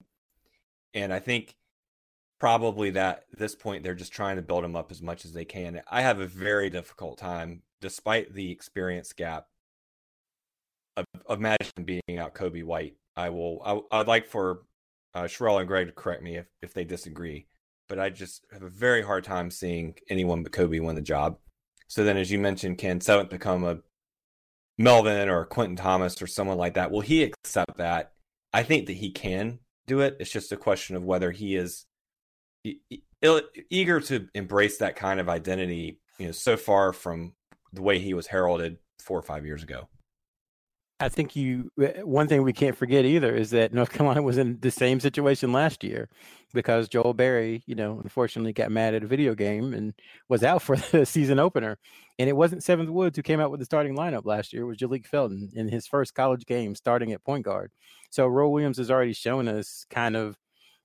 and 0.96 1.12
I 1.12 1.20
think 1.20 1.54
probably 2.40 2.90
that 2.90 3.24
at 3.32 3.38
this 3.38 3.54
point 3.54 3.84
they're 3.84 3.94
just 3.94 4.12
trying 4.12 4.36
to 4.36 4.42
build 4.42 4.64
him 4.64 4.74
up 4.74 4.90
as 4.90 5.02
much 5.02 5.24
as 5.24 5.32
they 5.32 5.44
can. 5.44 5.80
I 5.88 6.02
have 6.02 6.20
a 6.20 6.26
very 6.26 6.70
difficult 6.70 7.18
time, 7.18 7.62
despite 7.80 8.34
the 8.34 8.50
experience 8.50 9.12
gap, 9.12 9.46
of, 10.96 11.04
of 11.26 11.38
imagine 11.38 11.84
being 11.84 12.18
out 12.18 12.34
Coby 12.34 12.64
White. 12.64 12.96
I 13.14 13.30
will. 13.30 13.62
I, 13.92 13.98
would 13.98 14.08
like 14.08 14.26
for 14.26 14.62
uh, 15.14 15.24
Sherrell 15.24 15.58
and 15.58 15.68
Greg 15.68 15.86
to 15.86 15.92
correct 15.92 16.22
me 16.22 16.36
if 16.36 16.46
if 16.62 16.74
they 16.74 16.84
disagree, 16.84 17.46
but 17.88 17.98
I 17.98 18.10
just 18.10 18.46
have 18.52 18.62
a 18.62 18.68
very 18.68 19.02
hard 19.02 19.24
time 19.24 19.50
seeing 19.50 19.94
anyone 20.08 20.42
but 20.42 20.52
Coby 20.52 20.82
win 20.82 20.96
the 20.96 21.02
job. 21.02 21.38
So 21.88 22.04
then, 22.04 22.16
as 22.16 22.30
you 22.30 22.38
mentioned, 22.38 22.78
can 22.78 23.00
Seventh 23.00 23.30
become 23.30 23.64
a 23.64 23.78
Melvin 24.78 25.28
or 25.28 25.44
Quentin 25.44 25.76
Thomas 25.76 26.20
or 26.20 26.26
someone 26.26 26.58
like 26.58 26.74
that? 26.74 26.90
Will 26.90 27.02
he 27.02 27.22
accept 27.22 27.76
that? 27.76 28.12
I 28.52 28.62
think 28.62 28.86
that 28.86 28.94
he 28.94 29.10
can 29.10 29.60
do 29.86 30.00
it. 30.00 30.16
It's 30.20 30.30
just 30.30 30.52
a 30.52 30.56
question 30.56 30.96
of 30.96 31.04
whether 31.04 31.30
he 31.30 31.56
is 31.56 31.86
eager 33.70 34.00
to 34.00 34.28
embrace 34.34 34.78
that 34.78 34.96
kind 34.96 35.20
of 35.20 35.28
identity, 35.28 36.00
you 36.18 36.26
know, 36.26 36.32
so 36.32 36.56
far 36.56 36.92
from 36.92 37.34
the 37.72 37.82
way 37.82 37.98
he 37.98 38.14
was 38.14 38.26
heralded 38.26 38.78
four 39.00 39.18
or 39.18 39.22
five 39.22 39.46
years 39.46 39.62
ago. 39.62 39.88
I 40.98 41.08
think 41.10 41.36
you 41.36 41.70
eh, 41.80 42.00
one 42.02 42.26
thing 42.26 42.42
we 42.42 42.52
can't 42.52 42.76
forget 42.76 43.04
either 43.04 43.34
is 43.34 43.50
that 43.50 43.72
North 43.72 43.90
Carolina 43.92 44.22
was 44.22 44.38
in 44.38 44.58
the 44.60 44.70
same 44.70 45.00
situation 45.00 45.52
last 45.52 45.84
year 45.84 46.08
because 46.54 46.88
Joel 46.88 47.14
Berry, 47.14 47.62
you 47.66 47.74
know, 47.74 48.00
unfortunately 48.02 48.52
got 48.52 48.70
mad 48.70 48.94
at 48.94 49.02
a 49.02 49.06
video 49.06 49.34
game 49.34 49.74
and 49.74 49.94
was 50.28 50.42
out 50.42 50.62
for 50.62 50.76
the 50.92 51.04
season 51.04 51.38
opener. 51.38 51.78
And 52.18 52.28
it 52.30 52.36
wasn't 52.36 52.64
Seventh 52.64 52.88
Woods 52.90 53.16
who 53.16 53.22
came 53.22 53.40
out 53.40 53.50
with 53.50 53.60
the 53.60 53.66
starting 53.66 53.94
lineup 53.94 54.24
last 54.24 54.52
year. 54.52 54.62
It 54.62 54.66
was 54.66 54.78
Jalek 54.78 55.06
Felton 55.06 55.50
in 55.54 55.68
his 55.68 55.86
first 55.86 56.14
college 56.14 56.46
game 56.46 56.74
starting 56.74 57.12
at 57.12 57.24
point 57.24 57.44
guard. 57.44 57.72
So 58.10 58.26
Roy 58.26 58.48
Williams 58.48 58.78
has 58.78 58.90
already 58.90 59.12
shown 59.12 59.48
us 59.48 59.84
kind 59.90 60.16
of 60.16 60.36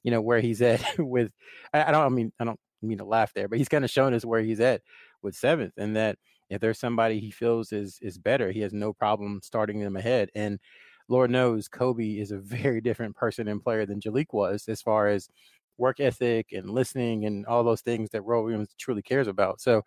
you 0.03 0.11
know, 0.11 0.21
where 0.21 0.39
he's 0.39 0.61
at 0.61 0.83
with 0.97 1.31
I 1.73 1.91
don't 1.91 2.05
I 2.05 2.09
mean 2.09 2.31
I 2.39 2.43
don't 2.45 2.59
mean 2.81 2.97
to 2.97 3.05
laugh 3.05 3.33
there, 3.33 3.47
but 3.47 3.57
he's 3.57 3.69
kind 3.69 3.85
of 3.85 3.91
shown 3.91 4.13
us 4.13 4.25
where 4.25 4.41
he's 4.41 4.59
at 4.59 4.81
with 5.21 5.35
seventh 5.35 5.73
and 5.77 5.95
that 5.95 6.17
if 6.51 6.61
there's 6.61 6.79
somebody 6.79 7.19
he 7.19 7.31
feels 7.31 7.71
is 7.71 7.99
is 8.01 8.17
better, 8.17 8.51
he 8.51 8.61
has 8.61 8.73
no 8.73 8.93
problem 8.93 9.39
starting 9.43 9.79
them 9.79 9.95
ahead. 9.95 10.29
And 10.35 10.59
Lord 11.07 11.31
knows 11.31 11.69
Coby 11.69 12.21
is 12.21 12.31
a 12.31 12.37
very 12.39 12.81
different 12.81 13.15
person 13.15 13.47
and 13.47 13.63
player 13.63 13.85
than 13.85 14.01
Jalek 14.01 14.27
was 14.33 14.67
as 14.67 14.81
far 14.81 15.07
as 15.07 15.29
work 15.77 15.99
ethic 15.99 16.51
and 16.51 16.69
listening 16.69 17.25
and 17.25 17.45
all 17.45 17.63
those 17.63 17.81
things 17.81 18.09
that 18.11 18.21
Roy 18.21 18.43
Williams 18.43 18.69
truly 18.77 19.01
cares 19.01 19.27
about. 19.27 19.59
So 19.61 19.81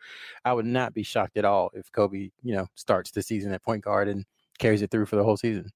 I 0.44 0.52
would 0.52 0.66
not 0.66 0.92
be 0.92 1.02
shocked 1.02 1.36
at 1.36 1.44
all 1.44 1.70
if 1.74 1.92
Coby, 1.92 2.32
you 2.42 2.54
know, 2.54 2.66
starts 2.74 3.10
the 3.12 3.22
season 3.22 3.52
at 3.52 3.62
point 3.62 3.84
guard 3.84 4.08
and 4.08 4.24
carries 4.58 4.82
it 4.82 4.90
through 4.90 5.06
for 5.06 5.16
the 5.16 5.24
whole 5.24 5.36
season. 5.36 5.70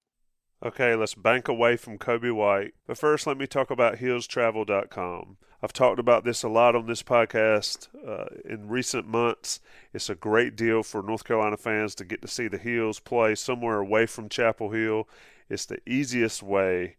Okay, 0.65 0.97
let's 0.97 1.15
bank 1.15 1.47
away 1.47 1.77
from 1.77 1.99
Coby 1.99 2.35
White. 2.35 2.73
But 2.87 2.99
first, 2.99 3.29
let 3.29 3.39
me 3.39 3.47
talk 3.47 3.71
about 3.71 3.99
heelstravel.com. 3.99 5.37
I've 5.63 5.73
talked 5.73 5.99
about 5.99 6.25
this 6.25 6.43
a 6.43 6.49
lot 6.49 6.77
on 6.77 6.87
this 6.87 7.03
podcast 7.03 7.89
uh, 8.07 8.27
in 8.45 8.69
recent 8.69 9.07
months. 9.07 9.61
It's 9.93 10.09
a 10.09 10.15
great 10.15 10.57
deal 10.57 10.83
for 10.83 11.03
North 11.03 11.25
Carolina 11.25 11.57
fans 11.57 11.95
to 11.97 12.05
get 12.05 12.23
to 12.23 12.29
see 12.29 12.47
the 12.49 12.59
Heels 12.59 13.01
play 13.01 13.35
somewhere 13.35 13.79
away 13.79 14.07
from 14.07 14.29
Chapel 14.29 14.71
Hill. 14.71 15.09
It's 15.49 15.67
the 15.67 15.81
easiest 15.89 16.43
way 16.43 16.97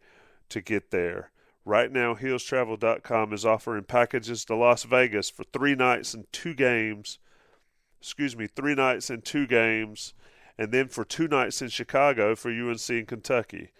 to 0.50 0.62
get 0.62 0.91
there. 0.91 1.32
Right 1.63 1.91
now, 1.91 2.15
heelstravel.com 2.15 3.34
is 3.34 3.45
offering 3.45 3.84
packages 3.84 4.43
to 4.45 4.56
Las 4.56 4.84
Vegas 4.84 5.30
for 5.30 5.43
three 5.43 5.76
nights 5.76 6.13
and 6.13 6.26
two 6.34 6.54
games. 6.54 7.19
Excuse 8.02 8.36
me, 8.36 8.48
three 8.48 8.76
nights 8.76 9.10
and 9.10 9.24
two 9.24 9.45
games 9.48 10.13
and 10.60 10.74
then 10.74 10.89
for 10.89 11.06
two 11.06 11.30
nights 11.30 11.62
in 11.62 11.69
Chicago 11.69 12.36
for 12.36 12.52
UNC 12.52 12.89
and 12.89 13.08
Kentucky, 13.08 13.72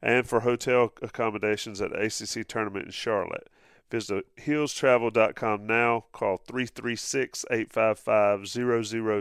and 0.00 0.24
for 0.24 0.40
hotel 0.40 0.92
accommodations 1.02 1.82
at 1.82 1.90
ACC 1.90 2.46
tournament 2.46 2.86
in 2.86 2.92
Charlotte. 2.92 3.48
Visit 3.90 4.26
heelstravel.com 4.36 5.66
now. 5.66 6.04
Call 6.12 6.36
336 6.36 7.46
855 7.50 8.46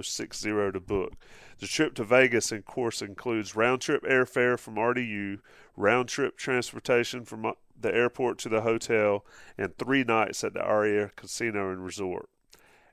0060 0.04 0.50
to 0.50 0.80
book. 0.80 1.14
The 1.60 1.68
trip 1.68 1.96
to 1.96 2.04
Vegas, 2.04 2.52
of 2.52 2.66
course, 2.66 3.02
includes 3.02 3.56
round 3.56 3.82
trip 3.82 4.04
airfare 4.04 4.60
from 4.60 4.76
RDU, 4.76 5.40
round 5.76 6.10
trip 6.10 6.38
transportation 6.38 7.24
from 7.24 7.46
uh, 7.46 7.54
the 7.80 7.94
airport 7.94 8.40
to 8.40 8.50
the 8.50 8.62
hotel, 8.62 9.26
and 9.58 9.78
three 9.78 10.04
nights 10.04 10.44
at 10.44 10.54
the 10.54 10.62
Aria 10.62 11.12
Casino 11.16 11.72
and 11.72 11.84
Resort. 11.84 12.30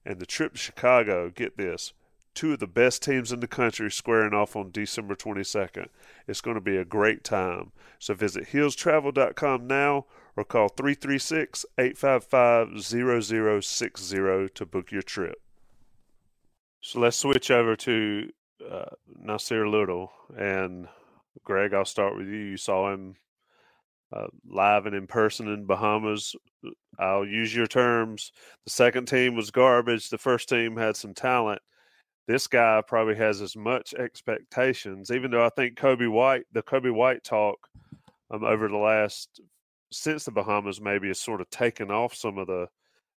And 0.06 0.20
the 0.20 0.26
trip 0.26 0.52
to 0.52 0.58
Chicago, 0.58 1.30
get 1.30 1.56
this, 1.56 1.92
two 2.34 2.52
of 2.52 2.58
the 2.58 2.66
best 2.66 3.02
teams 3.02 3.32
in 3.32 3.40
the 3.40 3.48
country 3.48 3.90
squaring 3.90 4.34
off 4.34 4.54
on 4.54 4.70
December 4.70 5.14
22nd. 5.14 5.88
It's 6.28 6.40
going 6.40 6.56
to 6.56 6.60
be 6.60 6.76
a 6.76 6.84
great 6.84 7.24
time. 7.24 7.72
So 7.98 8.14
visit 8.14 8.48
heelstravel.com 8.52 9.66
now 9.66 10.06
or 10.36 10.44
call 10.44 10.68
336 10.68 11.64
855 11.78 12.82
0060 12.82 14.48
to 14.54 14.66
book 14.66 14.90
your 14.92 15.02
trip. 15.02 15.40
So 16.80 17.00
let's 17.00 17.16
switch 17.16 17.50
over 17.50 17.76
to 17.76 18.30
uh, 18.70 18.84
Nassir 19.24 19.70
Little. 19.70 20.12
And 20.36 20.88
Greg, 21.42 21.72
I'll 21.72 21.84
start 21.84 22.16
with 22.16 22.26
you. 22.26 22.36
You 22.36 22.56
saw 22.56 22.92
him 22.92 23.16
uh, 24.12 24.26
live 24.46 24.86
and 24.86 24.94
in 24.94 25.06
person 25.06 25.48
in 25.48 25.66
Bahamas. 25.66 26.34
I'll 26.98 27.26
use 27.26 27.54
your 27.54 27.66
terms. 27.66 28.32
The 28.64 28.70
second 28.70 29.06
team 29.06 29.34
was 29.34 29.50
garbage. 29.50 30.08
The 30.08 30.18
first 30.18 30.48
team 30.48 30.76
had 30.76 30.96
some 30.96 31.14
talent. 31.14 31.62
This 32.26 32.46
guy 32.46 32.82
probably 32.86 33.16
has 33.16 33.42
as 33.42 33.54
much 33.54 33.92
expectations, 33.94 35.10
even 35.10 35.30
though 35.30 35.44
I 35.44 35.50
think 35.50 35.76
Coby 35.76 36.10
White, 36.10 36.44
the 36.52 36.62
Coby 36.62 36.92
White 36.92 37.22
talk 37.22 37.68
um, 38.30 38.44
over 38.44 38.68
the 38.68 38.76
last 38.76 39.40
since 39.94 40.24
the 40.24 40.30
Bahamas 40.30 40.80
maybe 40.80 41.08
has 41.08 41.20
sort 41.20 41.40
of 41.40 41.50
taken 41.50 41.90
off 41.90 42.14
some 42.14 42.38
of 42.38 42.46
the 42.46 42.66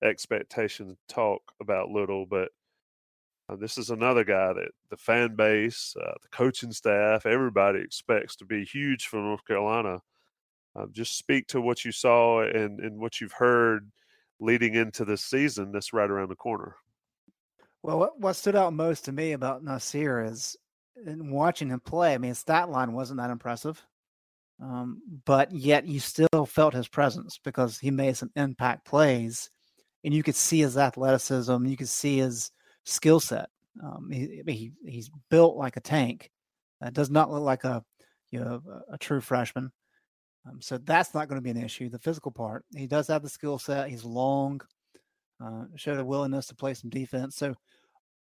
expectation 0.02 0.96
talk 1.08 1.40
about 1.60 1.90
Little, 1.90 2.26
but 2.26 2.50
uh, 3.48 3.56
this 3.56 3.78
is 3.78 3.90
another 3.90 4.24
guy 4.24 4.52
that 4.52 4.70
the 4.90 4.96
fan 4.96 5.36
base, 5.36 5.94
uh, 6.00 6.14
the 6.22 6.28
coaching 6.30 6.72
staff, 6.72 7.26
everybody 7.26 7.80
expects 7.80 8.36
to 8.36 8.44
be 8.44 8.64
huge 8.64 9.06
for 9.06 9.16
North 9.16 9.44
Carolina. 9.46 10.00
Uh, 10.74 10.86
just 10.92 11.16
speak 11.16 11.46
to 11.46 11.60
what 11.60 11.84
you 11.84 11.92
saw 11.92 12.42
and, 12.42 12.80
and 12.80 12.98
what 12.98 13.20
you've 13.20 13.32
heard 13.32 13.90
leading 14.40 14.74
into 14.74 15.04
this 15.04 15.24
season 15.24 15.72
that's 15.72 15.92
right 15.92 16.10
around 16.10 16.28
the 16.28 16.36
corner. 16.36 16.76
Well, 17.82 17.98
what, 17.98 18.20
what 18.20 18.34
stood 18.34 18.56
out 18.56 18.72
most 18.72 19.04
to 19.06 19.12
me 19.12 19.32
about 19.32 19.64
Nassir 19.64 20.28
is 20.28 20.56
in 21.06 21.30
watching 21.30 21.68
him 21.68 21.80
play. 21.80 22.14
I 22.14 22.18
mean, 22.18 22.30
his 22.30 22.38
stat 22.38 22.68
line 22.68 22.92
wasn't 22.92 23.20
that 23.20 23.30
impressive, 23.30 23.82
um, 24.62 25.02
but 25.24 25.52
yet 25.52 25.86
you 25.86 26.00
still 26.00 26.46
felt 26.46 26.74
his 26.74 26.88
presence 26.88 27.38
because 27.42 27.78
he 27.78 27.90
made 27.90 28.16
some 28.16 28.30
impact 28.36 28.86
plays, 28.86 29.50
and 30.04 30.14
you 30.14 30.22
could 30.22 30.36
see 30.36 30.60
his 30.60 30.78
athleticism. 30.78 31.66
You 31.66 31.76
could 31.76 31.88
see 31.88 32.18
his 32.18 32.50
skill 32.84 33.20
set. 33.20 33.50
Um, 33.82 34.10
he, 34.10 34.42
he 34.46 34.72
he's 34.84 35.10
built 35.30 35.56
like 35.56 35.76
a 35.76 35.80
tank. 35.80 36.30
Uh, 36.82 36.90
does 36.90 37.10
not 37.10 37.30
look 37.30 37.42
like 37.42 37.64
a 37.64 37.84
you 38.30 38.40
know 38.40 38.62
a, 38.90 38.94
a 38.94 38.98
true 38.98 39.20
freshman. 39.20 39.70
Um, 40.48 40.60
so 40.60 40.78
that's 40.78 41.12
not 41.12 41.28
going 41.28 41.38
to 41.38 41.44
be 41.44 41.50
an 41.50 41.62
issue. 41.62 41.88
The 41.88 41.98
physical 41.98 42.30
part, 42.30 42.64
he 42.74 42.86
does 42.86 43.08
have 43.08 43.22
the 43.22 43.28
skill 43.28 43.58
set. 43.58 43.88
He's 43.88 44.04
long, 44.04 44.60
uh, 45.44 45.64
showed 45.74 45.98
a 45.98 46.04
willingness 46.04 46.46
to 46.46 46.54
play 46.54 46.72
some 46.72 46.88
defense. 46.88 47.36
So 47.36 47.54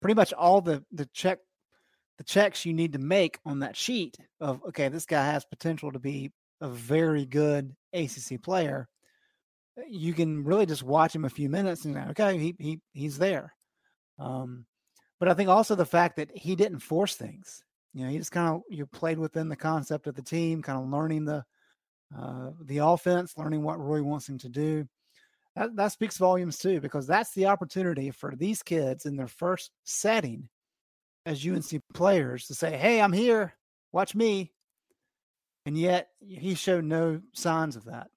pretty 0.02 0.16
much 0.16 0.34
all 0.34 0.62
the 0.62 0.84
the 0.92 1.06
check 1.14 1.40
the 2.18 2.24
checks 2.24 2.66
you 2.66 2.74
need 2.74 2.94
to 2.94 3.00
make 3.00 3.40
on 3.46 3.60
that 3.60 3.76
sheet 3.76 4.18
of 4.40 4.62
okay, 4.70 4.90
this 4.90 5.06
guy 5.06 5.26
has 5.26 5.46
potential 5.46 5.92
to 5.92 6.00
be 6.00 6.32
a 6.62 6.70
very 6.70 7.26
good 7.26 7.76
ACC 7.94 8.42
player. 8.42 8.88
You 9.88 10.14
can 10.14 10.44
really 10.44 10.66
just 10.66 10.84
watch 10.84 11.16
him 11.16 11.26
a 11.26 11.30
few 11.30 11.50
minutes 11.50 11.86
and 11.86 11.98
okay, 12.12 12.38
he 12.38 12.56
he 12.60 12.80
he's 12.94 13.18
there. 13.18 13.54
Um, 14.20 14.66
but 15.20 15.30
I 15.30 15.34
think 15.34 15.50
also 15.50 15.76
the 15.76 15.86
fact 15.86 16.18
that 16.18 16.30
he 16.36 16.56
didn't 16.56 16.80
force 16.80 17.16
things. 17.16 17.64
You 17.94 18.04
know, 18.04 18.12
he 18.12 18.18
just 18.18 18.32
kind 18.32 18.54
of 18.54 18.62
you 18.70 18.86
played 18.86 19.20
within 19.20 19.50
the 19.50 19.56
concept 19.56 20.08
of 20.08 20.16
the 20.16 20.22
team, 20.22 20.62
kind 20.62 20.80
of 20.80 20.90
learning 20.90 21.26
the 21.26 21.44
uh, 22.18 22.52
the 22.62 22.80
offense, 22.80 23.38
learning 23.38 23.64
what 23.64 23.80
Roy 23.80 24.04
wants 24.04 24.30
him 24.30 24.38
to 24.40 24.50
do. 24.50 24.88
That, 25.56 25.76
that 25.76 25.92
speaks 25.92 26.18
volumes 26.18 26.58
too, 26.58 26.80
because 26.80 27.08
that's 27.08 27.34
the 27.34 27.48
opportunity 27.48 28.12
for 28.12 28.36
these 28.36 28.64
kids 28.64 29.06
in 29.06 29.16
their 29.16 29.28
first 29.28 29.72
setting 29.84 30.50
as 31.26 31.46
UNC 31.46 31.82
players 31.94 32.48
to 32.48 32.54
say, 32.56 32.78
"Hey, 32.78 33.02
I'm 33.02 33.14
here. 33.14 33.54
Watch 33.92 34.16
me." 34.16 34.52
And 35.66 35.78
yet 35.78 36.10
he 36.20 36.56
showed 36.56 36.84
no 36.84 37.22
signs 37.34 37.76
of 37.76 37.86
that. 37.86 38.10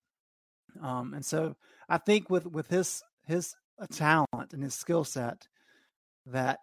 Um, 0.82 1.14
and 1.14 1.24
so 1.24 1.56
I 1.88 1.98
think 1.98 2.28
with 2.30 2.46
with 2.46 2.68
his 2.68 3.02
his 3.26 3.54
uh, 3.80 3.86
talent 3.92 4.52
and 4.52 4.62
his 4.62 4.74
skill 4.74 5.04
set, 5.04 5.46
that 6.26 6.58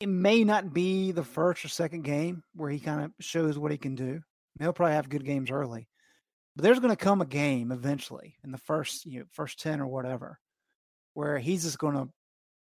it 0.00 0.08
may 0.08 0.44
not 0.44 0.72
be 0.72 1.12
the 1.12 1.24
first 1.24 1.64
or 1.64 1.68
second 1.68 2.02
game 2.02 2.42
where 2.54 2.70
he 2.70 2.78
kind 2.78 3.02
of 3.02 3.12
shows 3.20 3.58
what 3.58 3.72
he 3.72 3.78
can 3.78 3.94
do. 3.94 4.20
He'll 4.58 4.72
probably 4.72 4.94
have 4.94 5.08
good 5.08 5.24
games 5.24 5.50
early, 5.50 5.88
but 6.56 6.62
there's 6.62 6.80
going 6.80 6.94
to 6.94 6.96
come 6.96 7.20
a 7.20 7.26
game 7.26 7.70
eventually 7.70 8.36
in 8.44 8.50
the 8.50 8.58
first 8.58 9.06
you 9.06 9.20
know 9.20 9.26
first 9.32 9.60
ten 9.60 9.80
or 9.80 9.86
whatever, 9.86 10.38
where 11.14 11.38
he's 11.38 11.64
just 11.64 11.78
going 11.78 11.94
to 11.94 12.08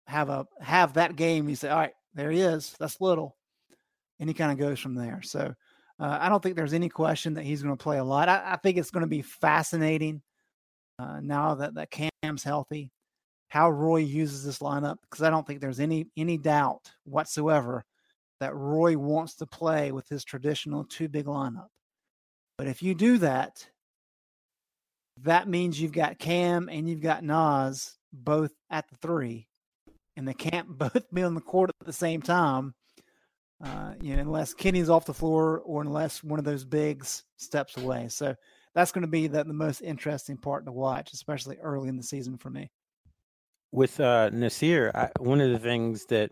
have 0.06 0.28
a 0.28 0.46
have 0.60 0.94
that 0.94 1.16
game. 1.16 1.46
He 1.48 1.54
say, 1.54 1.68
"All 1.68 1.78
right, 1.78 1.94
there 2.14 2.30
he 2.30 2.40
is. 2.40 2.74
That's 2.78 3.00
little," 3.00 3.36
and 4.20 4.28
he 4.28 4.34
kind 4.34 4.52
of 4.52 4.58
goes 4.58 4.80
from 4.80 4.94
there. 4.94 5.20
So 5.22 5.54
uh, 6.00 6.18
I 6.20 6.28
don't 6.28 6.42
think 6.42 6.56
there's 6.56 6.74
any 6.74 6.88
question 6.88 7.34
that 7.34 7.44
he's 7.44 7.62
going 7.62 7.76
to 7.76 7.82
play 7.82 7.98
a 7.98 8.04
lot. 8.04 8.28
I, 8.28 8.52
I 8.52 8.56
think 8.56 8.78
it's 8.78 8.90
going 8.90 9.02
to 9.02 9.08
be 9.08 9.22
fascinating 9.22 10.22
uh, 10.98 11.20
now 11.20 11.54
that 11.56 11.74
that 11.74 11.90
Cam's 12.22 12.44
healthy 12.44 12.90
how 13.54 13.70
Roy 13.70 13.98
uses 13.98 14.44
this 14.44 14.58
lineup 14.58 14.96
because 15.02 15.22
I 15.22 15.30
don't 15.30 15.46
think 15.46 15.60
there's 15.60 15.78
any 15.78 16.06
any 16.16 16.36
doubt 16.36 16.90
whatsoever 17.04 17.84
that 18.40 18.52
Roy 18.52 18.98
wants 18.98 19.36
to 19.36 19.46
play 19.46 19.92
with 19.92 20.08
his 20.08 20.24
traditional 20.24 20.84
two 20.84 21.08
big 21.08 21.26
lineup. 21.26 21.68
But 22.58 22.66
if 22.66 22.82
you 22.82 22.96
do 22.96 23.18
that, 23.18 23.64
that 25.22 25.46
means 25.46 25.80
you've 25.80 25.92
got 25.92 26.18
Cam 26.18 26.68
and 26.68 26.88
you've 26.88 27.00
got 27.00 27.22
Nas 27.22 27.96
both 28.12 28.50
at 28.70 28.88
the 28.88 28.96
three, 28.96 29.46
and 30.16 30.26
they 30.26 30.34
can't 30.34 30.68
both 30.78 31.10
be 31.12 31.22
on 31.22 31.34
the 31.34 31.40
court 31.40 31.70
at 31.80 31.86
the 31.86 31.92
same 31.92 32.22
time. 32.22 32.74
Uh, 33.64 33.94
you 34.00 34.14
know, 34.14 34.22
unless 34.22 34.52
Kenny's 34.52 34.90
off 34.90 35.06
the 35.06 35.14
floor 35.14 35.60
or 35.60 35.80
unless 35.80 36.22
one 36.22 36.38
of 36.38 36.44
those 36.44 36.64
bigs 36.64 37.22
steps 37.36 37.76
away. 37.76 38.08
So 38.08 38.34
that's 38.74 38.92
going 38.92 39.02
to 39.02 39.08
be 39.08 39.26
the, 39.28 39.44
the 39.44 39.54
most 39.54 39.80
interesting 39.80 40.36
part 40.36 40.66
to 40.66 40.72
watch, 40.72 41.12
especially 41.12 41.56
early 41.58 41.88
in 41.88 41.96
the 41.96 42.02
season 42.02 42.36
for 42.36 42.50
me 42.50 42.70
with 43.74 43.98
uh, 43.98 44.30
Nassir, 44.30 44.94
I, 44.94 45.10
one 45.18 45.40
of 45.40 45.50
the 45.50 45.58
things 45.58 46.06
that 46.06 46.30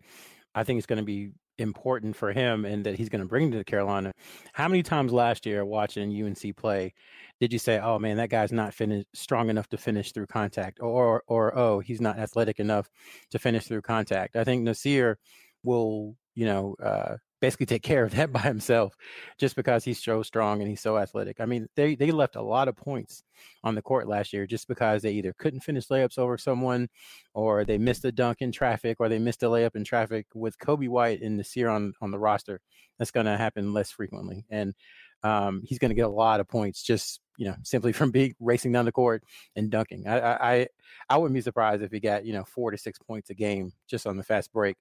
I 0.55 0.63
think 0.63 0.79
is 0.79 0.87
going 0.87 0.99
to 0.99 1.05
be 1.05 1.33
important 1.59 2.17
for 2.17 2.33
him 2.33 2.65
and 2.65 2.85
that 2.85 2.95
he's 2.95 3.09
going 3.09 3.21
to 3.21 3.29
bring 3.29 3.51
to 3.51 3.65
Carolina. 3.65 4.13
How 4.53 4.69
many 4.69 4.83
times 4.83 5.13
last 5.13 5.45
year 5.45 5.65
watching 5.65 6.25
UNC 6.25 6.57
play 6.57 6.95
did 7.43 7.53
you 7.53 7.59
say, 7.59 7.81
"Oh 7.81 7.99
man, 7.99 8.19
that 8.19 8.31
guy's 8.31 8.53
not 8.53 8.73
strong 9.15 9.51
enough 9.51 9.69
to 9.71 9.77
finish 9.77 10.13
through 10.13 10.29
contact," 10.29 10.79
or 10.81 11.25
or 11.27 11.59
"Oh, 11.59 11.81
he's 11.81 12.01
not 12.01 12.17
athletic 12.17 12.61
enough 12.61 12.89
to 13.33 13.39
finish 13.41 13.67
through 13.67 13.83
contact"? 13.83 14.37
I 14.37 14.45
think 14.45 14.65
Nassir 14.65 15.17
will, 15.65 16.17
you 16.37 16.47
know, 16.47 16.77
uh, 16.81 17.17
basically 17.41 17.67
take 17.67 17.83
care 17.83 18.05
of 18.05 18.13
that 18.13 18.31
by 18.33 18.43
himself 18.43 18.95
just 19.39 19.57
because 19.57 19.85
he's 19.85 20.01
so 20.01 20.23
strong 20.23 20.61
and 20.61 20.71
he's 20.71 20.81
so 20.81 20.97
athletic. 20.97 21.41
I 21.41 21.47
mean, 21.47 21.67
they 21.75 21.97
they 21.97 22.13
left 22.13 22.37
a 22.37 22.43
lot 22.43 22.69
of 22.69 22.77
points 22.77 23.25
on 23.65 23.75
the 23.75 23.83
court 23.83 24.07
last 24.07 24.33
year 24.33 24.47
just 24.47 24.69
because 24.69 25.03
they 25.03 25.11
either 25.11 25.35
couldn't 25.37 25.61
finish 25.65 25.89
layups 25.89 26.19
over 26.19 26.39
someone 26.39 26.89
or 27.35 27.65
they 27.65 27.77
missed 27.77 28.05
a 28.05 28.13
dunk 28.13 28.39
in 28.41 28.53
traffic 28.53 28.99
or 29.01 29.09
they 29.09 29.19
missed 29.19 29.43
a 29.43 29.47
layup 29.47 29.75
in 29.75 29.83
traffic 29.83 30.27
with 30.33 30.59
Coby 30.59 30.89
White 30.89 31.23
and 31.23 31.41
Nassir 31.41 31.69
on 31.75 31.93
on 32.01 32.13
the 32.13 32.21
roster. 32.21 32.61
That's 33.01 33.11
going 33.11 33.27
to 33.27 33.37
happen 33.37 33.73
less 33.73 33.91
frequently. 33.91 34.45
And 34.49 34.75
um, 35.23 35.63
he's 35.65 35.79
going 35.79 35.91
to 35.91 35.95
get 35.95 36.07
a 36.07 36.09
lot 36.09 36.41
of 36.41 36.49
points 36.49 36.83
just 36.83 37.21
you 37.37 37.47
know 37.47 37.57
simply 37.63 37.93
from 37.93 38.11
being 38.11 38.35
racing 38.41 38.73
down 38.73 38.85
the 38.85 38.93
court 38.93 39.25
and 39.57 39.71
dunking. 39.71 40.07
I, 40.07 40.33
I 40.35 40.67
I 41.09 41.17
wouldn't 41.17 41.35
be 41.35 41.41
surprised 41.41 41.83
if 41.83 41.93
he 41.93 42.01
got 42.01 42.25
you 42.25 42.33
know 42.33 42.45
four 42.45 42.71
to 42.71 42.79
six 42.79 42.99
points 42.99 43.31
a 43.31 43.35
game 43.35 43.73
just 43.89 44.07
on 44.07 44.17
the 44.17 44.25
fast 44.25 44.53
break 44.53 44.77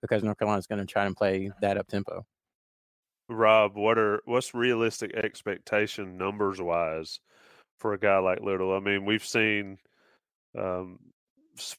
because 0.00 0.22
North 0.22 0.38
Carolina's 0.38 0.66
going 0.66 0.80
to 0.80 0.92
try 0.92 1.06
and 1.06 1.16
play 1.16 1.50
that 1.60 1.76
up 1.76 1.88
tempo. 1.88 2.24
Rob, 3.28 3.76
what 3.76 3.98
are 3.98 4.20
what's 4.26 4.54
realistic 4.54 5.14
expectation 5.14 6.18
numbers 6.18 6.60
wise 6.60 7.20
for 7.78 7.94
a 7.94 7.98
guy 7.98 8.18
like 8.18 8.40
Little? 8.40 8.76
I 8.76 8.80
mean, 8.80 9.06
we've 9.06 9.24
seen 9.24 9.78
um, 10.58 10.98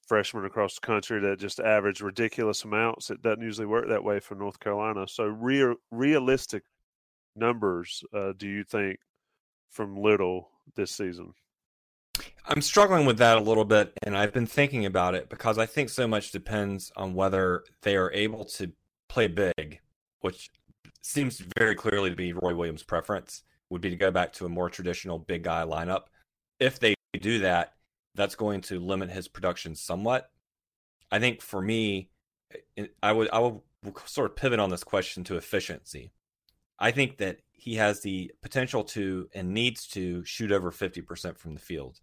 freshmen 0.08 0.46
across 0.46 0.76
the 0.76 0.86
country 0.86 1.20
that 1.22 1.40
just 1.40 1.60
average 1.60 2.02
ridiculous 2.02 2.64
amounts. 2.64 3.12
It 3.12 3.22
doesn't 3.22 3.44
usually 3.44 3.68
work 3.68 3.88
that 3.90 4.04
way 4.04 4.20
for 4.20 4.36
North 4.36 4.60
Carolina. 4.60 5.08
So, 5.08 5.26
real 5.26 5.76
realistic 5.92 6.64
numbers 7.36 8.04
uh, 8.14 8.34
do 8.38 8.48
you 8.48 8.64
think 8.64 8.98
from 9.70 9.98
Little 9.98 10.50
this 10.76 10.92
season? 10.92 11.34
I'm 12.48 12.62
struggling 12.62 13.06
with 13.06 13.18
that 13.18 13.38
a 13.38 13.42
little 13.42 13.66
bit, 13.66 13.94
and 14.04 14.16
I've 14.18 14.34
been 14.34 14.46
thinking 14.46 14.86
about 14.86 15.16
it 15.16 15.30
because 15.30 15.58
I 15.58 15.66
think 15.66 15.90
so 15.90 16.08
much 16.08 16.32
depends 16.32 16.92
on 16.96 17.14
whether 17.14 17.64
they 17.82 17.98
are 17.98 18.12
able 18.12 18.46
to 18.46 18.72
play 19.10 19.28
big, 19.28 19.80
which 20.22 20.50
seems 21.02 21.44
very 21.58 21.76
clearly 21.76 22.10
to 22.12 22.16
be 22.16 22.34
Roy 22.34 22.56
Williams' 22.56 22.84
preference, 22.84 23.44
would 23.70 23.82
be 23.82 23.90
to 23.90 23.96
go 23.96 24.12
back 24.12 24.32
to 24.34 24.46
a 24.46 24.50
more 24.50 24.70
traditional 24.70 25.20
big 25.20 25.44
guy 25.44 25.64
lineup. 25.64 26.04
If 26.60 26.80
they 26.80 26.96
do 27.20 27.40
that, 27.40 27.74
that's 28.14 28.36
going 28.36 28.62
to 28.62 28.80
limit 28.80 29.10
his 29.10 29.28
production 29.28 29.76
somewhat. 29.76 30.30
I 31.12 31.20
think 31.20 31.42
for 31.42 31.62
me, 31.62 32.10
I 33.02 33.12
would 33.12 33.30
I 33.32 33.40
will 33.40 33.66
sort 34.06 34.30
of 34.30 34.38
pivot 34.38 34.60
on 34.60 34.70
this 34.70 34.84
question 34.84 35.24
to 35.26 35.36
efficiency. 35.36 36.12
I 36.80 36.92
think 36.92 37.18
that 37.18 37.40
he 37.52 37.76
has 37.76 38.02
the 38.02 38.32
potential 38.42 38.84
to 38.84 39.30
and 39.34 39.54
needs 39.54 39.88
to 39.88 40.24
shoot 40.26 40.52
over 40.52 40.72
50% 40.72 41.38
from 41.38 41.54
the 41.54 41.60
field. 41.60 42.00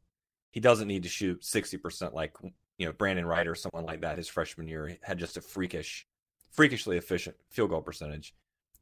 He 0.51 0.61
doesn't 0.61 0.89
need 0.89 1.03
to 1.05 1.09
shoot 1.09 1.43
60% 1.43 2.14
like 2.14 2.35
you 2.79 2.87
know 2.87 2.93
Brandon 2.93 3.27
Wright 3.27 3.47
or 3.47 3.55
someone 3.55 3.85
like 3.85 4.01
that 4.01 4.18
his 4.18 4.29
freshman 4.29 4.68
year 4.68 4.99
had 5.03 5.18
just 5.18 5.37
a 5.37 5.41
freakish 5.41 6.07
freakishly 6.51 6.97
efficient 6.99 7.37
field 7.49 7.70
goal 7.70 7.81
percentage. 7.81 8.35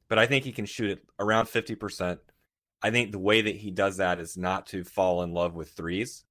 But 0.09 0.19
I 0.19 0.27
think 0.27 0.45
he 0.45 0.53
can 0.53 0.67
shoot 0.67 0.91
it 0.91 1.05
around 1.21 1.47
50%. 1.47 2.19
I 2.83 2.91
think 2.91 3.13
the 3.13 3.19
way 3.19 3.43
that 3.43 3.57
he 3.57 3.71
does 3.71 3.99
that 3.99 4.19
is 4.19 4.37
not 4.37 4.67
to 4.69 4.83
fall 4.83 5.23
in 5.23 5.33
love 5.33 5.55
with 5.55 5.71
threes. 5.71 6.25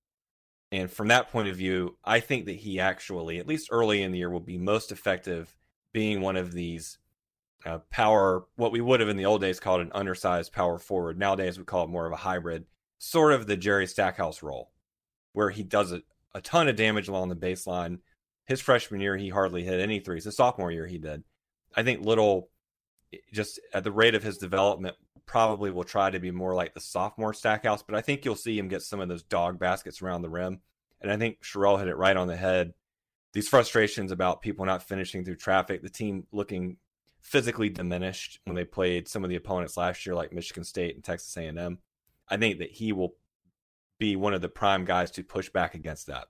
And 0.71 0.91
from 0.91 1.07
that 1.07 1.31
point 1.31 1.47
of 1.47 1.55
view, 1.55 1.97
I 2.03 2.19
think 2.19 2.45
that 2.45 2.57
he 2.57 2.79
actually, 2.79 3.39
at 3.39 3.47
least 3.47 3.69
early 3.71 4.03
in 4.03 4.11
the 4.11 4.19
year, 4.19 4.29
will 4.29 4.39
be 4.39 4.57
most 4.57 4.91
effective 4.91 5.55
being 5.93 6.21
one 6.21 6.35
of 6.35 6.51
these 6.51 6.97
uh, 7.65 7.79
power, 7.89 8.45
what 8.55 8.71
we 8.71 8.81
would 8.81 8.99
have 8.99 9.09
in 9.09 9.17
the 9.17 9.25
old 9.25 9.41
days 9.41 9.59
called 9.59 9.81
an 9.81 9.91
undersized 9.93 10.53
power 10.53 10.77
forward. 10.77 11.17
Nowadays, 11.19 11.57
we 11.57 11.65
call 11.65 11.83
it 11.83 11.89
more 11.89 12.05
of 12.05 12.13
a 12.13 12.17
hybrid, 12.17 12.65
sort 12.97 13.33
of 13.33 13.47
the 13.47 13.57
Jerry 13.57 13.87
Stackhouse 13.87 14.41
role, 14.41 14.71
where 15.33 15.49
he 15.49 15.63
does 15.63 15.91
a, 15.91 16.01
a 16.33 16.41
ton 16.41 16.67
of 16.67 16.75
damage 16.75 17.07
along 17.07 17.29
the 17.29 17.35
baseline. 17.35 17.99
His 18.45 18.61
freshman 18.61 19.01
year, 19.01 19.17
he 19.17 19.29
hardly 19.29 19.63
hit 19.63 19.79
any 19.79 19.99
threes. 19.99 20.25
His 20.25 20.37
sophomore 20.37 20.71
year, 20.71 20.87
he 20.87 20.97
did. 20.97 21.23
I 21.75 21.83
think 21.83 22.03
Little, 22.03 22.49
just 23.31 23.59
at 23.73 23.83
the 23.83 23.91
rate 23.91 24.15
of 24.15 24.23
his 24.23 24.37
development, 24.37 24.95
probably 25.25 25.69
will 25.69 25.83
try 25.83 26.09
to 26.09 26.19
be 26.19 26.31
more 26.31 26.55
like 26.55 26.73
the 26.73 26.79
sophomore 26.79 27.33
Stackhouse, 27.33 27.83
but 27.83 27.95
I 27.95 28.01
think 28.01 28.25
you'll 28.25 28.35
see 28.35 28.57
him 28.57 28.67
get 28.67 28.81
some 28.81 28.99
of 28.99 29.09
those 29.09 29.21
dog 29.21 29.59
baskets 29.59 30.01
around 30.01 30.23
the 30.23 30.29
rim. 30.29 30.61
And 31.01 31.11
I 31.11 31.17
think 31.17 31.43
Sherrell 31.43 31.77
hit 31.77 31.87
it 31.87 31.97
right 31.97 32.17
on 32.17 32.27
the 32.27 32.35
head. 32.35 32.73
These 33.33 33.47
frustrations 33.47 34.11
about 34.11 34.41
people 34.41 34.65
not 34.65 34.81
finishing 34.81 35.23
through 35.23 35.35
traffic, 35.35 35.83
the 35.83 35.89
team 35.89 36.25
looking 36.31 36.77
physically 37.21 37.69
diminished 37.69 38.39
when 38.45 38.55
they 38.55 38.65
played 38.65 39.07
some 39.07 39.23
of 39.23 39.29
the 39.29 39.35
opponents 39.35 39.77
last 39.77 40.05
year, 40.05 40.15
like 40.15 40.33
Michigan 40.33 40.63
State 40.63 40.95
and 40.95 41.03
Texas 41.03 41.35
A&M. 41.37 41.79
I 42.27 42.37
think 42.37 42.59
that 42.59 42.71
he 42.71 42.91
will 42.91 43.15
be 43.99 44.15
one 44.15 44.33
of 44.33 44.41
the 44.41 44.49
prime 44.49 44.85
guys 44.85 45.11
to 45.11 45.23
push 45.23 45.49
back 45.49 45.75
against 45.75 46.07
that. 46.07 46.27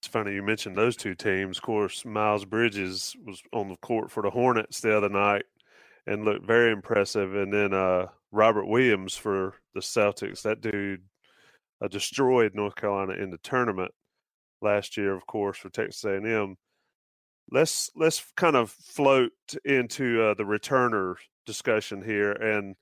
It's 0.00 0.08
funny 0.08 0.34
you 0.34 0.42
mentioned 0.42 0.76
those 0.76 0.96
two 0.96 1.14
teams. 1.14 1.58
Of 1.58 1.62
course, 1.62 2.04
Miles 2.04 2.44
Bridges 2.44 3.16
was 3.24 3.42
on 3.52 3.68
the 3.68 3.76
court 3.76 4.10
for 4.10 4.22
the 4.22 4.30
Hornets 4.30 4.80
the 4.80 4.96
other 4.96 5.08
night 5.08 5.44
and 6.06 6.24
looked 6.24 6.46
very 6.46 6.72
impressive. 6.72 7.34
And 7.34 7.52
then 7.52 7.72
uh, 7.72 8.06
Robert 8.30 8.66
Williams 8.66 9.16
for 9.16 9.54
the 9.74 9.80
Celtics. 9.80 10.42
That 10.42 10.60
dude 10.60 11.02
uh, 11.82 11.88
destroyed 11.88 12.54
North 12.54 12.74
Carolina 12.74 13.14
in 13.14 13.30
the 13.30 13.38
tournament 13.38 13.92
last 14.60 14.96
year, 14.96 15.14
of 15.14 15.26
course, 15.26 15.56
for 15.56 15.70
Texas 15.70 16.04
A&M. 16.04 16.56
Let's 17.50 17.90
let's 17.94 18.24
kind 18.36 18.56
of 18.56 18.70
float 18.70 19.32
into 19.64 20.22
uh, 20.22 20.34
the 20.34 20.44
returner 20.44 21.14
discussion 21.46 22.02
here. 22.02 22.32
And 22.32 22.74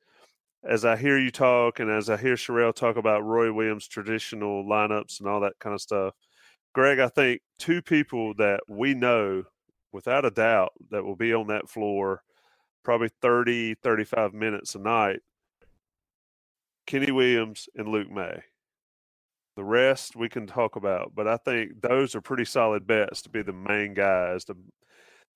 as 0.65 0.85
I 0.85 0.97
hear 0.97 1.19
you 1.19 1.31
talk, 1.31 1.81
and 1.81 1.91
as 1.91 2.09
I 2.09 2.17
hear 2.17 2.35
Sherrell 2.35 2.75
talk 2.75 2.97
about 2.97 3.25
Roy 3.25 3.53
Williams' 3.53 3.89
traditional 3.89 4.65
lineups 4.65 5.21
and 5.21 5.29
all 5.29 5.41
that 5.41 5.59
kind 5.59 5.75
of 5.75 5.81
stuff, 5.81 6.15
Greg, 6.73 7.01
I 7.01 7.09
think 7.09 7.43
two 7.59 7.83
people 7.83 8.35
that 8.35 8.61
we 8.69 8.95
know 8.95 9.45
without 9.93 10.25
a 10.25 10.31
doubt 10.31 10.73
that 10.91 11.05
will 11.05 11.17
be 11.17 11.35
on 11.35 11.49
that 11.49 11.69
floor 11.69 12.23
probably 12.83 13.11
30, 13.21 13.75
35 13.75 14.33
minutes 14.33 14.75
a 14.75 14.79
night 14.79 15.21
Kenny 16.87 17.13
Williams 17.13 17.69
and 17.77 17.89
Luke 17.89 18.11
Maye. 18.11 18.43
The 19.57 19.65
rest 19.65 20.17
we 20.17 20.29
can 20.29 20.47
talk 20.47 20.77
about, 20.77 21.13
but 21.15 21.29
I 21.29 21.37
think 21.37 21.83
those 21.83 22.15
are 22.15 22.23
pretty 22.23 22.47
solid 22.47 22.87
bets 22.87 23.21
to 23.23 23.29
be 23.29 23.43
the 23.43 23.53
main 23.53 23.93
guys, 23.93 24.45
the 24.45 24.57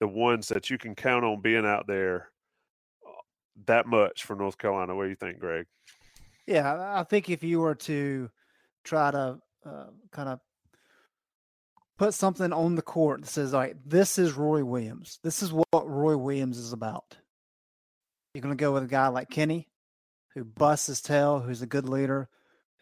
the 0.01 0.09
ones 0.09 0.49
that 0.49 0.71
you 0.71 0.79
can 0.79 0.95
count 0.95 1.25
on 1.25 1.41
being 1.41 1.67
out 1.67 1.87
there 1.87 2.31
uh, 3.07 3.11
that 3.67 3.87
much 3.87 4.25
for 4.25 4.37
North 4.37 4.59
Carolina. 4.59 4.95
What 4.95 5.05
do 5.05 5.11
you 5.11 5.17
think, 5.17 5.39
Greg? 5.39 5.67
Yeah, 6.47 6.95
I 6.95 7.03
think 7.05 7.29
if 7.29 7.43
you 7.43 7.61
were 7.61 7.75
to 7.75 8.31
try 8.85 9.11
to 9.11 9.39
uh, 9.65 9.87
kind 10.13 10.29
of 10.29 10.41
put 11.99 12.15
something 12.15 12.53
on 12.53 12.75
the 12.75 12.83
court 12.83 13.23
that 13.23 13.29
says, 13.29 13.53
"All 13.53 13.61
right, 13.61 13.77
this 13.85 14.19
is 14.19 14.33
Roy 14.33 14.65
Williams. 14.65 15.19
This 15.23 15.43
is 15.43 15.53
what 15.53 15.67
Roy 15.73 16.17
Williams 16.17 16.59
is 16.59 16.73
about." 16.73 17.17
You're 18.33 18.43
going 18.43 18.57
to 18.57 18.63
go 18.63 18.73
with 18.73 18.85
a 18.85 18.89
guy 18.89 19.09
like 19.09 19.31
Kenny, 19.31 19.69
who 20.35 20.45
busts 20.45 20.89
his 20.89 21.01
tail, 21.01 21.41
who's 21.41 21.63
a 21.63 21.67
good 21.67 21.89
leader, 21.89 22.29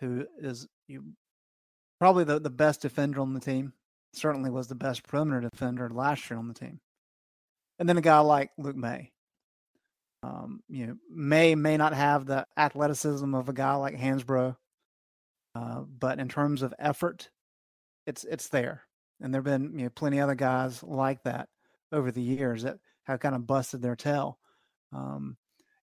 who 0.00 0.26
is 0.38 0.66
you, 0.88 1.04
probably 1.98 2.24
the, 2.24 2.40
the 2.40 2.50
best 2.50 2.82
defender 2.82 3.20
on 3.20 3.34
the 3.34 3.40
team. 3.40 3.72
Certainly 4.12 4.50
was 4.50 4.68
the 4.68 4.74
best 4.74 5.06
perimeter 5.06 5.40
defender 5.40 5.90
last 5.90 6.30
year 6.30 6.38
on 6.38 6.48
the 6.48 6.54
team. 6.54 6.80
And 7.78 7.88
then 7.88 7.98
a 7.98 8.02
guy 8.02 8.20
like 8.20 8.50
Luke 8.56 8.76
Maye. 8.76 9.10
Um, 10.22 10.60
you 10.68 10.86
know, 10.86 10.96
Maye 11.10 11.54
may 11.54 11.76
not 11.76 11.92
have 11.92 12.24
the 12.24 12.46
athleticism 12.56 13.34
of 13.34 13.48
a 13.48 13.52
guy 13.52 13.74
like 13.74 13.96
Hansbrough, 13.96 14.56
uh, 15.54 15.80
but 15.80 16.18
in 16.18 16.28
terms 16.28 16.62
of 16.62 16.72
effort, 16.78 17.28
it's 18.06 18.24
it's 18.24 18.48
there. 18.48 18.82
And 19.20 19.34
there've 19.34 19.44
been 19.44 19.78
you 19.78 19.84
know 19.84 19.90
plenty 19.90 20.20
other 20.20 20.34
guys 20.34 20.82
like 20.82 21.22
that 21.24 21.48
over 21.92 22.10
the 22.10 22.22
years 22.22 22.62
that 22.62 22.78
have 23.04 23.20
kind 23.20 23.34
of 23.34 23.46
busted 23.46 23.82
their 23.82 23.96
tail. 23.96 24.38
Um, 24.92 25.36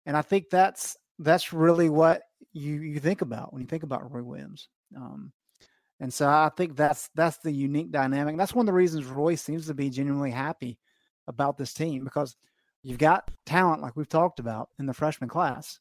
and 0.06 0.18
I 0.18 0.22
think 0.22 0.50
that's 0.50 0.98
that's 1.20 1.54
really 1.54 1.90
what 1.90 2.24
you 2.52 2.82
you 2.82 3.00
think 3.00 3.22
about 3.22 3.54
when 3.54 3.62
you 3.62 3.68
think 3.68 3.84
about 3.84 4.12
Roy 4.12 4.24
Williams. 4.24 4.70
Um, 4.96 5.32
and 6.02 6.12
so 6.12 6.28
I 6.28 6.50
think 6.58 6.76
that's 6.76 7.12
that's 7.14 7.38
the 7.38 7.52
unique 7.52 7.92
dynamic. 7.92 8.36
That's 8.36 8.56
one 8.56 8.64
of 8.64 8.68
the 8.68 8.74
reasons 8.74 9.06
Roy 9.06 9.36
seems 9.36 9.68
to 9.68 9.76
be 9.76 9.92
genuinely 9.92 10.32
happy 10.32 10.80
about 11.28 11.60
this 11.60 11.76
team 11.76 12.04
because 12.04 12.36
you've 12.82 12.98
got 12.98 13.30
talent 13.46 13.84
like 13.84 13.96
we've 13.96 14.10
talked 14.10 14.40
about 14.40 14.70
in 14.80 14.88
the 14.88 14.96
freshman 14.96 15.30
class. 15.30 15.80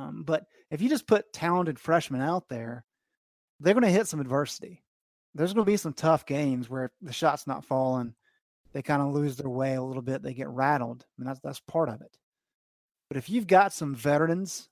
Um, 0.00 0.24
but 0.26 0.46
if 0.68 0.82
you 0.82 0.88
just 0.88 1.06
put 1.06 1.32
talented 1.32 1.78
freshmen 1.78 2.20
out 2.20 2.48
there, 2.48 2.84
they're 3.60 3.74
going 3.74 3.84
to 3.84 3.88
hit 3.88 4.08
some 4.08 4.18
adversity. 4.18 4.82
There's 5.32 5.52
going 5.52 5.64
to 5.64 5.70
be 5.70 5.76
some 5.76 5.92
tough 5.92 6.26
games 6.26 6.68
where 6.68 6.90
the 7.00 7.12
shot's 7.12 7.46
not 7.46 7.64
falling, 7.64 8.14
they 8.72 8.82
kind 8.82 9.00
of 9.00 9.14
lose 9.14 9.36
their 9.36 9.48
way 9.48 9.74
a 9.74 9.82
little 9.82 10.02
bit. 10.02 10.22
They 10.22 10.34
get 10.34 10.48
rattled. 10.48 11.04
I 11.06 11.22
mean, 11.22 11.28
that's 11.28 11.40
that's 11.40 11.60
part 11.60 11.88
of 11.88 12.00
it. 12.00 12.18
But 13.08 13.16
if 13.16 13.30
you've 13.30 13.46
got 13.46 13.72
some 13.72 13.94
veterans 13.94 14.68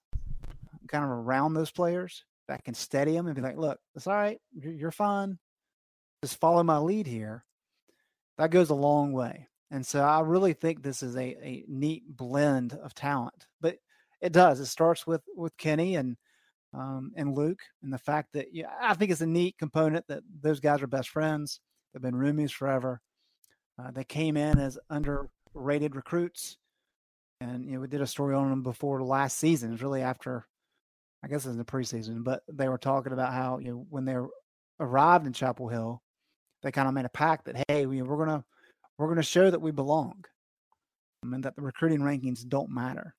kind 0.89 1.05
of 1.05 1.11
around 1.11 1.55
those 1.55 1.71
players 1.71 2.25
that 2.53 2.65
can 2.65 2.75
steady 2.75 3.13
them 3.13 3.27
and 3.27 3.35
be 3.35 3.41
like, 3.41 3.57
look, 3.57 3.79
it's 3.95 4.07
all 4.07 4.13
right. 4.13 4.39
You're, 4.53 4.91
fine. 4.91 5.39
Just 6.23 6.39
follow 6.39 6.63
my 6.63 6.77
lead 6.77 7.07
here. 7.07 7.47
That 8.37 8.51
goes 8.51 8.69
a 8.69 8.75
long 8.75 9.13
way. 9.13 9.49
And 9.71 9.87
so 9.87 10.03
I 10.03 10.21
really 10.21 10.53
think 10.53 10.83
this 10.83 11.03
is 11.03 11.17
a, 11.17 11.21
a 11.21 11.65
neat 11.67 12.03
blend 12.07 12.75
of 12.75 12.95
talent. 12.95 13.47
But 13.63 13.79
it 14.21 14.35
does. 14.35 14.61
It 14.61 14.67
starts 14.67 15.07
with 15.07 15.23
with 15.35 15.57
Kenny 15.57 15.97
and 15.97 16.19
um, 16.75 17.13
and 17.17 17.35
Luke, 17.35 17.61
and 17.83 17.91
the 17.91 17.99
fact 17.99 18.35
that 18.35 18.49
yeah, 18.53 18.67
I 18.81 18.93
think 18.95 19.11
it's 19.11 19.23
a 19.23 19.27
neat 19.27 19.57
component 19.59 20.07
that 20.09 20.23
those 20.43 20.61
guys 20.61 20.83
are 20.83 20.87
best 20.87 21.09
friends. 21.09 21.59
They've 21.93 22.03
been 22.03 22.15
roomies 22.15 22.53
forever. 22.53 23.01
Uh, 23.83 23.91
they 23.91 24.05
came 24.05 24.37
in 24.37 24.59
as 24.59 24.79
underrated 24.91 25.97
recruits 25.97 26.59
and 27.43 27.65
you 27.65 27.73
know 27.73 27.81
we 27.81 27.89
did 27.89 28.01
a 28.01 28.07
story 28.07 28.35
on 28.35 28.51
them 28.51 28.63
before 28.63 29.03
last 29.03 29.39
season. 29.39 29.71
It 29.71 29.73
was 29.73 29.83
really 29.83 30.03
after, 30.03 30.47
I 31.25 31.29
guess 31.29 31.45
it's 31.45 31.53
in 31.53 31.59
the 31.59 31.65
preseason, 31.65 32.25
but 32.25 32.43
they 32.49 32.69
were 32.69 32.79
talking 32.79 33.13
about 33.13 33.33
how 33.33 33.59
you 33.59 33.73
know 33.73 33.87
when 33.91 34.05
they 34.05 34.17
arrived 34.81 35.27
in 35.27 35.33
Chapel 35.33 35.69
Hill, 35.69 36.03
they 36.63 36.73
kind 36.73 36.89
of 36.89 36.95
made 36.95 37.05
a 37.05 37.11
pact 37.11 37.47
that 37.47 37.65
hey, 37.69 37.87
we, 37.87 38.03
we're 38.03 38.25
gonna 38.25 38.45
we're 38.99 39.09
gonna 39.09 39.23
show 39.23 39.51
that 39.51 39.61
we 39.61 39.71
belong, 39.71 40.25
mean 41.25 41.43
that 41.43 41.57
the 41.57 41.63
recruiting 41.63 42.01
rankings 42.01 42.47
don't 42.47 42.71
matter, 42.71 43.15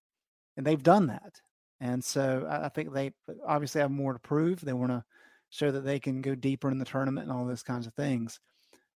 and 0.58 0.66
they've 0.66 0.84
done 0.84 1.08
that. 1.08 1.42
And 1.80 2.04
so 2.04 2.46
I, 2.50 2.66
I 2.66 2.70
think 2.70 2.94
they 2.94 3.14
obviously 3.46 3.82
have 3.82 3.92
more 3.92 4.14
to 4.14 4.20
prove. 4.20 4.62
They 4.62 4.74
want 4.74 4.92
to 4.92 5.04
show 5.50 5.72
that 5.72 5.82
they 5.82 6.00
can 6.00 6.22
go 6.22 6.36
deeper 6.36 6.72
in 6.72 6.80
the 6.80 6.86
tournament 6.86 7.28
and 7.28 7.38
all 7.38 7.46
those 7.46 7.64
kinds 7.64 7.88
of 7.88 7.94
things. 7.94 8.40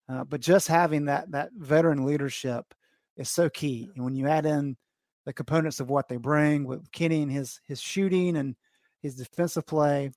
Uh, 0.08 0.24
but 0.24 0.40
just 0.40 0.68
having 0.68 1.06
that 1.06 1.30
that 1.32 1.50
veteran 1.56 2.04
leadership 2.04 2.64
is 3.16 3.30
so 3.30 3.48
key. 3.48 3.88
And 3.94 4.04
when 4.04 4.14
you 4.14 4.28
add 4.28 4.46
in 4.46 4.76
the 5.24 5.32
components 5.32 5.80
of 5.80 5.90
what 5.90 6.08
they 6.08 6.16
bring 6.16 6.64
with 6.64 6.90
Kenny 6.92 7.22
and 7.22 7.30
his 7.30 7.60
his 7.66 7.80
shooting 7.80 8.36
and 8.36 8.56
his 9.02 9.14
defensive 9.14 9.66
play, 9.66 10.10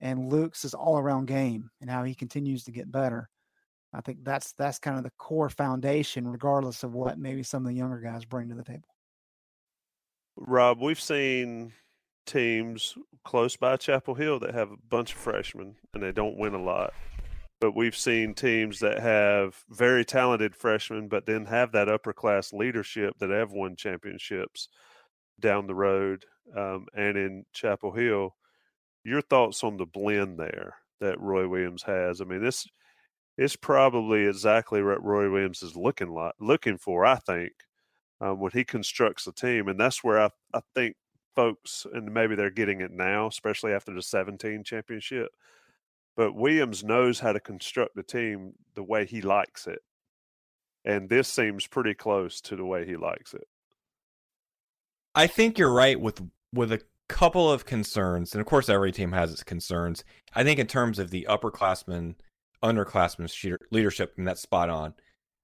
and 0.00 0.30
Luke's 0.30 0.62
his 0.62 0.74
all 0.74 0.98
around 0.98 1.26
game 1.26 1.70
and 1.80 1.88
how 1.88 2.04
he 2.04 2.14
continues 2.14 2.64
to 2.64 2.72
get 2.72 2.90
better. 2.90 3.28
I 3.94 4.00
think 4.00 4.24
that's 4.24 4.52
that's 4.54 4.78
kind 4.78 4.96
of 4.96 5.04
the 5.04 5.12
core 5.18 5.50
foundation, 5.50 6.26
regardless 6.26 6.82
of 6.82 6.94
what 6.94 7.18
maybe 7.18 7.42
some 7.42 7.64
of 7.64 7.68
the 7.68 7.78
younger 7.78 8.00
guys 8.00 8.24
bring 8.24 8.48
to 8.48 8.54
the 8.54 8.64
table. 8.64 8.88
Rob, 10.36 10.80
we've 10.80 11.00
seen 11.00 11.72
teams 12.24 12.96
close 13.24 13.56
by 13.56 13.76
Chapel 13.76 14.14
Hill 14.14 14.38
that 14.40 14.54
have 14.54 14.70
a 14.70 14.76
bunch 14.88 15.12
of 15.12 15.18
freshmen 15.18 15.76
and 15.92 16.02
they 16.02 16.12
don't 16.12 16.38
win 16.38 16.54
a 16.54 16.62
lot 16.62 16.94
but 17.62 17.76
we've 17.76 17.96
seen 17.96 18.34
teams 18.34 18.80
that 18.80 18.98
have 18.98 19.62
very 19.70 20.04
talented 20.04 20.56
freshmen, 20.56 21.06
but 21.06 21.26
then 21.26 21.46
have 21.46 21.70
that 21.70 21.88
upper 21.88 22.12
class 22.12 22.52
leadership 22.52 23.14
that 23.20 23.30
have 23.30 23.52
won 23.52 23.76
championships 23.76 24.66
down 25.38 25.68
the 25.68 25.74
road 25.74 26.24
um, 26.56 26.86
and 26.94 27.16
in 27.16 27.44
Chapel 27.52 27.92
Hill. 27.92 28.34
Your 29.04 29.22
thoughts 29.22 29.64
on 29.64 29.76
the 29.76 29.86
blend 29.86 30.38
there 30.38 30.76
that 31.00 31.20
Roy 31.20 31.48
Williams 31.48 31.82
has? 31.82 32.20
I 32.20 32.24
mean, 32.24 32.42
this 32.42 32.66
is 33.36 33.56
probably 33.56 34.26
exactly 34.26 34.82
what 34.82 35.02
Roy 35.02 35.30
Williams 35.30 35.62
is 35.62 35.76
looking 35.76 36.10
like, 36.10 36.34
looking 36.40 36.78
for. 36.78 37.04
I 37.04 37.16
think 37.16 37.52
um, 38.20 38.38
when 38.40 38.52
he 38.52 38.64
constructs 38.64 39.26
a 39.26 39.32
team, 39.32 39.68
and 39.68 39.78
that's 39.78 40.04
where 40.04 40.20
I, 40.20 40.30
I 40.54 40.60
think 40.74 40.96
folks, 41.34 41.86
and 41.92 42.12
maybe 42.12 42.34
they're 42.34 42.50
getting 42.50 42.80
it 42.80 42.92
now, 42.92 43.26
especially 43.26 43.72
after 43.72 43.92
the 43.92 44.02
17 44.02 44.64
championship. 44.64 45.30
But 46.16 46.34
Williams 46.34 46.84
knows 46.84 47.20
how 47.20 47.32
to 47.32 47.40
construct 47.40 47.98
a 47.98 48.02
team 48.02 48.52
the 48.74 48.82
way 48.82 49.06
he 49.06 49.22
likes 49.22 49.66
it. 49.66 49.80
And 50.84 51.08
this 51.08 51.28
seems 51.28 51.66
pretty 51.66 51.94
close 51.94 52.40
to 52.42 52.56
the 52.56 52.64
way 52.64 52.84
he 52.84 52.96
likes 52.96 53.34
it. 53.34 53.46
I 55.14 55.26
think 55.26 55.58
you're 55.58 55.72
right 55.72 56.00
with 56.00 56.22
with 56.52 56.72
a 56.72 56.82
couple 57.08 57.50
of 57.50 57.66
concerns, 57.66 58.32
and 58.32 58.40
of 58.40 58.46
course 58.46 58.68
every 58.68 58.92
team 58.92 59.12
has 59.12 59.32
its 59.32 59.42
concerns. 59.42 60.04
I 60.34 60.44
think 60.44 60.58
in 60.58 60.66
terms 60.66 60.98
of 60.98 61.10
the 61.10 61.26
upperclassmen, 61.28 62.14
underclassmen 62.62 63.56
leadership, 63.70 64.14
and 64.16 64.26
that's 64.26 64.42
spot 64.42 64.70
on. 64.70 64.94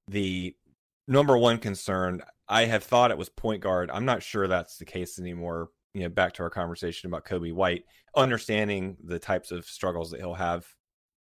The 0.06 0.56
number 1.06 1.36
one 1.36 1.58
concern 1.58 2.22
I 2.48 2.64
have 2.64 2.84
thought 2.84 3.10
it 3.10 3.18
was 3.18 3.28
point 3.28 3.62
guard. 3.62 3.90
I'm 3.92 4.06
not 4.06 4.22
sure 4.22 4.48
that's 4.48 4.78
the 4.78 4.86
case 4.86 5.18
anymore. 5.18 5.68
You 5.92 6.02
know, 6.02 6.08
back 6.08 6.32
to 6.34 6.42
our 6.42 6.50
conversation 6.50 7.08
about 7.08 7.26
Coby 7.26 7.52
White, 7.52 7.84
understanding 8.16 8.96
the 9.02 9.18
types 9.18 9.50
of 9.50 9.66
struggles 9.66 10.10
that 10.10 10.20
he'll 10.20 10.34
have, 10.34 10.66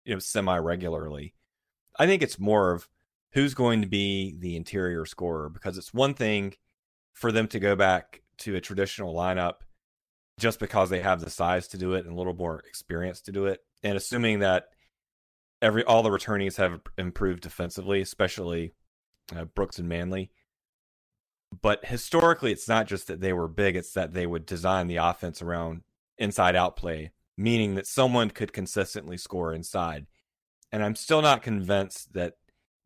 you 0.05 0.13
know, 0.13 0.19
semi 0.19 0.57
regularly. 0.57 1.33
I 1.97 2.05
think 2.05 2.21
it's 2.21 2.39
more 2.39 2.71
of 2.71 2.87
who's 3.33 3.53
going 3.53 3.81
to 3.81 3.87
be 3.87 4.35
the 4.39 4.55
interior 4.55 5.05
scorer 5.05 5.49
because 5.49 5.77
it's 5.77 5.93
one 5.93 6.13
thing 6.13 6.53
for 7.13 7.31
them 7.31 7.47
to 7.47 7.59
go 7.59 7.75
back 7.75 8.21
to 8.39 8.55
a 8.55 8.61
traditional 8.61 9.13
lineup 9.13 9.55
just 10.39 10.59
because 10.59 10.89
they 10.89 11.01
have 11.01 11.19
the 11.19 11.29
size 11.29 11.67
to 11.67 11.77
do 11.77 11.93
it 11.93 12.05
and 12.05 12.13
a 12.13 12.17
little 12.17 12.33
more 12.33 12.59
experience 12.67 13.21
to 13.21 13.31
do 13.31 13.45
it. 13.45 13.61
And 13.83 13.97
assuming 13.97 14.39
that 14.39 14.69
every 15.61 15.83
all 15.83 16.03
the 16.03 16.09
returnees 16.09 16.57
have 16.57 16.81
improved 16.97 17.41
defensively, 17.41 18.01
especially 18.01 18.73
uh, 19.35 19.45
Brooks 19.45 19.79
and 19.79 19.87
Manley. 19.87 20.31
But 21.61 21.85
historically, 21.85 22.51
it's 22.51 22.67
not 22.67 22.87
just 22.87 23.07
that 23.07 23.21
they 23.21 23.33
were 23.33 23.47
big; 23.47 23.75
it's 23.75 23.93
that 23.93 24.13
they 24.13 24.27
would 24.27 24.45
design 24.45 24.87
the 24.87 24.97
offense 24.97 25.41
around 25.41 25.81
inside 26.17 26.55
out 26.55 26.75
play, 26.75 27.11
meaning 27.37 27.75
that 27.75 27.87
someone 27.87 28.29
could 28.29 28.53
consistently 28.53 29.17
score 29.17 29.53
inside. 29.53 30.05
And 30.71 30.83
I'm 30.83 30.95
still 30.95 31.21
not 31.21 31.41
convinced 31.41 32.13
that 32.13 32.35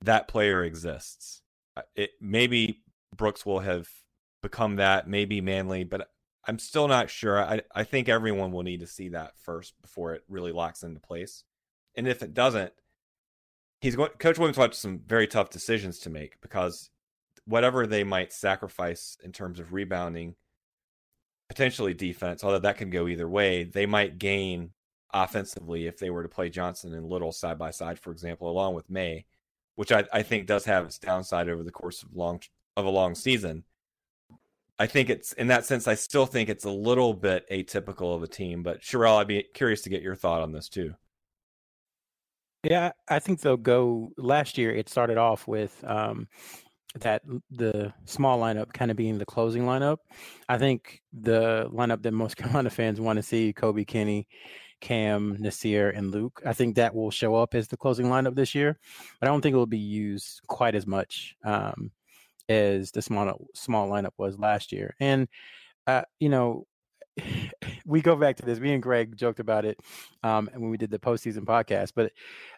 that 0.02 0.28
player 0.28 0.64
exists. 0.64 1.42
Uh, 1.76 1.82
it 1.96 2.12
maybe 2.22 2.84
Brooks 3.16 3.46
will 3.46 3.60
have 3.60 3.90
become 4.44 4.76
that, 4.76 5.08
maybe 5.08 5.42
Manley, 5.42 5.84
but 5.84 6.08
I'm 6.46 6.60
still 6.60 6.88
not 6.88 7.10
sure. 7.10 7.42
I, 7.42 7.62
I 7.74 7.84
think 7.84 8.08
everyone 8.10 8.52
will 8.52 8.62
need 8.62 8.82
to 8.82 8.88
see 8.88 9.10
that 9.10 9.34
first 9.40 9.74
before 9.82 10.14
it 10.14 10.24
really 10.30 10.52
locks 10.52 10.84
into 10.84 11.00
place. 11.00 11.44
And 11.96 12.08
if 12.08 12.22
it 12.22 12.34
doesn't, 12.36 12.74
he's 13.82 13.96
going. 13.96 14.12
Coach 14.20 14.38
Williams 14.38 14.58
will 14.58 14.66
have 14.66 14.76
some 14.76 15.00
very 15.06 15.26
tough 15.26 15.50
decisions 15.50 16.00
to 16.00 16.10
make 16.10 16.40
because 16.42 16.90
whatever 17.46 17.88
they 17.88 18.04
might 18.04 18.34
sacrifice 18.34 19.18
in 19.24 19.32
terms 19.32 19.60
of 19.60 19.74
rebounding, 19.74 20.36
potentially 21.50 21.94
defense, 21.94 22.44
although 22.44 22.60
that 22.60 22.78
can 22.78 22.90
go 22.90 23.08
either 23.08 23.28
way, 23.28 23.64
they 23.64 23.86
might 23.86 24.18
gain 24.18 24.72
offensively 25.14 25.88
if 25.88 25.98
they 25.98 26.10
were 26.10 26.24
to 26.24 26.30
play 26.30 26.50
Johnson 26.50 26.94
and 26.94 27.08
Little 27.08 27.32
side 27.32 27.60
by 27.60 27.72
side, 27.72 28.00
for 28.00 28.12
example, 28.12 28.50
along 28.50 28.74
with 28.74 28.90
Maye, 28.90 29.26
which 29.76 29.92
I, 29.92 30.06
I 30.12 30.24
think 30.24 30.48
does 30.48 30.66
have 30.66 30.86
its 30.86 30.98
downside 30.98 31.48
over 31.48 31.64
the 31.64 31.72
course 31.72 32.04
of 32.04 32.16
long 32.16 32.42
of 32.76 32.86
a 32.86 32.90
long 32.90 33.16
season. 33.16 33.64
I 34.84 34.88
think 34.88 35.10
it's 35.10 35.32
in 35.32 35.48
that 35.48 35.66
sense. 35.66 35.88
I 35.88 35.96
still 35.96 36.26
think 36.26 36.50
it's 36.50 36.66
a 36.66 36.70
little 36.70 37.14
bit 37.14 37.50
atypical 37.50 38.18
of 38.18 38.22
a 38.22 38.28
team, 38.28 38.64
but 38.64 38.82
Sherrell, 38.82 39.16
I'd 39.16 39.28
be 39.28 39.42
curious 39.54 39.84
to 39.84 39.90
get 39.90 40.02
your 40.02 40.14
thought 40.14 40.42
on 40.42 40.52
this 40.52 40.68
too. 40.68 40.94
Yeah, 42.66 42.92
I 43.08 43.20
think 43.20 43.40
they'll 43.40 43.56
go. 43.56 44.12
Last 44.18 44.58
year, 44.58 44.76
it 44.76 44.90
started 44.90 45.18
off 45.18 45.48
with 45.48 45.82
um, 45.88 46.28
that 47.00 47.22
the 47.50 47.94
small 48.04 48.38
lineup 48.42 48.74
kind 48.74 48.92
of 48.92 48.98
being 48.98 49.20
the 49.20 49.26
closing 49.26 49.64
lineup. 49.64 50.00
I 50.50 50.58
think 50.58 51.02
the 51.14 51.70
lineup 51.72 52.02
that 52.02 52.12
most 52.12 52.36
Carolina 52.38 52.70
fans 52.70 53.00
want 53.00 53.16
to 53.16 53.24
see: 53.24 53.54
Coby, 53.54 53.88
Kenny, 53.88 54.28
Cam, 54.82 55.38
Nassir, 55.38 55.98
and 55.98 56.12
Luke. 56.12 56.42
I 56.46 56.52
think 56.52 56.76
that 56.76 56.94
will 56.94 57.10
show 57.10 57.36
up 57.36 57.56
as 57.56 57.70
the 57.70 57.78
closing 57.78 58.08
lineup 58.08 58.36
this 58.36 58.54
year, 58.54 58.78
but 59.22 59.30
I 59.30 59.32
don't 59.32 59.40
think 59.40 59.54
it 59.54 59.58
will 59.58 59.66
be 59.66 59.78
used 59.78 60.42
quite 60.48 60.76
as 60.76 60.86
much. 60.86 61.38
Um, 61.46 61.92
as 62.50 62.92
the 62.92 63.02
small 63.02 63.48
small 63.56 63.90
lineup 63.90 64.14
was 64.18 64.38
last 64.38 64.72
year. 64.72 64.96
And 65.00 65.28
uh, 65.88 66.04
you 66.20 66.30
know, 66.30 66.66
we 67.86 68.02
go 68.02 68.16
back 68.16 68.38
to 68.38 68.46
this. 68.46 68.60
Me 68.60 68.74
and 68.74 68.84
Greg 68.84 69.16
joked 69.16 69.40
about 69.40 69.66
it 69.66 69.80
um, 70.24 70.50
when 70.54 70.70
we 70.70 70.78
did 70.78 70.92
the 70.92 71.00
postseason 71.00 71.46
podcast, 71.46 71.92
but 71.96 72.12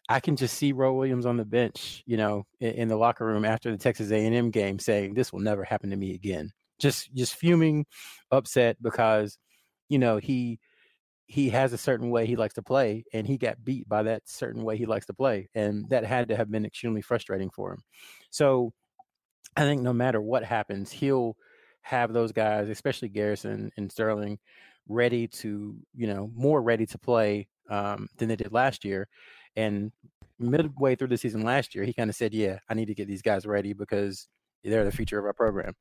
I 0.09 0.19
can 0.19 0.35
just 0.35 0.57
see 0.57 0.71
Roy 0.71 0.91
Williams 0.91 1.25
on 1.25 1.37
the 1.37 1.45
bench, 1.45 2.03
you 2.05 2.17
know, 2.17 2.45
in, 2.59 2.71
in 2.71 2.87
the 2.87 2.97
locker 2.97 3.25
room 3.25 3.45
after 3.45 3.71
the 3.71 3.77
Texas 3.77 4.11
A&M 4.11 4.51
game, 4.51 4.79
saying, 4.79 5.13
"This 5.13 5.33
will 5.33 5.41
never 5.41 5.63
happen 5.63 5.89
to 5.89 5.95
me 5.95 6.13
again." 6.13 6.51
Just 6.79 7.13
just 7.13 7.35
fuming, 7.35 7.85
upset 8.31 8.81
because 8.81 9.37
you 9.89 9.99
know 9.99 10.17
he 10.17 10.59
he 11.27 11.49
has 11.49 11.73
a 11.73 11.77
certain 11.77 12.09
way 12.11 12.25
he 12.25 12.35
likes 12.35 12.53
to 12.53 12.61
play 12.61 13.03
and 13.13 13.25
he 13.25 13.37
got 13.37 13.63
beat 13.63 13.87
by 13.89 14.03
that 14.03 14.21
certain 14.25 14.63
way 14.63 14.77
he 14.77 14.85
likes 14.85 15.07
to 15.07 15.13
play 15.13 15.49
and 15.55 15.89
that 15.89 16.05
had 16.05 16.27
to 16.27 16.35
have 16.35 16.51
been 16.51 16.65
extremely 16.65 17.01
frustrating 17.01 17.49
for 17.49 17.73
him 17.73 17.81
so 18.29 18.71
I 19.55 19.61
think 19.61 19.81
no 19.81 19.93
matter 19.93 20.21
what 20.21 20.43
happens, 20.43 20.91
he'll 20.91 21.37
have 21.81 22.13
those 22.13 22.31
guys, 22.31 22.69
especially 22.69 23.09
Garrison 23.09 23.71
and 23.77 23.91
Sterling, 23.91 24.39
ready 24.87 25.27
to, 25.27 25.75
you 25.95 26.07
know, 26.07 26.29
more 26.35 26.61
ready 26.61 26.85
to 26.87 26.97
play 26.97 27.47
um, 27.69 28.09
than 28.17 28.27
they 28.27 28.35
did 28.35 28.51
last 28.51 28.83
year. 28.83 29.07
And 29.55 29.91
midway 30.39 30.95
through 30.95 31.07
the 31.07 31.17
season 31.17 31.43
last 31.43 31.75
year, 31.75 31.83
he 31.83 31.93
kind 31.93 32.09
of 32.09 32.15
said, 32.15 32.33
"Yeah, 32.33 32.59
I 32.69 32.73
need 32.73 32.87
to 32.87 32.95
get 32.95 33.07
these 33.07 33.21
guys 33.21 33.45
ready 33.45 33.73
because 33.73 34.27
they're 34.63 34.83
the 34.83 34.91
future 34.91 35.19
of 35.19 35.25
our 35.25 35.33
program." 35.33 35.73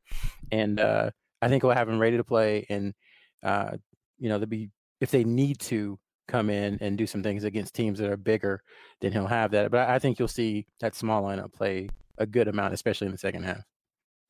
And 0.53 0.79
uh, 0.79 1.11
I 1.43 1.49
think 1.49 1.63
we'll 1.63 1.75
have 1.75 1.89
them 1.89 1.99
ready 1.99 2.17
to 2.17 2.25
play, 2.25 2.67
and 2.69 2.95
uh, 3.43 3.73
you 4.19 4.29
know, 4.29 4.39
they'll 4.39 4.49
be 4.49 4.71
if 5.01 5.11
they 5.11 5.25
need 5.25 5.59
to 5.61 5.99
come 6.29 6.49
in 6.49 6.79
and 6.81 6.97
do 6.97 7.07
some 7.07 7.23
things 7.23 7.45
against 7.45 7.75
teams 7.75 7.99
that 7.99 8.11
are 8.11 8.17
bigger, 8.17 8.63
then 9.01 9.13
he'll 9.13 9.27
have 9.27 9.51
that. 9.51 9.71
But 9.71 9.89
I 9.89 9.99
think 9.99 10.19
you'll 10.19 10.29
see 10.29 10.67
that 10.81 10.95
small 10.95 11.23
lineup 11.23 11.53
play 11.53 11.89
a 12.19 12.27
good 12.27 12.49
amount, 12.49 12.75
especially 12.75 13.07
in 13.07 13.13
the 13.13 13.19
second 13.19 13.45
half. 13.45 13.65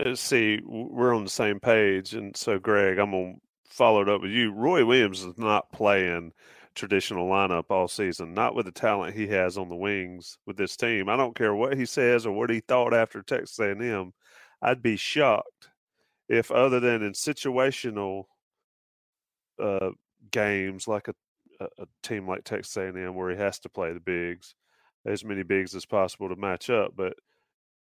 Uh, 0.05 0.15
see, 0.15 0.61
we're 0.65 1.15
on 1.15 1.25
the 1.25 1.31
same 1.31 1.61
page, 1.61 2.15
and 2.15 2.37
so 2.37 2.59
Greg, 2.59 2.99
I'm 2.99 3.13
gonna 3.13 3.35
follow 3.69 4.03
it 4.03 4.09
up 4.09 4.23
with 4.23 4.33
you. 4.33 4.53
Roy 4.53 4.85
Williams 4.85 5.23
is 5.23 5.39
not 5.39 5.71
playing 5.73 6.33
traditional 6.75 7.29
lineup 7.29 7.65
all 7.71 7.87
season, 7.87 8.35
not 8.35 8.55
with 8.55 8.67
the 8.67 8.73
talent 8.73 9.15
he 9.15 9.29
has 9.29 9.57
on 9.57 9.69
the 9.69 9.77
wings 9.77 10.39
with 10.47 10.57
this 10.57 10.77
team. 10.77 11.09
I 11.09 11.17
don't 11.17 11.37
care 11.37 11.55
what 11.55 11.77
he 11.77 11.87
says 11.87 12.27
or 12.27 12.33
what 12.33 12.51
he 12.51 12.61
thought 12.61 12.93
after 12.93 13.23
Texas 13.23 13.59
A&M. 13.61 14.13
I'd 14.61 14.83
be 14.83 14.97
shocked 14.97 15.69
if, 16.29 16.51
other 16.51 16.81
than 16.81 17.03
in 17.03 17.13
situational 17.13 18.25
uh, 19.63 19.91
games 20.33 20.89
like 20.89 21.07
a, 21.07 21.15
a 21.79 21.87
team 22.03 22.27
like 22.27 22.43
Texas 22.43 22.77
A&M 22.77 23.15
where 23.15 23.31
he 23.31 23.37
has 23.37 23.61
to 23.61 23.69
play 23.69 23.93
the 23.93 24.01
bigs, 24.01 24.57
as 25.07 25.25
many 25.25 25.45
bigs 25.45 25.77
as 25.77 25.87
possible 25.87 26.29
to 26.29 26.37
match 26.37 26.69
up, 26.69 26.95
but– 26.97 27.15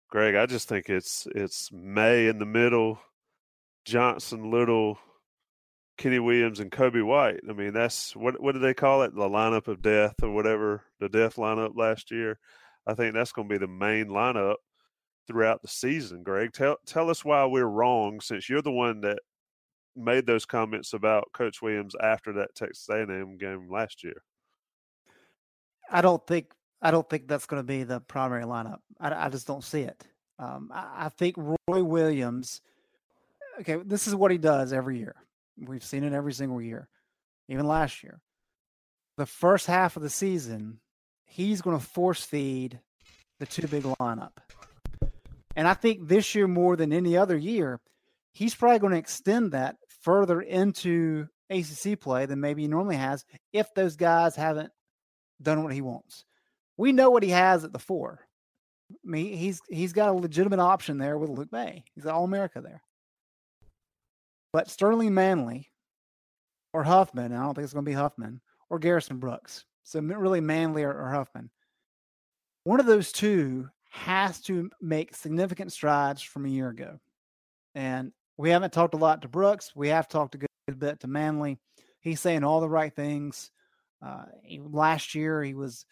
Greg, 0.10 0.36
I 0.36 0.46
just 0.48 0.68
think 0.68 0.90
it's 0.90 1.28
it's 1.36 1.72
Maye 1.72 2.28
in 2.28 2.40
the 2.40 2.46
middle, 2.46 3.00
Johnson, 3.86 4.50
Little, 4.50 4.98
Kenny 5.98 6.20
Williams, 6.20 6.60
and 6.60 6.72
Coby 6.72 7.06
White. 7.06 7.42
I 7.48 7.54
mean, 7.54 7.74
that's 7.74 8.16
what 8.16 8.42
what 8.42 8.54
do 8.54 8.60
they 8.60 8.74
call 8.74 9.04
it? 9.04 9.14
The 9.14 9.22
lineup 9.22 9.68
of 9.68 9.82
death 9.84 10.16
or 10.24 10.32
whatever, 10.32 10.84
the 11.00 11.10
death 11.10 11.36
lineup 11.36 11.76
last 11.76 12.10
year. 12.10 12.40
I 12.88 12.96
think 12.96 13.14
that's 13.14 13.32
going 13.32 13.48
to 13.48 13.54
be 13.54 13.60
the 13.60 13.68
main 13.68 14.08
lineup 14.08 14.56
throughout 15.28 15.62
the 15.62 15.68
season. 15.68 16.24
Greg, 16.24 16.54
tell 16.54 16.78
tell 16.88 17.10
us 17.12 17.24
why 17.24 17.46
we're 17.46 17.66
wrong, 17.66 18.20
since 18.20 18.50
you're 18.50 18.64
the 18.64 18.72
one 18.72 19.02
that 19.02 19.20
made 19.96 20.26
those 20.26 20.46
comments 20.46 20.94
about 20.94 21.32
Coach 21.34 21.62
Williams 21.62 21.96
after 22.02 22.34
that 22.34 22.56
Texas 22.56 22.88
A&M 22.90 23.38
game 23.38 23.70
last 23.70 24.04
year. 24.04 24.24
I 25.92 26.02
don't 26.02 26.26
think 26.26 26.48
I 26.82 26.92
don't 26.92 27.10
think 27.10 27.28
that's 27.28 27.46
going 27.46 27.60
to 27.62 27.68
be 27.68 27.84
the 27.84 28.00
primary 28.00 28.44
lineup. 28.44 28.80
I, 29.00 29.26
I 29.26 29.30
just 29.30 29.48
don't 29.48 29.64
see 29.64 29.82
it. 29.82 30.04
Um, 30.38 30.72
I, 30.74 31.06
I, 31.06 31.10
think 31.10 31.36
Roy 31.38 31.84
Williams. 31.84 32.62
Okay, 33.60 33.76
this 33.86 34.08
is 34.08 34.16
what 34.16 34.32
he 34.32 34.38
does 34.38 34.72
every 34.72 34.98
year. 34.98 35.16
We've 35.58 35.84
seen 35.84 36.06
it 36.06 36.14
every 36.14 36.32
single 36.32 36.62
year, 36.62 36.88
even 37.50 37.68
last 37.68 38.04
year. 38.04 38.22
The 39.18 39.26
first 39.26 39.68
half 39.68 39.98
of 39.98 40.02
the 40.02 40.10
season, 40.10 40.80
he's 41.26 41.62
going 41.62 41.78
to 41.78 41.86
force 41.86 42.24
feed 42.24 42.80
the 43.40 43.46
two 43.46 43.68
big 43.68 43.84
lineup. 43.84 44.32
And 45.58 45.68
I 45.68 45.74
think 45.74 46.08
this 46.08 46.34
year 46.36 46.48
more 46.48 46.78
than 46.78 46.94
any 46.94 47.18
other 47.18 47.36
year, 47.36 47.82
he's 48.32 48.56
probably 48.56 48.80
going 48.80 48.94
to 48.94 49.00
extend 49.00 49.52
that 49.52 49.76
further 50.02 50.40
into 50.40 51.28
ACC 51.50 52.00
play 52.00 52.26
than 52.28 52.40
maybe 52.40 52.62
he 52.62 52.70
normally 52.70 52.96
has 52.96 53.26
if 53.52 53.74
those 53.74 53.98
guys 53.98 54.38
haven't 54.38 54.72
done 55.42 55.64
what 55.64 55.74
he 55.74 55.82
wants 55.82 56.24
we 56.80 56.94
know 56.94 57.10
what 57.10 57.24
he 57.24 57.30
has 57.30 57.66
at 57.66 57.74
the 57.74 57.78
four. 57.78 58.22
I 58.90 58.96
mean, 59.04 59.38
he's 59.38 59.62
he's 59.70 59.92
got 59.92 60.10
a 60.10 60.14
legitimate 60.14 60.60
option 60.60 60.98
there 60.98 61.18
with 61.18 61.30
Luke 61.30 61.52
Maye. 61.52 61.84
He's 61.94 62.06
All 62.06 62.24
America 62.24 62.62
there. 62.62 62.82
But 64.54 64.70
Sterling 64.70 65.14
Manley 65.14 65.70
or 66.74 66.84
Huffman, 66.84 67.34
I 67.34 67.44
don't 67.44 67.54
think 67.54 67.66
it's 67.66 67.74
going 67.74 67.86
to 67.86 67.92
be 67.92 67.96
Huffman 67.96 68.40
or 68.70 68.80
Garrison 68.80 69.18
Brooks. 69.18 69.66
So 69.84 70.00
really 70.00 70.40
Manley 70.40 70.84
or, 70.84 70.94
or 70.94 71.12
Huffman. 71.12 71.52
One 72.64 72.80
of 72.80 72.86
those 72.86 73.12
two 73.12 73.68
has 73.92 74.40
to 74.44 74.70
make 74.82 75.16
significant 75.16 75.74
strides 75.74 76.22
from 76.22 76.46
a 76.46 76.50
year 76.50 76.70
ago. 76.70 76.98
And 77.76 78.14
we 78.38 78.52
haven't 78.52 78.72
talked 78.72 78.94
a 78.94 78.98
lot 78.98 79.22
to 79.24 79.28
Brooks. 79.28 79.74
We 79.76 79.90
have 79.90 80.08
talked 80.08 80.36
a 80.36 80.38
good, 80.40 80.80
bit 80.80 81.02
to 81.02 81.08
Manley. 81.08 81.58
He's 82.00 82.22
saying 82.22 82.44
all 82.44 82.62
the 82.62 82.70
right 82.70 82.96
things. 82.96 83.52
Uh, 84.02 84.26
he, 84.44 84.60
last 84.60 85.14
year, 85.14 85.44
he 85.44 85.56
was 85.56 85.86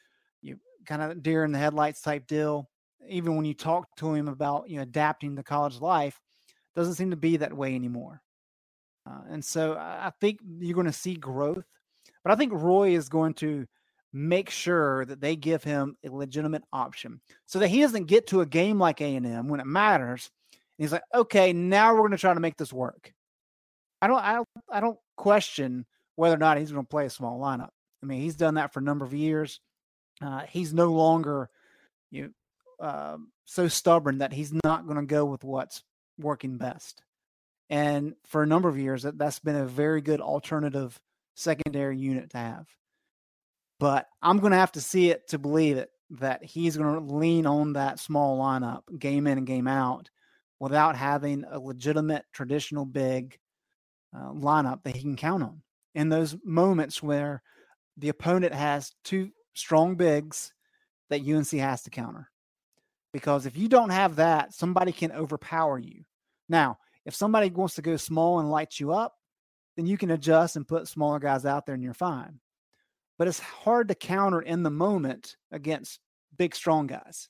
kind 0.88 1.02
of 1.02 1.22
deer 1.22 1.44
in 1.44 1.52
the 1.52 1.60
headlights 1.60 2.02
type 2.02 2.28
deal. 2.28 2.70
Even 3.08 3.36
when 3.36 3.46
you 3.46 3.54
talk 3.54 3.96
to 3.98 4.14
him 4.14 4.28
about 4.28 4.70
you 4.70 4.78
know 4.78 4.84
adapting 4.84 5.36
to 5.36 5.44
college 5.44 5.80
life, 5.80 6.20
doesn't 6.76 6.96
seem 6.96 7.12
to 7.12 7.18
be 7.18 7.38
that 7.38 7.56
way 7.56 7.76
anymore. 7.76 8.22
Uh, 9.06 9.22
and 9.30 9.44
so 9.44 9.74
I 9.74 10.12
think 10.20 10.40
you're 10.60 10.76
going 10.76 10.86
to 10.86 10.94
see 10.94 11.16
growth, 11.16 11.66
but 12.24 12.32
I 12.32 12.36
think 12.36 12.52
Roy 12.54 12.96
is 12.96 13.08
going 13.10 13.36
to 13.36 13.66
make 14.14 14.50
sure 14.50 15.06
that 15.06 15.22
they 15.22 15.36
give 15.36 15.64
him 15.64 15.96
a 16.06 16.10
legitimate 16.10 16.64
option 16.74 17.22
so 17.46 17.60
that 17.60 17.70
he 17.70 17.82
doesn't 17.82 18.06
get 18.06 18.28
to 18.28 18.42
a 18.42 18.46
game 18.46 18.80
like 18.80 19.02
A&M 19.02 19.48
when 19.48 19.60
it 19.60 19.66
matters. 19.66 20.30
And 20.52 20.84
he's 20.84 20.92
like, 20.92 21.04
okay, 21.14 21.54
now 21.54 21.94
we're 21.94 22.02
going 22.02 22.12
to 22.12 22.18
try 22.18 22.34
to 22.34 22.40
make 22.40 22.58
this 22.58 22.74
work. 22.74 23.14
I 24.02 24.08
don't, 24.08 24.20
I 24.20 24.34
don't, 24.34 24.48
I 24.72 24.80
don't 24.80 25.00
question 25.16 25.86
whether 26.16 26.36
or 26.36 26.40
not 26.40 26.58
he's 26.58 26.72
going 26.72 26.84
to 26.84 26.90
play 26.90 27.06
a 27.06 27.10
small 27.10 27.40
lineup. 27.40 27.70
I 28.04 28.06
mean, 28.06 28.22
he's 28.22 28.36
done 28.36 28.56
that 28.56 28.74
for 28.74 28.80
a 28.80 28.84
number 28.84 29.06
of 29.06 29.14
years. 29.14 29.60
Uh, 30.22 30.42
he's 30.50 30.74
no 30.74 30.92
longer 30.92 31.50
you 32.12 32.24
know, 32.24 32.86
uh, 32.86 33.18
so 33.46 33.68
stubborn 33.68 34.20
that 34.20 34.34
he's 34.34 34.54
not 34.64 34.86
going 34.86 35.00
to 35.00 35.06
go 35.06 35.26
with 35.26 35.44
what's 35.44 35.84
working 36.20 36.58
best. 36.58 37.02
And 37.70 38.16
for 38.26 38.44
a 38.44 38.48
number 38.48 38.70
of 38.70 38.80
years, 38.80 39.04
that, 39.04 39.18
that's 39.18 39.40
been 39.40 39.56
a 39.56 39.66
very 39.66 40.02
good 40.02 40.22
alternative 40.22 41.00
secondary 41.36 41.98
unit 41.98 42.30
to 42.32 42.38
have. 42.38 42.68
But 43.80 44.08
I'm 44.22 44.40
going 44.40 44.52
to 44.52 44.58
have 44.58 44.72
to 44.74 44.82
see 44.82 45.10
it 45.10 45.28
to 45.30 45.38
believe 45.38 45.78
it 45.78 45.92
that 46.12 46.44
he's 46.44 46.78
going 46.78 47.08
to 47.08 47.14
lean 47.14 47.46
on 47.46 47.74
that 47.74 48.00
small 48.00 48.40
lineup 48.40 48.84
game 48.98 49.28
in 49.28 49.38
and 49.38 49.48
game 49.48 49.68
out 49.68 50.10
without 50.60 50.96
having 50.96 51.44
a 51.50 51.60
legitimate 51.60 52.26
traditional 52.32 52.86
big 52.86 53.38
uh, 54.16 54.32
lineup 54.32 54.84
that 54.84 54.96
he 54.96 55.02
can 55.02 55.16
count 55.16 55.44
on 55.44 55.62
in 55.94 56.10
those 56.10 56.36
moments 56.44 57.04
where 57.04 57.44
the 57.98 58.10
opponent 58.10 58.54
has 58.54 58.94
two 59.04 59.30
strong 59.58 59.96
bigs 59.96 60.54
that 61.10 61.28
UNC 61.28 61.50
has 61.52 61.84
to 61.84 61.90
counter. 61.90 62.30
Because 63.14 63.46
if 63.46 63.58
you 63.58 63.68
don't 63.68 63.90
have 63.90 64.18
that, 64.18 64.54
somebody 64.54 64.92
can 64.92 65.12
overpower 65.12 65.80
you. 65.80 66.04
Now, 66.50 66.78
if 67.06 67.16
somebody 67.16 67.50
wants 67.50 67.76
to 67.76 67.82
go 67.82 67.98
small 67.98 68.40
and 68.40 68.52
light 68.52 68.80
you 68.80 68.92
up, 68.92 69.16
then 69.76 69.86
you 69.86 69.98
can 69.98 70.12
adjust 70.12 70.56
and 70.56 70.68
put 70.68 70.88
smaller 70.88 71.20
guys 71.20 71.46
out 71.46 71.66
there 71.66 71.76
and 71.76 71.84
you're 71.84 71.94
fine. 71.94 72.40
But 73.18 73.28
it's 73.28 73.40
hard 73.40 73.88
to 73.88 73.96
counter 73.96 74.42
in 74.42 74.64
the 74.64 74.70
moment 74.70 75.38
against 75.52 76.00
big, 76.38 76.56
strong 76.56 76.88
guys. 76.88 77.30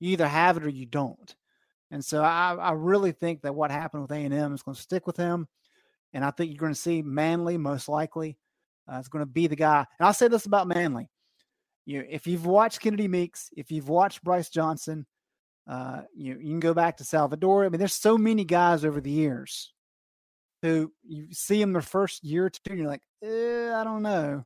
You 0.00 0.10
either 0.12 0.26
have 0.26 0.56
it 0.56 0.64
or 0.64 0.68
you 0.70 0.86
don't. 0.86 1.34
And 1.90 2.04
so 2.04 2.22
I, 2.22 2.54
I 2.54 2.72
really 2.72 3.12
think 3.12 3.42
that 3.42 3.54
what 3.54 3.70
happened 3.70 4.02
with 4.02 4.12
A&M 4.12 4.54
is 4.54 4.62
going 4.62 4.74
to 4.74 4.80
stick 4.80 5.06
with 5.06 5.16
him. 5.16 5.48
And 6.12 6.24
I 6.24 6.30
think 6.30 6.50
you're 6.50 6.58
going 6.58 6.74
to 6.74 6.80
see 6.80 7.02
Manley 7.02 7.58
most 7.58 7.88
likely 7.88 8.38
uh, 8.90 8.96
is 8.96 9.08
going 9.08 9.22
to 9.22 9.30
be 9.30 9.46
the 9.46 9.56
guy. 9.56 9.86
And 9.98 10.06
I'll 10.06 10.14
say 10.14 10.28
this 10.28 10.46
about 10.46 10.68
Manley. 10.68 11.10
You, 11.88 12.04
if 12.06 12.26
you've 12.26 12.44
watched 12.44 12.80
Kennedy 12.80 13.08
Meeks, 13.08 13.48
if 13.56 13.70
you've 13.70 13.88
watched 13.88 14.22
Brice 14.22 14.50
Johnson, 14.50 15.06
uh, 15.66 16.02
you, 16.14 16.34
you 16.34 16.50
can 16.50 16.60
go 16.60 16.74
back 16.74 16.98
to 16.98 17.04
Salvador. 17.04 17.64
I 17.64 17.70
mean, 17.70 17.78
there's 17.78 17.94
so 17.94 18.18
many 18.18 18.44
guys 18.44 18.84
over 18.84 19.00
the 19.00 19.10
years 19.10 19.72
who 20.60 20.92
you 21.02 21.28
see 21.32 21.58
them 21.58 21.72
their 21.72 21.80
first 21.80 22.22
year 22.22 22.44
or 22.44 22.50
two, 22.50 22.60
and 22.68 22.78
you're 22.78 22.88
like, 22.88 23.00
eh, 23.24 23.72
I 23.74 23.84
don't 23.84 24.02
know. 24.02 24.44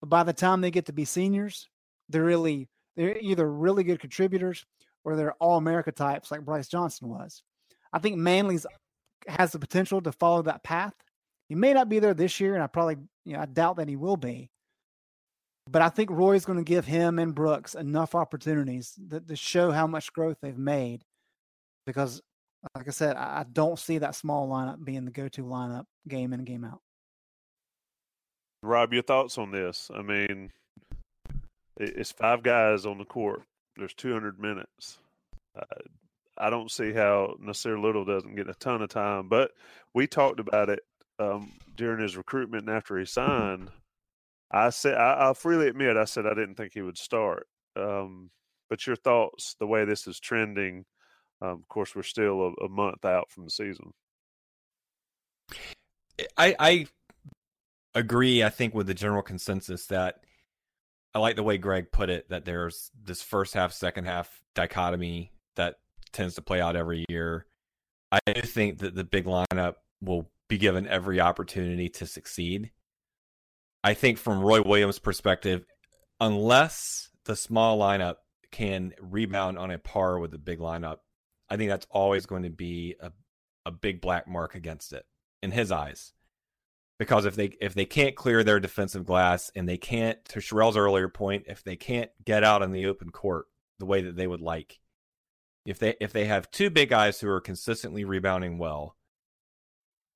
But 0.00 0.08
by 0.08 0.22
the 0.22 0.32
time 0.32 0.60
they 0.60 0.70
get 0.70 0.86
to 0.86 0.92
be 0.92 1.04
seniors, 1.04 1.68
they're 2.08 2.22
really 2.22 2.68
they're 2.96 3.18
either 3.18 3.50
really 3.50 3.82
good 3.82 3.98
contributors 3.98 4.64
or 5.02 5.16
they're 5.16 5.34
all 5.40 5.56
America 5.56 5.90
types 5.90 6.30
like 6.30 6.44
Brice 6.44 6.68
Johnson 6.68 7.08
was. 7.08 7.42
I 7.92 7.98
think 7.98 8.18
Manley's 8.18 8.66
has 9.26 9.50
the 9.50 9.58
potential 9.58 10.00
to 10.02 10.12
follow 10.12 10.42
that 10.42 10.62
path. 10.62 10.94
He 11.48 11.56
may 11.56 11.72
not 11.72 11.88
be 11.88 11.98
there 11.98 12.14
this 12.14 12.38
year, 12.38 12.54
and 12.54 12.62
I 12.62 12.68
probably 12.68 12.98
you 13.24 13.32
know 13.32 13.40
I 13.40 13.46
doubt 13.46 13.78
that 13.78 13.88
he 13.88 13.96
will 13.96 14.16
be. 14.16 14.52
But 15.70 15.82
I 15.82 15.88
think 15.88 16.10
Roy's 16.10 16.44
going 16.44 16.58
to 16.58 16.64
give 16.64 16.86
him 16.86 17.18
and 17.18 17.34
Brooks 17.34 17.74
enough 17.74 18.14
opportunities 18.14 18.94
that, 19.08 19.28
to 19.28 19.36
show 19.36 19.70
how 19.70 19.86
much 19.86 20.12
growth 20.12 20.38
they've 20.40 20.56
made. 20.56 21.04
Because, 21.86 22.22
like 22.74 22.88
I 22.88 22.90
said, 22.90 23.16
I, 23.16 23.40
I 23.40 23.44
don't 23.52 23.78
see 23.78 23.98
that 23.98 24.14
small 24.14 24.48
lineup 24.48 24.84
being 24.84 25.04
the 25.04 25.10
go-to 25.10 25.44
lineup 25.44 25.84
game 26.06 26.32
in 26.32 26.40
and 26.40 26.46
game 26.46 26.64
out. 26.64 26.80
Rob, 28.62 28.92
your 28.92 29.02
thoughts 29.02 29.38
on 29.38 29.50
this? 29.50 29.90
I 29.94 30.02
mean, 30.02 30.50
it's 31.76 32.12
five 32.12 32.42
guys 32.42 32.86
on 32.86 32.98
the 32.98 33.04
court. 33.04 33.42
There's 33.76 33.94
200 33.94 34.40
minutes. 34.40 34.98
Uh, 35.56 35.64
I 36.36 36.50
don't 36.50 36.70
see 36.70 36.92
how 36.92 37.36
Nassir 37.42 37.80
Little 37.80 38.04
doesn't 38.04 38.36
get 38.36 38.48
a 38.48 38.54
ton 38.54 38.82
of 38.82 38.90
time, 38.90 39.28
but 39.28 39.52
we 39.94 40.06
talked 40.06 40.40
about 40.40 40.68
it 40.68 40.80
um, 41.18 41.52
during 41.76 42.00
his 42.00 42.16
recruitment 42.16 42.66
and 42.68 42.76
after 42.76 42.98
he 42.98 43.04
signed. 43.04 43.70
I 44.50 44.70
said 44.70 44.94
I, 44.94 45.26
will 45.26 45.34
freely 45.34 45.68
admit 45.68 45.96
I 45.96 46.04
said 46.04 46.26
I 46.26 46.34
didn't 46.34 46.54
think 46.54 46.72
he 46.72 46.82
would 46.82 46.98
start. 46.98 47.46
Um, 47.76 48.30
but 48.70 48.86
your 48.86 48.96
thoughts, 48.96 49.56
the 49.60 49.66
way 49.66 49.84
this 49.84 50.06
is 50.06 50.20
trending, 50.20 50.84
um, 51.40 51.50
of 51.50 51.68
course, 51.68 51.94
we're 51.94 52.02
still 52.02 52.54
a, 52.60 52.64
a, 52.64 52.68
month 52.68 53.04
out 53.04 53.30
from 53.30 53.44
the 53.44 53.50
season. 53.50 53.92
I, 56.36 56.56
I 56.58 56.86
agree. 57.94 58.42
I 58.42 58.48
think 58.48 58.74
with 58.74 58.86
the 58.86 58.94
general 58.94 59.22
consensus 59.22 59.86
that 59.86 60.20
I 61.14 61.20
like 61.20 61.36
the 61.36 61.42
way 61.42 61.58
Greg 61.58 61.90
put 61.92 62.10
it 62.10 62.28
that 62.30 62.44
there's 62.44 62.90
this 63.02 63.22
first 63.22 63.54
half, 63.54 63.72
second 63.72 64.04
half 64.04 64.42
dichotomy 64.54 65.32
that 65.56 65.76
tends 66.12 66.34
to 66.34 66.42
play 66.42 66.60
out 66.60 66.76
every 66.76 67.04
year. 67.08 67.46
I 68.10 68.18
do 68.26 68.40
think 68.42 68.78
that 68.78 68.94
the 68.94 69.04
big 69.04 69.26
lineup 69.26 69.74
will 70.00 70.28
be 70.48 70.58
given 70.58 70.86
every 70.86 71.20
opportunity 71.20 71.88
to 71.90 72.06
succeed. 72.06 72.70
I 73.88 73.94
think 73.94 74.18
from 74.18 74.42
Roy 74.42 74.60
Williams' 74.60 74.98
perspective, 74.98 75.64
unless 76.20 77.08
the 77.24 77.34
small 77.34 77.78
lineup 77.78 78.16
can 78.50 78.92
rebound 79.00 79.56
on 79.56 79.70
a 79.70 79.78
par 79.78 80.18
with 80.18 80.30
the 80.30 80.36
big 80.36 80.58
lineup, 80.58 80.98
I 81.48 81.56
think 81.56 81.70
that's 81.70 81.86
always 81.88 82.26
going 82.26 82.42
to 82.42 82.50
be 82.50 82.96
a, 83.00 83.12
a 83.64 83.70
big 83.70 84.02
black 84.02 84.28
mark 84.28 84.54
against 84.54 84.92
it 84.92 85.06
in 85.42 85.52
his 85.52 85.72
eyes. 85.72 86.12
Because 86.98 87.24
if 87.24 87.34
they 87.34 87.56
if 87.62 87.72
they 87.72 87.86
can't 87.86 88.14
clear 88.14 88.44
their 88.44 88.60
defensive 88.60 89.06
glass 89.06 89.50
and 89.54 89.66
they 89.66 89.78
can't, 89.78 90.22
to 90.26 90.42
Sherrell's 90.42 90.76
earlier 90.76 91.08
point, 91.08 91.44
if 91.46 91.64
they 91.64 91.76
can't 91.76 92.10
get 92.22 92.44
out 92.44 92.60
in 92.60 92.72
the 92.72 92.84
open 92.84 93.08
court 93.08 93.46
the 93.78 93.86
way 93.86 94.02
that 94.02 94.16
they 94.16 94.26
would 94.26 94.42
like, 94.42 94.80
if 95.64 95.78
they 95.78 95.94
if 95.98 96.12
they 96.12 96.26
have 96.26 96.50
two 96.50 96.68
big 96.68 96.90
guys 96.90 97.20
who 97.20 97.30
are 97.30 97.40
consistently 97.40 98.04
rebounding 98.04 98.58
well, 98.58 98.97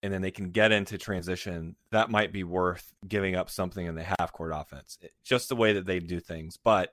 and 0.02 0.12
then 0.12 0.22
they 0.22 0.30
can 0.30 0.50
get 0.50 0.72
into 0.72 0.98
transition, 0.98 1.76
that 1.90 2.10
might 2.10 2.32
be 2.32 2.42
worth 2.42 2.92
giving 3.06 3.36
up 3.36 3.48
something 3.48 3.86
in 3.86 3.94
the 3.94 4.02
half 4.18 4.32
court 4.32 4.52
offense. 4.54 4.98
Eh, 5.02 5.08
just 5.24 5.48
the 5.48 5.56
way 5.56 5.72
that 5.74 5.86
they 5.86 6.00
do 6.00 6.18
things. 6.18 6.56
But 6.56 6.92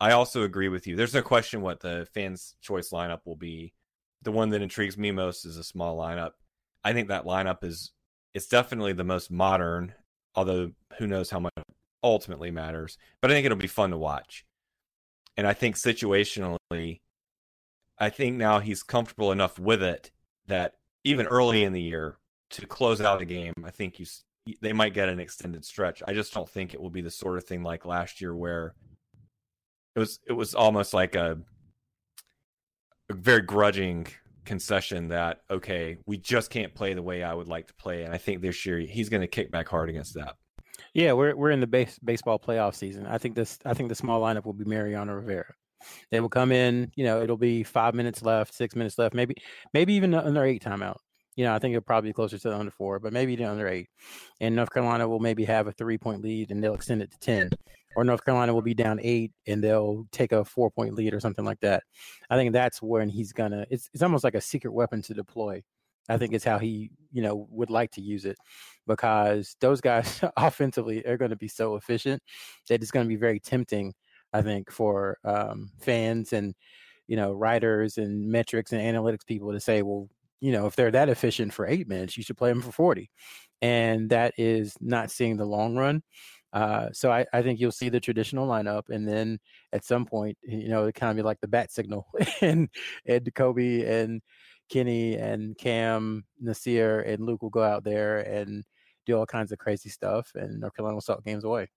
I 0.00 0.12
also 0.12 0.42
agree 0.42 0.68
with 0.68 0.86
you. 0.86 0.96
There's 0.96 1.14
no 1.14 1.22
question 1.22 1.62
what 1.62 1.80
the 1.80 2.06
fans' 2.12 2.56
choice 2.60 2.90
lineup 2.90 3.20
will 3.24 3.36
be. 3.36 3.72
The 4.22 4.32
one 4.32 4.50
that 4.50 4.62
intrigues 4.62 4.98
me 4.98 5.12
most 5.12 5.44
is 5.44 5.56
a 5.56 5.64
small 5.64 5.96
lineup. 5.96 6.32
I 6.82 6.92
think 6.92 7.08
that 7.08 7.24
lineup 7.24 7.62
is 7.62 7.92
it's 8.34 8.48
definitely 8.48 8.92
the 8.92 9.04
most 9.04 9.30
modern, 9.30 9.94
although 10.34 10.72
who 10.98 11.06
knows 11.06 11.30
how 11.30 11.38
much 11.38 11.52
ultimately 12.02 12.50
matters. 12.50 12.98
But 13.20 13.30
I 13.30 13.34
think 13.34 13.46
it'll 13.46 13.56
be 13.56 13.68
fun 13.68 13.90
to 13.90 13.98
watch. 13.98 14.44
And 15.36 15.46
I 15.46 15.52
think 15.52 15.76
situationally, 15.76 17.00
I 17.98 18.10
think 18.10 18.36
now 18.36 18.58
he's 18.58 18.82
comfortable 18.82 19.30
enough 19.30 19.58
with 19.58 19.82
it 19.82 20.10
that 20.46 20.74
even 21.04 21.26
early 21.26 21.62
in 21.62 21.72
the 21.72 21.80
year, 21.80 22.18
to 22.60 22.66
close 22.66 23.00
out 23.00 23.20
a 23.20 23.24
game, 23.24 23.52
I 23.64 23.70
think 23.70 23.98
you 23.98 24.06
they 24.60 24.72
might 24.72 24.94
get 24.94 25.08
an 25.08 25.20
extended 25.20 25.64
stretch. 25.64 26.02
I 26.06 26.12
just 26.12 26.34
don't 26.34 26.48
think 26.48 26.74
it 26.74 26.80
will 26.80 26.90
be 26.90 27.00
the 27.00 27.10
sort 27.10 27.38
of 27.38 27.44
thing 27.44 27.62
like 27.62 27.86
last 27.86 28.20
year 28.20 28.34
where 28.34 28.74
it 29.96 29.98
was 29.98 30.20
it 30.26 30.32
was 30.32 30.54
almost 30.54 30.92
like 30.92 31.14
a, 31.14 31.38
a 33.10 33.14
very 33.14 33.42
grudging 33.42 34.06
concession 34.44 35.08
that 35.08 35.40
okay, 35.50 35.96
we 36.06 36.16
just 36.16 36.50
can't 36.50 36.74
play 36.74 36.94
the 36.94 37.02
way 37.02 37.22
I 37.22 37.32
would 37.32 37.48
like 37.48 37.68
to 37.68 37.74
play, 37.74 38.04
and 38.04 38.12
I 38.12 38.18
think 38.18 38.42
this 38.42 38.66
year 38.66 38.78
he's 38.78 39.08
going 39.08 39.22
to 39.22 39.26
kick 39.26 39.50
back 39.50 39.68
hard 39.68 39.88
against 39.88 40.14
that. 40.14 40.36
Yeah, 40.92 41.12
we're 41.12 41.34
we're 41.34 41.50
in 41.50 41.60
the 41.60 41.66
base, 41.66 41.98
baseball 42.00 42.38
playoff 42.38 42.74
season. 42.74 43.06
I 43.06 43.18
think 43.18 43.34
this 43.34 43.58
I 43.64 43.74
think 43.74 43.88
the 43.88 43.94
small 43.94 44.20
lineup 44.20 44.44
will 44.44 44.52
be 44.52 44.64
Mariano 44.64 45.14
Rivera. 45.14 45.54
They 46.10 46.20
will 46.20 46.30
come 46.30 46.50
in, 46.50 46.90
you 46.96 47.04
know, 47.04 47.22
it'll 47.22 47.36
be 47.36 47.62
five 47.62 47.94
minutes 47.94 48.22
left, 48.22 48.54
six 48.54 48.74
minutes 48.74 48.98
left, 48.98 49.14
maybe 49.14 49.36
maybe 49.72 49.94
even 49.94 50.14
another 50.14 50.44
eight 50.44 50.62
timeout. 50.62 50.96
You 51.36 51.44
know, 51.44 51.54
I 51.54 51.58
think 51.58 51.72
it'll 51.72 51.84
probably 51.84 52.10
be 52.10 52.14
closer 52.14 52.38
to 52.38 52.48
the 52.48 52.56
under 52.56 52.70
four, 52.70 52.98
but 53.00 53.12
maybe 53.12 53.36
the 53.36 53.44
under 53.44 53.68
eight. 53.68 53.88
And 54.40 54.54
North 54.54 54.72
Carolina 54.72 55.08
will 55.08 55.20
maybe 55.20 55.44
have 55.44 55.66
a 55.66 55.72
three 55.72 55.98
point 55.98 56.22
lead 56.22 56.50
and 56.50 56.62
they'll 56.62 56.74
extend 56.74 57.02
it 57.02 57.10
to 57.10 57.18
10. 57.18 57.50
Or 57.96 58.04
North 58.04 58.24
Carolina 58.24 58.52
will 58.54 58.62
be 58.62 58.74
down 58.74 58.98
eight 59.02 59.32
and 59.46 59.62
they'll 59.62 60.06
take 60.10 60.32
a 60.32 60.44
four 60.44 60.70
point 60.70 60.94
lead 60.94 61.14
or 61.14 61.20
something 61.20 61.44
like 61.44 61.60
that. 61.60 61.82
I 62.30 62.36
think 62.36 62.52
that's 62.52 62.82
when 62.82 63.08
he's 63.08 63.32
going 63.32 63.52
to, 63.52 63.66
it's, 63.70 63.88
it's 63.92 64.02
almost 64.02 64.24
like 64.24 64.34
a 64.34 64.40
secret 64.40 64.72
weapon 64.72 65.02
to 65.02 65.14
deploy. 65.14 65.62
I 66.08 66.18
think 66.18 66.34
it's 66.34 66.44
how 66.44 66.58
he, 66.58 66.90
you 67.12 67.22
know, 67.22 67.46
would 67.50 67.70
like 67.70 67.90
to 67.92 68.02
use 68.02 68.24
it 68.24 68.36
because 68.86 69.56
those 69.60 69.80
guys 69.80 70.22
offensively 70.36 71.04
are 71.06 71.16
going 71.16 71.30
to 71.30 71.36
be 71.36 71.48
so 71.48 71.76
efficient 71.76 72.22
that 72.68 72.82
it's 72.82 72.90
going 72.90 73.06
to 73.06 73.08
be 73.08 73.16
very 73.16 73.40
tempting, 73.40 73.94
I 74.32 74.42
think, 74.42 74.70
for 74.70 75.18
um, 75.24 75.70
fans 75.80 76.32
and, 76.32 76.54
you 77.06 77.16
know, 77.16 77.32
writers 77.32 77.96
and 77.96 78.30
metrics 78.30 78.72
and 78.72 78.82
analytics 78.82 79.26
people 79.26 79.52
to 79.52 79.60
say, 79.60 79.82
well, 79.82 80.08
you 80.44 80.52
know, 80.52 80.66
if 80.66 80.76
they're 80.76 80.90
that 80.90 81.08
efficient 81.08 81.54
for 81.54 81.66
eight 81.66 81.88
minutes, 81.88 82.18
you 82.18 82.22
should 82.22 82.36
play 82.36 82.50
them 82.50 82.60
for 82.60 82.70
40. 82.70 83.10
And 83.62 84.10
that 84.10 84.34
is 84.36 84.76
not 84.78 85.10
seeing 85.10 85.38
the 85.38 85.46
long 85.46 85.74
run. 85.74 86.02
Uh, 86.52 86.88
so 86.92 87.10
I, 87.10 87.24
I, 87.32 87.40
think 87.40 87.58
you'll 87.58 87.72
see 87.72 87.88
the 87.88 87.98
traditional 87.98 88.46
lineup, 88.46 88.90
and 88.90 89.08
then 89.08 89.38
at 89.72 89.86
some 89.86 90.04
point, 90.04 90.36
you 90.42 90.68
know, 90.68 90.84
it 90.84 90.94
kind 90.94 91.10
of 91.10 91.16
be 91.16 91.22
like 91.22 91.40
the 91.40 91.48
bat 91.48 91.72
signal, 91.72 92.06
and 92.42 92.68
Ed 93.06 93.28
Coby 93.34 93.88
and 93.88 94.20
Kenny 94.68 95.14
and 95.14 95.56
Cam, 95.56 96.24
Nassir 96.40 97.08
and 97.08 97.24
Luke 97.24 97.42
will 97.42 97.50
go 97.50 97.62
out 97.62 97.82
there 97.82 98.20
and 98.20 98.64
do 99.06 99.16
all 99.16 99.26
kinds 99.26 99.50
of 99.50 99.58
crazy 99.58 99.88
stuff, 99.88 100.30
and 100.34 100.60
North 100.60 100.76
Carolina 100.76 100.94
will 100.94 101.00
start 101.00 101.24
games 101.24 101.44
away. 101.44 101.68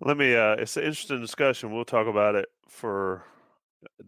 Let 0.00 0.16
me. 0.16 0.34
Uh, 0.34 0.54
it's 0.54 0.76
an 0.76 0.84
interesting 0.84 1.20
discussion. 1.20 1.72
We'll 1.72 1.84
talk 1.84 2.08
about 2.08 2.34
it 2.34 2.48
for 2.68 3.22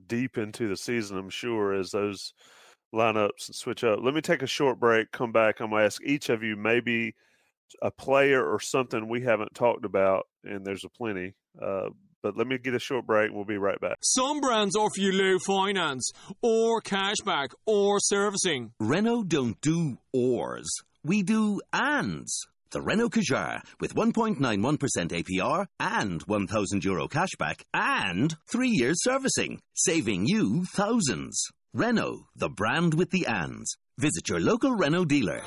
deep 0.08 0.38
into 0.38 0.66
the 0.66 0.76
season, 0.76 1.18
I'm 1.18 1.30
sure, 1.30 1.74
as 1.74 1.90
those 1.90 2.32
lineups 2.94 3.48
and 3.48 3.54
switch 3.54 3.84
up. 3.84 4.00
Let 4.02 4.14
me 4.14 4.20
take 4.20 4.42
a 4.42 4.46
short 4.46 4.80
break. 4.80 5.12
Come 5.12 5.32
back. 5.32 5.60
I'm 5.60 5.70
gonna 5.70 5.84
ask 5.84 6.02
each 6.04 6.28
of 6.28 6.42
you 6.42 6.56
maybe 6.56 7.14
a 7.82 7.90
player 7.90 8.44
or 8.44 8.60
something 8.60 9.08
we 9.08 9.22
haven't 9.22 9.54
talked 9.54 9.84
about, 9.84 10.26
and 10.44 10.64
there's 10.64 10.84
a 10.84 10.88
plenty. 10.88 11.34
Uh, 11.60 11.90
but 12.22 12.36
let 12.36 12.46
me 12.46 12.58
get 12.58 12.74
a 12.74 12.80
short 12.80 13.06
break. 13.06 13.30
We'll 13.32 13.44
be 13.44 13.58
right 13.58 13.80
back. 13.80 13.98
Some 14.02 14.40
brands 14.40 14.74
offer 14.74 15.00
you 15.00 15.12
low 15.12 15.38
finance, 15.38 16.10
or 16.42 16.80
cashback, 16.80 17.50
or 17.66 18.00
servicing. 18.00 18.72
Renault 18.80 19.24
don't 19.24 19.60
do 19.60 19.98
ors. 20.12 20.68
We 21.04 21.22
do 21.22 21.60
ands. 21.72 22.46
The 22.70 22.82
Renault 22.82 23.10
Kadjar 23.10 23.62
with 23.80 23.94
1.91% 23.94 24.38
APR 24.38 25.66
and 25.80 26.20
1,000 26.22 26.84
euro 26.84 27.08
cashback 27.08 27.62
and 27.72 28.36
three 28.46 28.68
years 28.68 29.02
servicing, 29.02 29.62
saving 29.74 30.26
you 30.26 30.64
thousands. 30.74 31.42
Renault, 31.74 32.28
the 32.34 32.48
brand 32.48 32.94
with 32.94 33.10
the 33.10 33.26
ands. 33.26 33.76
Visit 33.98 34.30
your 34.30 34.40
local 34.40 34.74
Renault 34.74 35.04
dealer. 35.04 35.42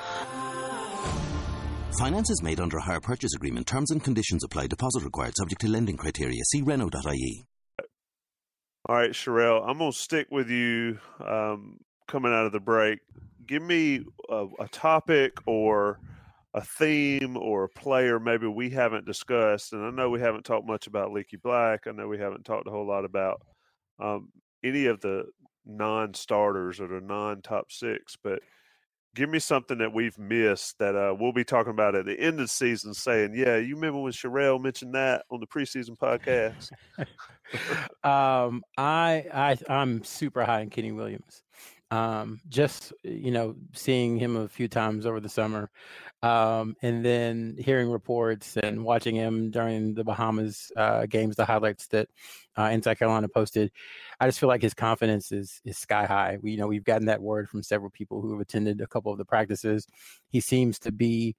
Finance 1.98 2.30
is 2.30 2.44
made 2.44 2.60
under 2.60 2.78
a 2.78 2.82
hire 2.82 3.00
purchase 3.00 3.34
agreement. 3.34 3.66
Terms 3.66 3.90
and 3.90 4.04
conditions 4.04 4.44
apply. 4.44 4.68
Deposit 4.68 5.04
required 5.04 5.36
subject 5.36 5.62
to 5.62 5.68
lending 5.68 5.98
criteria. 5.98 6.40
See 6.46 6.62
Renault.ie. 6.62 7.46
All 8.88 8.96
right, 8.96 9.12
Sherelle, 9.12 9.68
I'm 9.68 9.80
going 9.80 9.92
to 9.92 9.98
stick 9.98 10.28
with 10.30 10.52
you 10.52 11.00
um, 11.28 11.80
coming 12.08 12.32
out 12.32 12.46
of 12.46 12.52
the 12.52 12.60
break. 12.60 13.00
Give 13.48 13.64
me 13.64 14.06
a, 14.30 14.46
a 14.60 14.68
topic 14.68 15.40
or 15.48 16.00
a 16.54 16.62
theme 16.62 17.36
or 17.36 17.64
a 17.64 17.70
player 17.70 18.20
maybe 18.20 18.46
we 18.46 18.70
haven't 18.70 19.08
discussed. 19.08 19.74
And 19.74 19.84
I 19.84 19.90
know 19.90 20.12
we 20.12 20.20
haven't 20.20 20.46
talked 20.46 20.68
much 20.68 20.86
about 20.86 21.12
Leaky 21.12 21.38
Black. 21.38 21.88
I 21.88 21.92
know 21.92 22.08
we 22.08 22.20
haven't 22.20 22.46
talked 22.46 22.68
a 22.68 22.72
whole 22.72 22.88
lot 22.88 23.06
about 23.06 23.42
um, 24.00 24.30
any 24.64 24.86
of 24.86 25.02
the 25.02 25.24
non 25.66 26.14
starters 26.14 26.80
or 26.80 26.88
the 26.88 27.02
non 27.02 27.42
top 27.42 27.72
six, 27.72 28.18
but 28.22 28.40
give 29.16 29.30
me 29.30 29.40
something 29.40 29.78
that 29.80 29.94
we've 29.94 30.18
missed 30.18 30.78
that 30.80 30.96
uh, 30.96 31.14
we'll 31.18 31.34
be 31.34 31.44
talking 31.44 31.72
about 31.72 31.96
at 31.96 32.06
the 32.06 32.18
end 32.20 32.40
of 32.40 32.46
the 32.46 32.48
season 32.48 32.94
saying, 32.94 33.34
yeah, 33.36 33.58
you 33.58 33.76
remember 33.76 34.00
when 34.00 34.14
Sherelle 34.14 34.62
mentioned 34.62 34.96
that 34.96 35.26
on 35.30 35.40
the 35.40 35.48
preseason 35.48 35.98
podcast? 35.98 36.72
um, 38.08 38.64
I, 38.78 39.26
I, 39.34 39.58
I'm 39.68 40.04
super 40.04 40.46
high 40.46 40.62
in 40.62 40.70
Kenny 40.70 40.92
Williams. 40.92 41.44
Um, 41.92 42.40
just, 42.48 42.94
you 43.04 43.32
know, 43.32 43.56
seeing 43.74 44.18
him 44.18 44.38
a 44.38 44.48
few 44.48 44.70
times 44.70 45.06
over 45.06 45.20
the 45.20 45.28
summer, 45.28 45.70
um, 46.24 46.76
and 46.82 47.04
then 47.04 47.58
hearing 47.60 47.90
reports 47.92 48.56
and 48.56 48.86
watching 48.86 49.14
him 49.16 49.52
during 49.52 49.94
the 49.94 50.06
Bahamas 50.06 50.72
uh, 50.78 51.06
games, 51.06 51.36
the 51.36 51.46
highlights 51.46 51.88
that 51.88 52.08
uh, 52.58 52.70
Inside 52.72 52.98
Carolina 52.98 53.28
posted, 53.28 53.72
I 54.22 54.28
just 54.28 54.40
feel 54.40 54.48
like 54.50 54.62
his 54.62 54.74
confidence 54.74 55.32
is 55.34 55.62
is 55.66 55.78
sky 55.78 56.06
high. 56.06 56.38
We, 56.42 56.52
you 56.52 56.58
know, 56.58 56.68
we've 56.68 56.84
gotten 56.86 57.08
that 57.08 57.22
word 57.22 57.50
from 57.50 57.62
several 57.64 57.90
people 57.90 58.22
who 58.22 58.32
have 58.32 58.42
attended 58.42 58.80
a 58.82 58.88
couple 58.88 59.12
of 59.12 59.18
the 59.18 59.26
practices. 59.26 59.86
He 60.30 60.40
seems 60.40 60.80
to 60.80 60.92
be 60.94 61.36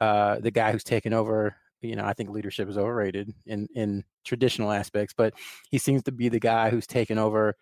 uh, 0.00 0.38
the 0.40 0.50
guy 0.52 0.72
who's 0.72 0.84
taken 0.84 1.12
over. 1.14 1.56
You 1.82 1.96
know, 1.96 2.04
I 2.04 2.12
think 2.14 2.30
leadership 2.30 2.68
is 2.68 2.78
overrated 2.78 3.32
in 3.46 3.68
in 3.74 4.04
traditional 4.24 4.72
aspects, 4.72 5.14
but 5.16 5.34
he 5.70 5.78
seems 5.78 6.02
to 6.04 6.12
be 6.12 6.28
the 6.28 6.40
guy 6.40 6.70
who's 6.70 6.86
taken 6.86 7.18
over 7.18 7.56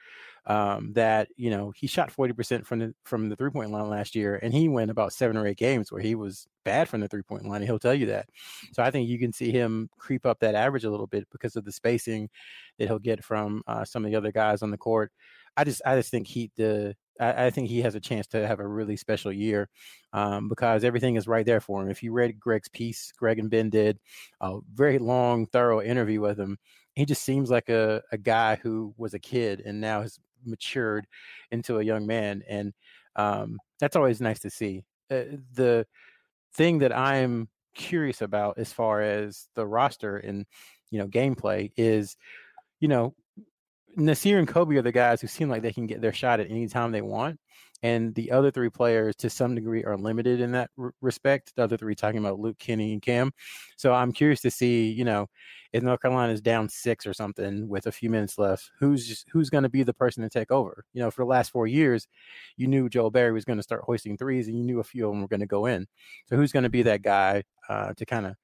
um, 0.46 0.92
that 0.94 1.28
you 1.36 1.50
know 1.50 1.72
he 1.74 1.86
shot 1.86 2.12
40% 2.12 2.66
from 2.66 2.78
the 2.78 2.94
from 3.04 3.28
the 3.28 3.36
three 3.36 3.50
point 3.50 3.70
line 3.70 3.88
last 3.88 4.14
year 4.14 4.38
and 4.42 4.52
he 4.52 4.68
went 4.68 4.90
about 4.90 5.12
seven 5.12 5.36
or 5.36 5.46
eight 5.46 5.56
games 5.56 5.90
where 5.90 6.02
he 6.02 6.14
was 6.14 6.46
bad 6.64 6.88
from 6.88 7.00
the 7.00 7.08
three 7.08 7.22
point 7.22 7.46
line 7.46 7.56
and 7.56 7.64
he'll 7.64 7.78
tell 7.78 7.94
you 7.94 8.06
that. 8.06 8.28
So 8.72 8.82
i 8.82 8.90
think 8.90 9.08
you 9.08 9.18
can 9.18 9.32
see 9.32 9.50
him 9.50 9.88
creep 9.98 10.26
up 10.26 10.40
that 10.40 10.54
average 10.54 10.84
a 10.84 10.90
little 10.90 11.06
bit 11.06 11.26
because 11.32 11.56
of 11.56 11.64
the 11.64 11.72
spacing 11.72 12.28
that 12.78 12.88
he'll 12.88 12.98
get 12.98 13.24
from 13.24 13.62
uh, 13.66 13.84
some 13.84 14.04
of 14.04 14.10
the 14.10 14.16
other 14.16 14.32
guys 14.32 14.62
on 14.62 14.70
the 14.70 14.78
court. 14.78 15.12
I 15.56 15.64
just 15.64 15.80
i 15.86 15.96
just 15.96 16.10
think 16.10 16.26
he 16.26 16.50
the 16.56 16.94
I, 17.20 17.46
I 17.46 17.50
think 17.50 17.68
he 17.68 17.82
has 17.82 17.94
a 17.94 18.00
chance 18.00 18.26
to 18.28 18.46
have 18.46 18.60
a 18.60 18.66
really 18.66 18.96
special 18.96 19.32
year 19.32 19.68
um, 20.12 20.48
because 20.48 20.84
everything 20.84 21.16
is 21.16 21.28
right 21.28 21.46
there 21.46 21.60
for 21.60 21.82
him. 21.82 21.90
If 21.90 22.02
you 22.02 22.12
read 22.12 22.38
Greg's 22.38 22.68
piece, 22.68 23.12
Greg 23.16 23.38
and 23.38 23.50
Ben 23.50 23.70
did 23.70 23.98
a 24.40 24.58
very 24.72 24.98
long, 24.98 25.46
thorough 25.46 25.82
interview 25.82 26.20
with 26.20 26.38
him. 26.38 26.58
He 26.94 27.04
just 27.04 27.22
seems 27.22 27.50
like 27.50 27.68
a, 27.68 28.02
a 28.12 28.18
guy 28.18 28.56
who 28.56 28.94
was 28.96 29.14
a 29.14 29.18
kid 29.18 29.62
and 29.64 29.80
now 29.80 30.02
has 30.02 30.18
matured 30.44 31.06
into 31.50 31.78
a 31.78 31.84
young 31.84 32.06
man, 32.06 32.42
and 32.48 32.72
um, 33.16 33.58
that's 33.80 33.96
always 33.96 34.20
nice 34.20 34.40
to 34.40 34.50
see. 34.50 34.84
Uh, 35.10 35.22
the 35.54 35.86
thing 36.54 36.78
that 36.78 36.96
I'm 36.96 37.48
curious 37.74 38.22
about 38.22 38.58
as 38.58 38.72
far 38.72 39.02
as 39.02 39.48
the 39.56 39.66
roster 39.66 40.16
and 40.16 40.46
you 40.90 40.98
know 40.98 41.08
gameplay 41.08 41.72
is, 41.76 42.16
you 42.80 42.88
know, 42.88 43.14
Nassir 43.96 44.38
and 44.38 44.48
Coby 44.48 44.76
are 44.76 44.82
the 44.82 44.92
guys 44.92 45.20
who 45.20 45.26
seem 45.26 45.48
like 45.48 45.62
they 45.62 45.72
can 45.72 45.86
get 45.86 46.00
their 46.00 46.12
shot 46.12 46.40
at 46.40 46.50
any 46.50 46.66
time 46.66 46.92
they 46.92 47.02
want. 47.02 47.38
And 47.82 48.14
the 48.14 48.30
other 48.30 48.50
three 48.50 48.70
players, 48.70 49.14
to 49.16 49.28
some 49.28 49.54
degree, 49.54 49.84
are 49.84 49.96
limited 49.98 50.40
in 50.40 50.52
that 50.52 50.70
r- 50.78 50.94
respect. 51.02 51.52
The 51.54 51.64
other 51.64 51.76
three, 51.76 51.94
talking 51.94 52.18
about 52.18 52.40
Luke, 52.40 52.58
Kenny, 52.58 52.94
and 52.94 53.02
Cam. 53.02 53.30
So 53.76 53.92
I'm 53.92 54.10
curious 54.10 54.40
to 54.40 54.50
see, 54.50 54.90
you 54.90 55.04
know, 55.04 55.26
if 55.72 55.82
North 55.82 56.00
Carolina 56.00 56.32
is 56.32 56.40
down 56.40 56.68
six 56.70 57.06
or 57.06 57.12
something 57.12 57.68
with 57.68 57.86
a 57.86 57.92
few 57.92 58.08
minutes 58.08 58.38
left, 58.38 58.70
who's 58.78 59.24
who's 59.30 59.50
going 59.50 59.64
to 59.64 59.68
be 59.68 59.82
the 59.82 59.92
person 59.92 60.22
to 60.22 60.30
take 60.30 60.50
over? 60.50 60.84
You 60.94 61.02
know, 61.02 61.10
for 61.10 61.22
the 61.24 61.28
last 61.28 61.50
four 61.50 61.66
years, 61.66 62.08
you 62.56 62.68
knew 62.68 62.88
Joel 62.88 63.10
Berry 63.10 63.32
was 63.32 63.44
going 63.44 63.58
to 63.58 63.62
start 63.62 63.82
hoisting 63.84 64.16
threes, 64.16 64.48
and 64.48 64.56
you 64.56 64.64
knew 64.64 64.80
a 64.80 64.84
few 64.84 65.06
of 65.06 65.12
them 65.12 65.20
were 65.20 65.28
going 65.28 65.40
to 65.40 65.46
go 65.46 65.66
in. 65.66 65.86
So 66.26 66.36
who's 66.36 66.52
going 66.52 66.62
to 66.62 66.70
be 66.70 66.82
that 66.84 67.02
guy 67.02 67.42
uh, 67.68 67.92
to 67.94 68.06
kind 68.06 68.26
of 68.26 68.34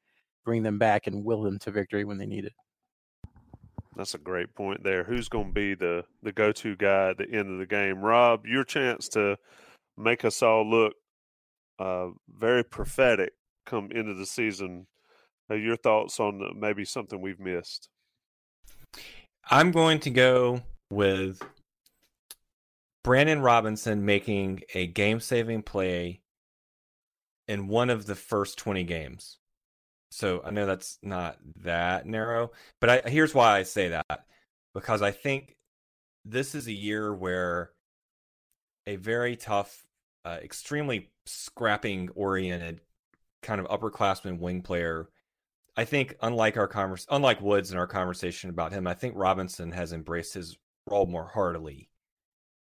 bring 0.44 0.62
them 0.62 0.78
back 0.78 1.06
and 1.06 1.24
will 1.24 1.42
them 1.42 1.58
to 1.60 1.70
victory 1.70 2.04
when 2.04 2.18
they 2.18 2.26
need 2.26 2.44
it? 2.44 2.52
That's 3.96 4.14
a 4.14 4.18
great 4.18 4.54
point 4.54 4.84
there. 4.84 5.04
Who's 5.04 5.28
going 5.28 5.48
to 5.48 5.52
be 5.52 5.74
the 5.74 6.04
the 6.22 6.32
go 6.32 6.52
to 6.52 6.76
guy 6.76 7.10
at 7.10 7.18
the 7.18 7.28
end 7.30 7.50
of 7.50 7.58
the 7.58 7.66
game? 7.66 8.00
Rob, 8.00 8.46
your 8.46 8.64
chance 8.64 9.08
to 9.10 9.36
make 9.96 10.24
us 10.24 10.42
all 10.42 10.68
look 10.68 10.94
uh, 11.78 12.08
very 12.28 12.62
prophetic 12.62 13.32
come 13.66 13.90
into 13.90 14.14
the 14.14 14.26
season. 14.26 14.86
Uh, 15.50 15.54
your 15.54 15.76
thoughts 15.76 16.20
on 16.20 16.40
maybe 16.56 16.84
something 16.84 17.20
we've 17.20 17.40
missed? 17.40 17.88
I'm 19.50 19.72
going 19.72 19.98
to 20.00 20.10
go 20.10 20.62
with 20.90 21.42
Brandon 23.02 23.40
Robinson 23.40 24.04
making 24.04 24.62
a 24.74 24.86
game 24.86 25.18
saving 25.18 25.62
play 25.62 26.20
in 27.48 27.66
one 27.66 27.90
of 27.90 28.06
the 28.06 28.14
first 28.14 28.58
20 28.58 28.84
games. 28.84 29.39
So 30.10 30.42
I 30.44 30.50
know 30.50 30.66
that's 30.66 30.98
not 31.02 31.38
that 31.62 32.06
narrow, 32.06 32.50
but 32.80 32.90
I, 32.90 33.08
here's 33.08 33.34
why 33.34 33.58
I 33.58 33.62
say 33.62 33.88
that 33.88 34.26
because 34.74 35.02
I 35.02 35.12
think 35.12 35.56
this 36.24 36.54
is 36.54 36.66
a 36.66 36.72
year 36.72 37.14
where 37.14 37.70
a 38.86 38.96
very 38.96 39.36
tough, 39.36 39.86
uh, 40.24 40.38
extremely 40.42 41.10
scrapping 41.26 42.08
oriented 42.10 42.80
kind 43.42 43.60
of 43.60 43.68
upperclassman 43.68 44.38
wing 44.38 44.62
player. 44.62 45.08
I 45.76 45.84
think 45.84 46.16
unlike 46.20 46.56
our 46.56 46.68
convers 46.68 47.06
unlike 47.10 47.40
Woods 47.40 47.70
in 47.70 47.78
our 47.78 47.86
conversation 47.86 48.50
about 48.50 48.72
him, 48.72 48.86
I 48.86 48.94
think 48.94 49.14
Robinson 49.16 49.70
has 49.72 49.92
embraced 49.92 50.34
his 50.34 50.58
role 50.88 51.06
more 51.06 51.28
heartily. 51.28 51.88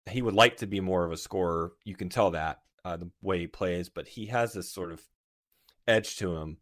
He 0.09 0.21
would 0.21 0.33
like 0.33 0.57
to 0.57 0.67
be 0.67 0.79
more 0.79 1.05
of 1.05 1.11
a 1.11 1.17
scorer. 1.17 1.73
You 1.83 1.95
can 1.95 2.09
tell 2.09 2.31
that 2.31 2.61
uh, 2.83 2.97
the 2.97 3.09
way 3.21 3.39
he 3.39 3.47
plays, 3.47 3.89
but 3.89 4.07
he 4.07 4.25
has 4.27 4.53
this 4.53 4.71
sort 4.71 4.91
of 4.91 5.01
edge 5.87 6.17
to 6.17 6.35
him 6.35 6.57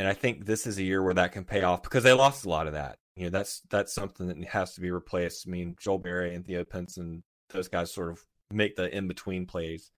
and 0.00 0.08
I 0.08 0.14
think 0.14 0.46
this 0.46 0.66
is 0.66 0.78
a 0.78 0.82
year 0.82 1.02
where 1.02 1.12
that 1.12 1.32
can 1.32 1.44
pay 1.44 1.62
off 1.62 1.82
because 1.82 2.04
they 2.04 2.14
lost 2.14 2.46
a 2.46 2.48
lot 2.48 2.66
of 2.66 2.72
that. 2.72 2.96
You 3.16 3.24
know, 3.24 3.30
that's 3.30 3.60
that's 3.68 3.92
something 3.92 4.28
that 4.28 4.42
has 4.48 4.74
to 4.74 4.80
be 4.80 4.90
replaced. 4.90 5.46
I 5.46 5.50
mean, 5.50 5.76
Joel 5.78 5.98
Berry 5.98 6.34
and 6.34 6.42
Theo 6.42 6.64
Pinson, 6.64 7.22
those 7.50 7.68
guys 7.68 7.92
sort 7.92 8.08
of 8.08 8.24
make 8.50 8.76
the 8.76 8.96
in 8.96 9.08
between 9.08 9.44
plays. 9.44 9.90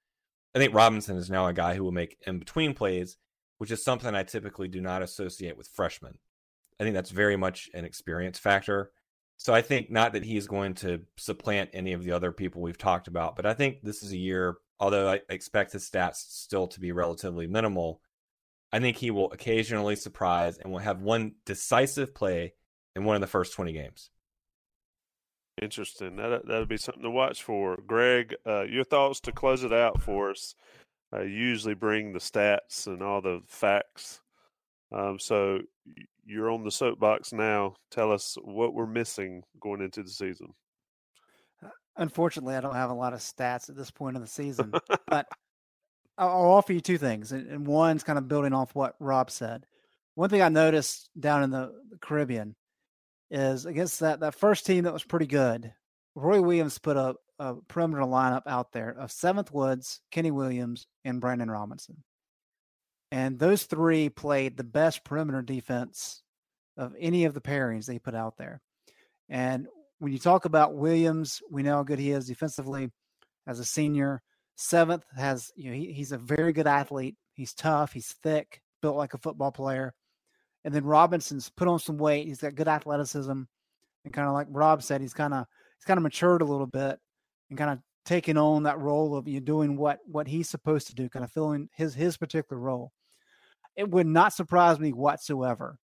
I 0.56 0.58
think 0.58 0.74
Robinson 0.74 1.16
is 1.16 1.30
now 1.30 1.46
a 1.46 1.52
guy 1.52 1.76
who 1.76 1.84
will 1.84 1.92
make 1.92 2.16
in 2.26 2.40
between 2.40 2.74
plays, 2.74 3.16
which 3.58 3.70
is 3.70 3.84
something 3.84 4.12
I 4.12 4.24
typically 4.24 4.66
do 4.66 4.80
not 4.80 5.02
associate 5.02 5.56
with 5.56 5.68
freshmen. 5.68 6.18
I 6.80 6.82
think 6.82 6.94
that's 6.94 7.10
very 7.10 7.36
much 7.36 7.70
an 7.72 7.84
experience 7.84 8.40
factor. 8.40 8.90
So 9.36 9.54
I 9.54 9.62
think 9.62 9.88
not 9.88 10.14
that 10.14 10.24
he's 10.24 10.48
going 10.48 10.74
to 10.74 11.02
supplant 11.16 11.70
any 11.72 11.92
of 11.92 12.02
the 12.02 12.10
other 12.10 12.32
people 12.32 12.60
we've 12.60 12.76
talked 12.76 13.06
about, 13.06 13.36
but 13.36 13.46
I 13.46 13.54
think 13.54 13.82
this 13.82 14.02
is 14.02 14.10
a 14.10 14.18
year, 14.18 14.56
although 14.80 15.08
I 15.12 15.20
expect 15.28 15.74
his 15.74 15.88
stats 15.88 16.16
still 16.16 16.66
to 16.66 16.80
be 16.80 16.90
relatively 16.90 17.46
minimal, 17.46 18.00
I 18.72 18.80
think 18.80 18.96
he 18.96 19.10
will 19.10 19.30
occasionally 19.32 19.96
surprise 19.96 20.58
and 20.58 20.72
will 20.72 20.78
have 20.78 21.02
one 21.02 21.32
decisive 21.44 22.14
play 22.14 22.54
in 22.96 23.04
one 23.04 23.16
of 23.16 23.20
the 23.20 23.26
first 23.26 23.54
20 23.54 23.72
games. 23.72 24.10
Interesting. 25.60 26.16
That 26.16 26.46
that 26.46 26.58
would 26.58 26.68
be 26.68 26.78
something 26.78 27.02
to 27.02 27.10
watch 27.10 27.42
for. 27.42 27.76
Greg, 27.86 28.34
uh, 28.46 28.62
your 28.62 28.84
thoughts 28.84 29.20
to 29.20 29.32
close 29.32 29.64
it 29.64 29.72
out 29.72 30.00
for 30.00 30.30
us. 30.30 30.54
Uh, 31.14 31.20
usually 31.20 31.74
bring 31.74 32.12
the 32.12 32.18
stats 32.18 32.86
and 32.86 33.02
all 33.02 33.20
the 33.20 33.42
facts. 33.46 34.22
Um, 34.90 35.18
so 35.18 35.60
you're 36.24 36.50
on 36.50 36.64
the 36.64 36.70
soapbox 36.70 37.34
now. 37.34 37.74
Tell 37.90 38.12
us 38.12 38.36
what 38.42 38.72
we're 38.72 38.86
missing 38.86 39.42
going 39.60 39.82
into 39.82 40.02
the 40.02 40.08
season. 40.08 40.54
Unfortunately, 41.96 42.54
I 42.54 42.62
don't 42.62 42.74
have 42.74 42.90
a 42.90 42.94
lot 42.94 43.12
of 43.12 43.20
stats 43.20 43.68
at 43.68 43.76
this 43.76 43.90
point 43.90 44.16
in 44.16 44.22
the 44.22 44.28
season, 44.28 44.72
but 45.06 45.26
I'll, 46.18 46.52
offer 46.52 46.72
you 46.72 46.80
two 46.80 46.98
things. 46.98 47.32
And, 47.32 47.48
and 47.48 47.66
one's 47.66 48.04
kind 48.04 48.18
of 48.18 48.28
building 48.28 48.52
off 48.52 48.74
what 48.74 48.96
Rob 49.00 49.30
said. 49.30 49.66
One 50.14 50.28
thing 50.28 50.42
I 50.42 50.48
noticed 50.48 51.08
down 51.18 51.42
in 51.42 51.50
the 51.50 51.72
Caribbean 52.00 52.54
is 53.30 53.64
against 53.64 54.00
that, 54.00 54.20
that 54.20 54.34
first 54.34 54.66
team 54.66 54.84
that 54.84 54.92
was 54.92 55.04
pretty 55.04 55.26
good, 55.26 55.72
Roy 56.14 56.42
Williams 56.42 56.78
put 56.78 56.96
a, 56.96 57.14
a 57.38 57.54
perimeter 57.68 58.02
lineup 58.02 58.42
out 58.46 58.72
there 58.72 58.90
of 58.90 59.10
Seventh 59.10 59.52
Woods, 59.52 60.00
Kenny 60.10 60.30
Williams, 60.30 60.86
and 61.04 61.20
Brandon 61.20 61.50
Robinson. 61.50 62.02
And 63.10 63.38
those 63.38 63.64
three 63.64 64.08
played 64.08 64.56
the 64.56 64.64
best 64.64 65.04
perimeter 65.04 65.42
defense 65.42 66.22
of 66.76 66.94
any 66.98 67.24
of 67.24 67.34
the 67.34 67.40
pairings 67.40 67.86
they 67.86 67.98
put 67.98 68.14
out 68.14 68.36
there. 68.36 68.60
And 69.28 69.66
when 69.98 70.12
you 70.12 70.18
talk 70.18 70.44
about 70.44 70.74
Williams, 70.74 71.42
we 71.50 71.62
know 71.62 71.76
how 71.76 71.82
good 71.82 71.98
he 71.98 72.10
is 72.10 72.26
defensively 72.26 72.90
as 73.46 73.58
a 73.58 73.64
senior. 73.64 74.22
Seventh 74.56 75.04
has, 75.16 75.50
you 75.56 75.70
know, 75.70 75.76
he, 75.76 75.92
he's 75.92 76.12
a 76.12 76.18
very 76.18 76.52
good 76.52 76.66
athlete. 76.66 77.16
He's 77.34 77.54
tough. 77.54 77.92
He's 77.92 78.14
thick, 78.22 78.60
built 78.80 78.96
like 78.96 79.14
a 79.14 79.18
football 79.18 79.52
player. 79.52 79.94
And 80.64 80.72
then 80.72 80.84
Robinson's 80.84 81.48
put 81.48 81.68
on 81.68 81.78
some 81.78 81.98
weight. 81.98 82.26
He's 82.26 82.40
got 82.40 82.54
good 82.54 82.68
athleticism, 82.68 83.30
and 83.30 84.12
kind 84.12 84.28
of 84.28 84.34
like 84.34 84.46
Rob 84.50 84.82
said, 84.82 85.00
he's 85.00 85.14
kind 85.14 85.34
of 85.34 85.46
he's 85.78 85.84
kind 85.84 85.98
of 85.98 86.02
matured 86.02 86.42
a 86.42 86.46
little 86.46 86.66
bit 86.66 86.98
and 87.50 87.58
kind 87.58 87.70
of 87.70 87.78
taking 88.04 88.36
on 88.36 88.64
that 88.64 88.78
role 88.78 89.16
of 89.16 89.26
you 89.26 89.40
know, 89.40 89.44
doing 89.44 89.76
what 89.76 89.98
what 90.06 90.28
he's 90.28 90.48
supposed 90.48 90.86
to 90.88 90.94
do, 90.94 91.08
kind 91.08 91.24
of 91.24 91.32
filling 91.32 91.68
his 91.74 91.94
his 91.94 92.16
particular 92.16 92.60
role. 92.60 92.92
It 93.76 93.90
would 93.90 94.06
not 94.06 94.34
surprise 94.34 94.78
me 94.78 94.92
whatsoever 94.92 95.78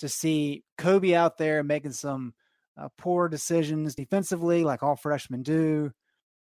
to 0.00 0.08
see 0.08 0.62
Coby 0.78 1.14
out 1.14 1.38
there 1.38 1.62
making 1.62 1.92
some 1.92 2.34
uh, 2.76 2.88
poor 2.98 3.28
decisions 3.28 3.94
defensively, 3.94 4.64
like 4.64 4.82
all 4.82 4.96
freshmen 4.96 5.42
do. 5.42 5.92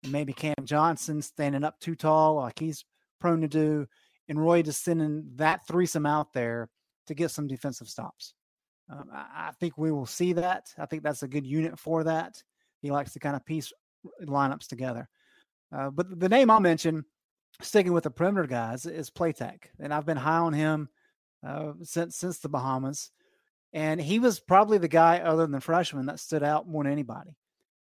Maybe 0.08 0.32
Cam 0.32 0.54
Johnson 0.64 1.22
standing 1.22 1.64
up 1.64 1.78
too 1.80 1.94
tall, 1.94 2.36
like 2.36 2.58
he's 2.58 2.84
prone 3.20 3.40
to 3.42 3.48
do. 3.48 3.86
And 4.28 4.40
Roy 4.40 4.62
just 4.62 4.84
sending 4.84 5.24
that 5.36 5.66
threesome 5.66 6.06
out 6.06 6.32
there 6.32 6.70
to 7.06 7.14
get 7.14 7.30
some 7.30 7.46
defensive 7.46 7.88
stops. 7.88 8.34
Um, 8.90 9.08
I, 9.12 9.48
I, 9.48 9.50
think 9.60 9.78
we 9.78 9.92
will 9.92 10.06
see 10.06 10.32
that. 10.34 10.66
I 10.78 10.86
think 10.86 11.02
that's 11.02 11.22
a 11.22 11.28
good 11.28 11.46
unit 11.46 11.78
for 11.78 12.04
that. 12.04 12.42
He 12.80 12.90
likes 12.90 13.12
to 13.12 13.20
kind 13.20 13.36
of 13.36 13.44
piece 13.44 13.72
lineups 14.24 14.66
together. 14.66 15.08
Uh, 15.74 15.90
but 15.90 16.18
the 16.18 16.28
name 16.28 16.50
I'll 16.50 16.60
mention, 16.60 17.04
sticking 17.60 17.92
with 17.92 18.04
the 18.04 18.10
perimeter 18.10 18.46
guys, 18.46 18.86
is 18.86 19.10
Platek, 19.10 19.64
and 19.78 19.94
I've 19.94 20.06
been 20.06 20.16
high 20.16 20.38
on 20.38 20.52
him 20.52 20.88
uh, 21.46 21.72
since 21.82 22.16
since 22.16 22.38
the 22.38 22.48
Bahamas. 22.48 23.10
And 23.72 24.00
he 24.00 24.18
was 24.18 24.38
probably 24.38 24.78
the 24.78 24.88
guy 24.88 25.20
other 25.20 25.42
than 25.42 25.52
the 25.52 25.60
freshman 25.60 26.06
that 26.06 26.20
stood 26.20 26.42
out 26.42 26.68
more 26.68 26.82
than 26.82 26.92
anybody. 26.92 27.36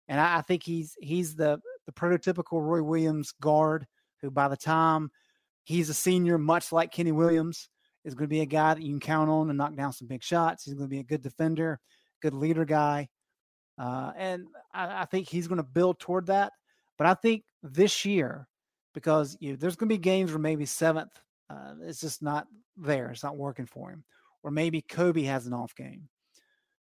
And 0.08 0.20
I, 0.20 0.38
I 0.38 0.42
think 0.42 0.64
he's 0.64 0.96
he's 1.02 1.36
the 1.36 1.60
the 1.86 1.92
prototypical 1.92 2.62
Roy 2.62 2.82
Williams 2.82 3.34
guard 3.40 3.88
who 4.22 4.32
by 4.32 4.48
the 4.48 4.58
time 4.58 5.12
he's 5.64 5.90
a 5.90 5.94
senior, 5.94 6.38
much 6.38 6.72
like 6.72 6.92
Kenny 6.92 7.12
Williams, 7.12 7.70
is 8.06 8.16
going 8.16 8.28
to 8.28 8.34
be 8.34 8.42
a 8.42 8.46
guy 8.46 8.74
that 8.74 8.84
you 8.84 8.92
can 8.92 9.00
count 9.00 9.30
on 9.30 9.50
and 9.50 9.58
knock 9.58 9.76
down 9.76 9.94
some 9.94 10.08
big 10.08 10.24
shots. 10.24 10.64
He's 10.64 10.74
going 10.74 10.90
to 10.90 10.94
be 10.94 11.00
a 11.00 11.04
good 11.04 11.22
defender, 11.22 11.80
good 12.22 12.34
leader 12.34 12.66
guy. 12.66 13.10
Uh, 13.78 14.12
and 14.16 14.46
I, 14.74 15.02
I, 15.02 15.06
think 15.06 15.28
he's 15.28 15.48
going 15.48 15.58
to 15.58 15.64
build 15.64 16.00
toward 16.00 16.28
that. 16.28 16.54
But 16.98 17.08
I 17.08 17.16
think 17.16 17.44
this 17.64 18.06
year, 18.06 18.48
because 18.94 19.36
you 19.40 19.52
know, 19.52 19.56
there's 19.56 19.76
going 19.76 19.90
to 19.90 19.96
be 19.96 20.00
games 20.00 20.32
where 20.32 20.40
maybe 20.40 20.66
seventh, 20.66 21.12
uh, 21.50 21.74
it's 21.82 22.00
just 22.00 22.22
not 22.22 22.48
there. 22.78 23.10
It's 23.10 23.24
not 23.24 23.36
working 23.36 23.66
for 23.66 23.90
him 23.90 24.04
or 24.44 24.52
maybe 24.52 24.82
Coby 24.82 25.26
has 25.26 25.48
an 25.48 25.54
off 25.54 25.74
game. 25.76 26.10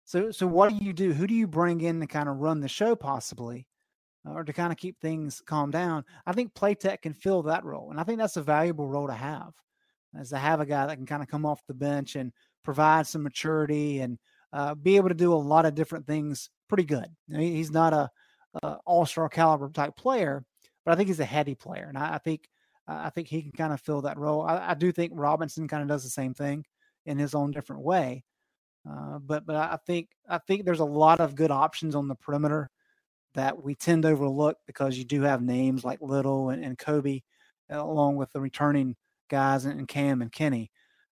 So, 0.06 0.32
so 0.32 0.48
what 0.48 0.70
do 0.70 0.76
you 0.78 0.93
do? 0.93 1.12
Who 1.12 1.28
do 1.28 1.34
you 1.34 1.48
bring 1.48 1.82
in 1.82 2.00
to 2.00 2.08
kind 2.08 2.30
of 2.30 2.38
run 2.38 2.62
the 2.62 2.70
show, 2.70 2.95
possibly, 2.95 3.68
or 4.34 4.43
to 4.43 4.53
kind 4.53 4.71
of 4.71 4.78
keep 4.78 4.99
things 4.99 5.41
calm 5.45 5.71
down? 5.71 6.03
I 6.25 6.34
think 6.34 6.53
Platek 6.53 7.01
can 7.01 7.13
fill 7.13 7.43
that 7.43 7.63
role, 7.63 7.91
and 7.91 7.99
I 7.99 8.03
think 8.03 8.19
that's 8.19 8.38
a 8.38 8.43
valuable 8.43 8.88
role 8.88 9.07
to 9.07 9.13
have, 9.13 9.53
as 10.19 10.30
to 10.30 10.38
have 10.38 10.59
a 10.59 10.65
guy 10.65 10.86
that 10.86 10.95
can 10.95 11.05
kind 11.05 11.23
of 11.23 11.30
come 11.30 11.45
off 11.45 11.65
the 11.67 11.73
bench 11.73 12.15
and 12.15 12.32
provide 12.63 13.07
some 13.07 13.23
maturity 13.23 13.99
and 13.99 14.17
uh, 14.53 14.75
be 14.75 14.95
able 14.95 15.09
to 15.09 15.15
do 15.15 15.34
a 15.34 15.36
lot 15.36 15.65
of 15.65 15.75
different 15.75 16.07
things 16.07 16.49
pretty 16.67 16.84
good. 16.84 17.07
You 17.28 17.38
know, 17.38 17.39
he's 17.39 17.71
not 17.71 17.93
a, 17.93 18.09
a 18.63 18.78
all 18.86 19.05
star 19.05 19.30
caliber 19.30 19.69
type 19.69 19.95
player, 19.95 20.45
but 20.86 20.93
I 20.93 20.95
think 20.95 21.07
he's 21.07 21.19
a 21.19 21.25
heady 21.25 21.55
player, 21.55 21.86
and 21.88 21.97
I, 21.97 22.15
I 22.15 22.17
think 22.17 22.47
I 22.88 23.09
think 23.09 23.28
he 23.28 23.41
can 23.41 23.51
kind 23.51 23.73
of 23.73 23.82
fill 23.82 24.01
that 24.01 24.17
role. 24.17 24.43
I, 24.43 24.71
I 24.71 24.73
do 24.73 24.91
think 24.91 25.11
Robinson 25.15 25.67
kind 25.67 25.82
of 25.82 25.89
does 25.89 26.03
the 26.03 26.09
same 26.09 26.34
thing 26.34 26.65
in 27.05 27.17
his 27.17 27.36
own 27.36 27.51
different 27.51 27.82
way. 27.82 28.23
Uh, 28.89 29.19
but 29.19 29.45
but 29.45 29.55
I 29.55 29.78
think 29.86 30.09
I 30.30 30.38
think 30.38 30.63
there's 30.63 30.80
a 30.80 30.86
lot 30.86 31.19
of 31.19 31.36
good 31.36 31.51
options 31.51 31.95
on 31.95 32.07
the 32.07 32.15
perimeter 32.15 32.69
that 33.38 33.63
we 33.63 33.75
tend 33.75 34.01
to 34.01 34.09
overlook 34.09 34.57
because 34.65 34.97
you 34.97 35.05
do 35.05 35.21
have 35.21 35.43
names 35.43 35.85
like 35.85 36.01
Little 36.01 36.49
and, 36.49 36.65
and 36.65 36.75
Coby, 36.75 37.21
along 37.69 38.15
with 38.15 38.31
the 38.33 38.41
returning 38.41 38.95
guys 39.29 39.65
and, 39.65 39.79
and 39.79 39.88
Cam 39.88 40.23
and 40.23 40.31
Kenny. 40.31 40.71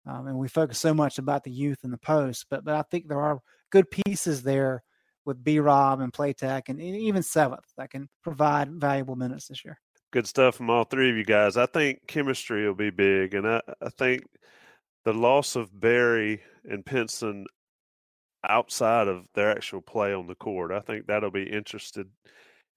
Um, 0.06 0.26
and 0.26 0.38
we 0.38 0.46
focus 0.46 0.78
so 0.78 0.92
much 0.92 1.18
about 1.18 1.44
the 1.44 1.50
youth 1.50 1.78
and 1.82 1.92
the 1.92 1.98
post, 1.98 2.46
but 2.50 2.62
but 2.62 2.74
I 2.74 2.82
think 2.90 3.08
there 3.08 3.20
are 3.20 3.40
good 3.70 3.90
pieces 3.90 4.42
there 4.42 4.82
with 5.24 5.42
B 5.42 5.60
Rob 5.60 6.00
and 6.00 6.12
Platek 6.12 6.68
and 6.68 6.80
even 6.80 7.22
Seventh 7.22 7.66
that 7.78 7.90
can 7.90 8.08
provide 8.22 8.70
valuable 8.70 9.16
minutes 9.16 9.48
this 9.48 9.64
year. 9.64 9.78
Good 10.12 10.26
stuff 10.26 10.56
from 10.56 10.68
all 10.68 10.84
three 10.84 11.10
of 11.10 11.16
you 11.16 11.24
guys. 11.24 11.56
I 11.56 11.66
think 11.66 12.00
chemistry 12.06 12.66
will 12.66 12.74
be 12.74 12.90
big, 12.90 13.34
and 13.34 13.46
I, 13.46 13.62
I 13.80 13.88
think 13.90 14.24
the 15.04 15.14
loss 15.14 15.56
of 15.56 15.78
Berry 15.78 16.42
and 16.64 16.84
Pinson 16.84 17.46
outside 18.48 19.08
of 19.08 19.26
their 19.34 19.50
actual 19.50 19.80
play 19.82 20.14
on 20.14 20.26
the 20.26 20.34
court, 20.34 20.72
I 20.72 20.80
think 20.80 21.06
that'll 21.06 21.30
be 21.30 21.50
interested. 21.50 22.08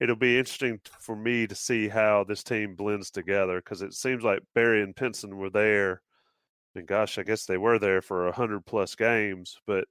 It'll 0.00 0.16
be 0.16 0.38
interesting 0.38 0.80
for 1.00 1.16
me 1.16 1.46
to 1.46 1.54
see 1.54 1.88
how 1.88 2.24
this 2.24 2.42
team 2.42 2.74
blends 2.74 3.10
together 3.10 3.58
because 3.58 3.82
it 3.82 3.94
seems 3.94 4.24
like 4.24 4.40
Berry 4.54 4.82
and 4.82 4.96
Pinson 4.96 5.36
were 5.36 5.50
there, 5.50 6.02
and 6.74 6.86
gosh, 6.86 7.18
I 7.18 7.22
guess 7.22 7.46
they 7.46 7.58
were 7.58 7.78
there 7.78 8.02
for 8.02 8.26
a 8.28 8.32
hundred 8.32 8.66
plus 8.66 8.94
games, 8.94 9.56
but 9.66 9.86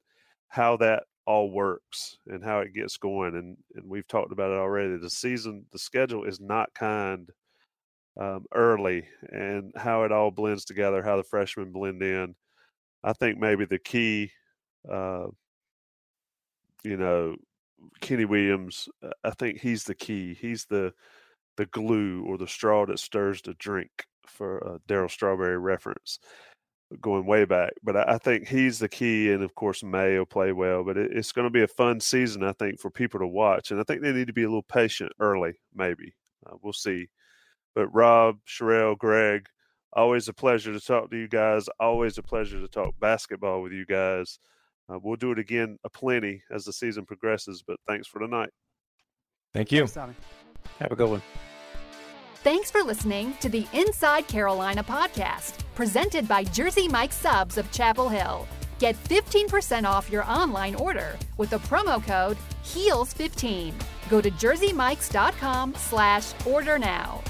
how 0.49 0.77
that 0.77 1.03
all 1.25 1.51
works 1.51 2.17
and 2.27 2.43
how 2.43 2.59
it 2.59 2.73
gets 2.73 2.97
going, 2.97 3.35
and 3.35 3.57
and 3.75 3.89
we've 3.89 4.07
talked 4.07 4.31
about 4.31 4.51
it 4.51 4.57
already. 4.57 4.97
The 4.97 5.09
season, 5.09 5.65
the 5.71 5.79
schedule 5.79 6.25
is 6.25 6.39
not 6.39 6.73
kind 6.73 7.29
um, 8.19 8.45
early 8.53 9.07
and 9.29 9.71
how 9.75 10.03
it 10.03 10.11
all 10.11 10.31
blends 10.31 10.65
together, 10.65 11.01
how 11.01 11.17
the 11.17 11.23
freshmen 11.23 11.71
blend 11.71 12.01
in. 12.03 12.35
I 13.03 13.13
think 13.13 13.39
maybe 13.39 13.65
the 13.65 13.79
key, 13.79 14.31
uh, 14.89 15.27
you 16.83 16.97
know, 16.97 17.35
Kenny 18.01 18.25
Williams. 18.25 18.87
Uh, 19.01 19.11
I 19.23 19.31
think 19.31 19.59
he's 19.59 19.83
the 19.83 19.95
key. 19.95 20.33
He's 20.39 20.65
the 20.65 20.93
the 21.57 21.65
glue 21.67 22.23
or 22.25 22.37
the 22.37 22.47
straw 22.47 22.85
that 22.85 22.99
stirs 22.99 23.41
the 23.41 23.53
drink 23.55 23.91
for 24.25 24.57
a 24.57 24.79
Darryl 24.91 25.09
Strawberry 25.09 25.57
reference 25.57 26.19
going 27.01 27.25
way 27.25 27.45
back. 27.45 27.73
But 27.83 27.97
I, 27.97 28.15
I, 28.15 28.17
think 28.17 28.47
he's 28.47 28.79
the 28.79 28.89
key, 28.89 29.31
and 29.31 29.43
of 29.43 29.55
course 29.55 29.83
Maye 29.83 30.17
will 30.17 30.25
play 30.25 30.51
well. 30.51 30.83
But 30.83 30.97
it, 30.97 31.11
it's 31.13 31.31
going 31.31 31.45
to 31.45 31.51
be 31.51 31.63
a 31.63 31.67
fun 31.67 31.99
season, 31.99 32.43
I 32.43 32.53
think, 32.53 32.79
for 32.79 32.89
people 32.89 33.19
to 33.19 33.27
watch, 33.27 33.71
and 33.71 33.79
I 33.79 33.83
think 33.83 34.01
they 34.01 34.11
need 34.11 34.27
to 34.27 34.33
be 34.33 34.43
a 34.43 34.47
little 34.47 34.63
patient 34.63 35.11
early. 35.19 35.53
Maybe 35.73 36.13
uh, 36.45 36.55
we'll 36.61 36.73
see. 36.73 37.07
But 37.75 37.87
Rob, 37.93 38.37
Sherelle, 38.47 38.97
Greg, 38.97 39.47
always 39.93 40.27
a 40.27 40.33
pleasure 40.33 40.73
to 40.73 40.79
talk 40.79 41.09
to 41.09 41.17
you 41.17 41.27
guys. 41.27 41.67
Always 41.79 42.17
a 42.17 42.23
pleasure 42.23 42.59
to 42.59 42.67
talk 42.67 42.93
basketball 42.99 43.61
with 43.61 43.71
you 43.71 43.85
guys. 43.85 44.39
Uh, 44.91 44.99
we'll 45.01 45.15
do 45.15 45.31
it 45.31 45.39
again 45.39 45.77
a 45.83 45.89
plenty 45.89 46.41
as 46.51 46.65
the 46.65 46.73
season 46.73 47.05
progresses. 47.05 47.63
But 47.65 47.77
thanks 47.87 48.07
for 48.07 48.19
tonight. 48.19 48.49
Thank 49.53 49.71
you. 49.71 49.87
Thanks, 49.87 50.15
Have 50.79 50.91
a 50.91 50.95
good 50.95 51.09
one. 51.09 51.21
Thanks 52.43 52.69
for 52.69 52.83
listening 52.83 53.35
to 53.39 53.47
the 53.47 53.65
Inside 53.71 54.27
Carolina 54.27 54.83
podcast, 54.83 55.59
presented 55.75 56.27
by 56.27 56.43
Jersey 56.43 56.89
Mike 56.89 57.13
Subs 57.13 57.57
of 57.57 57.71
Chapel 57.71 58.09
Hill. 58.09 58.45
Get 58.79 59.01
15% 59.05 59.85
off 59.85 60.11
your 60.11 60.25
online 60.25 60.75
order 60.75 61.17
with 61.37 61.51
the 61.51 61.59
promo 61.59 62.03
code 62.03 62.37
HEELS15. 62.65 63.73
Go 64.09 64.19
to 64.19 64.29
jerseymikes.com 64.29 65.75
slash 65.75 66.33
order 66.45 66.77
now. 66.77 67.21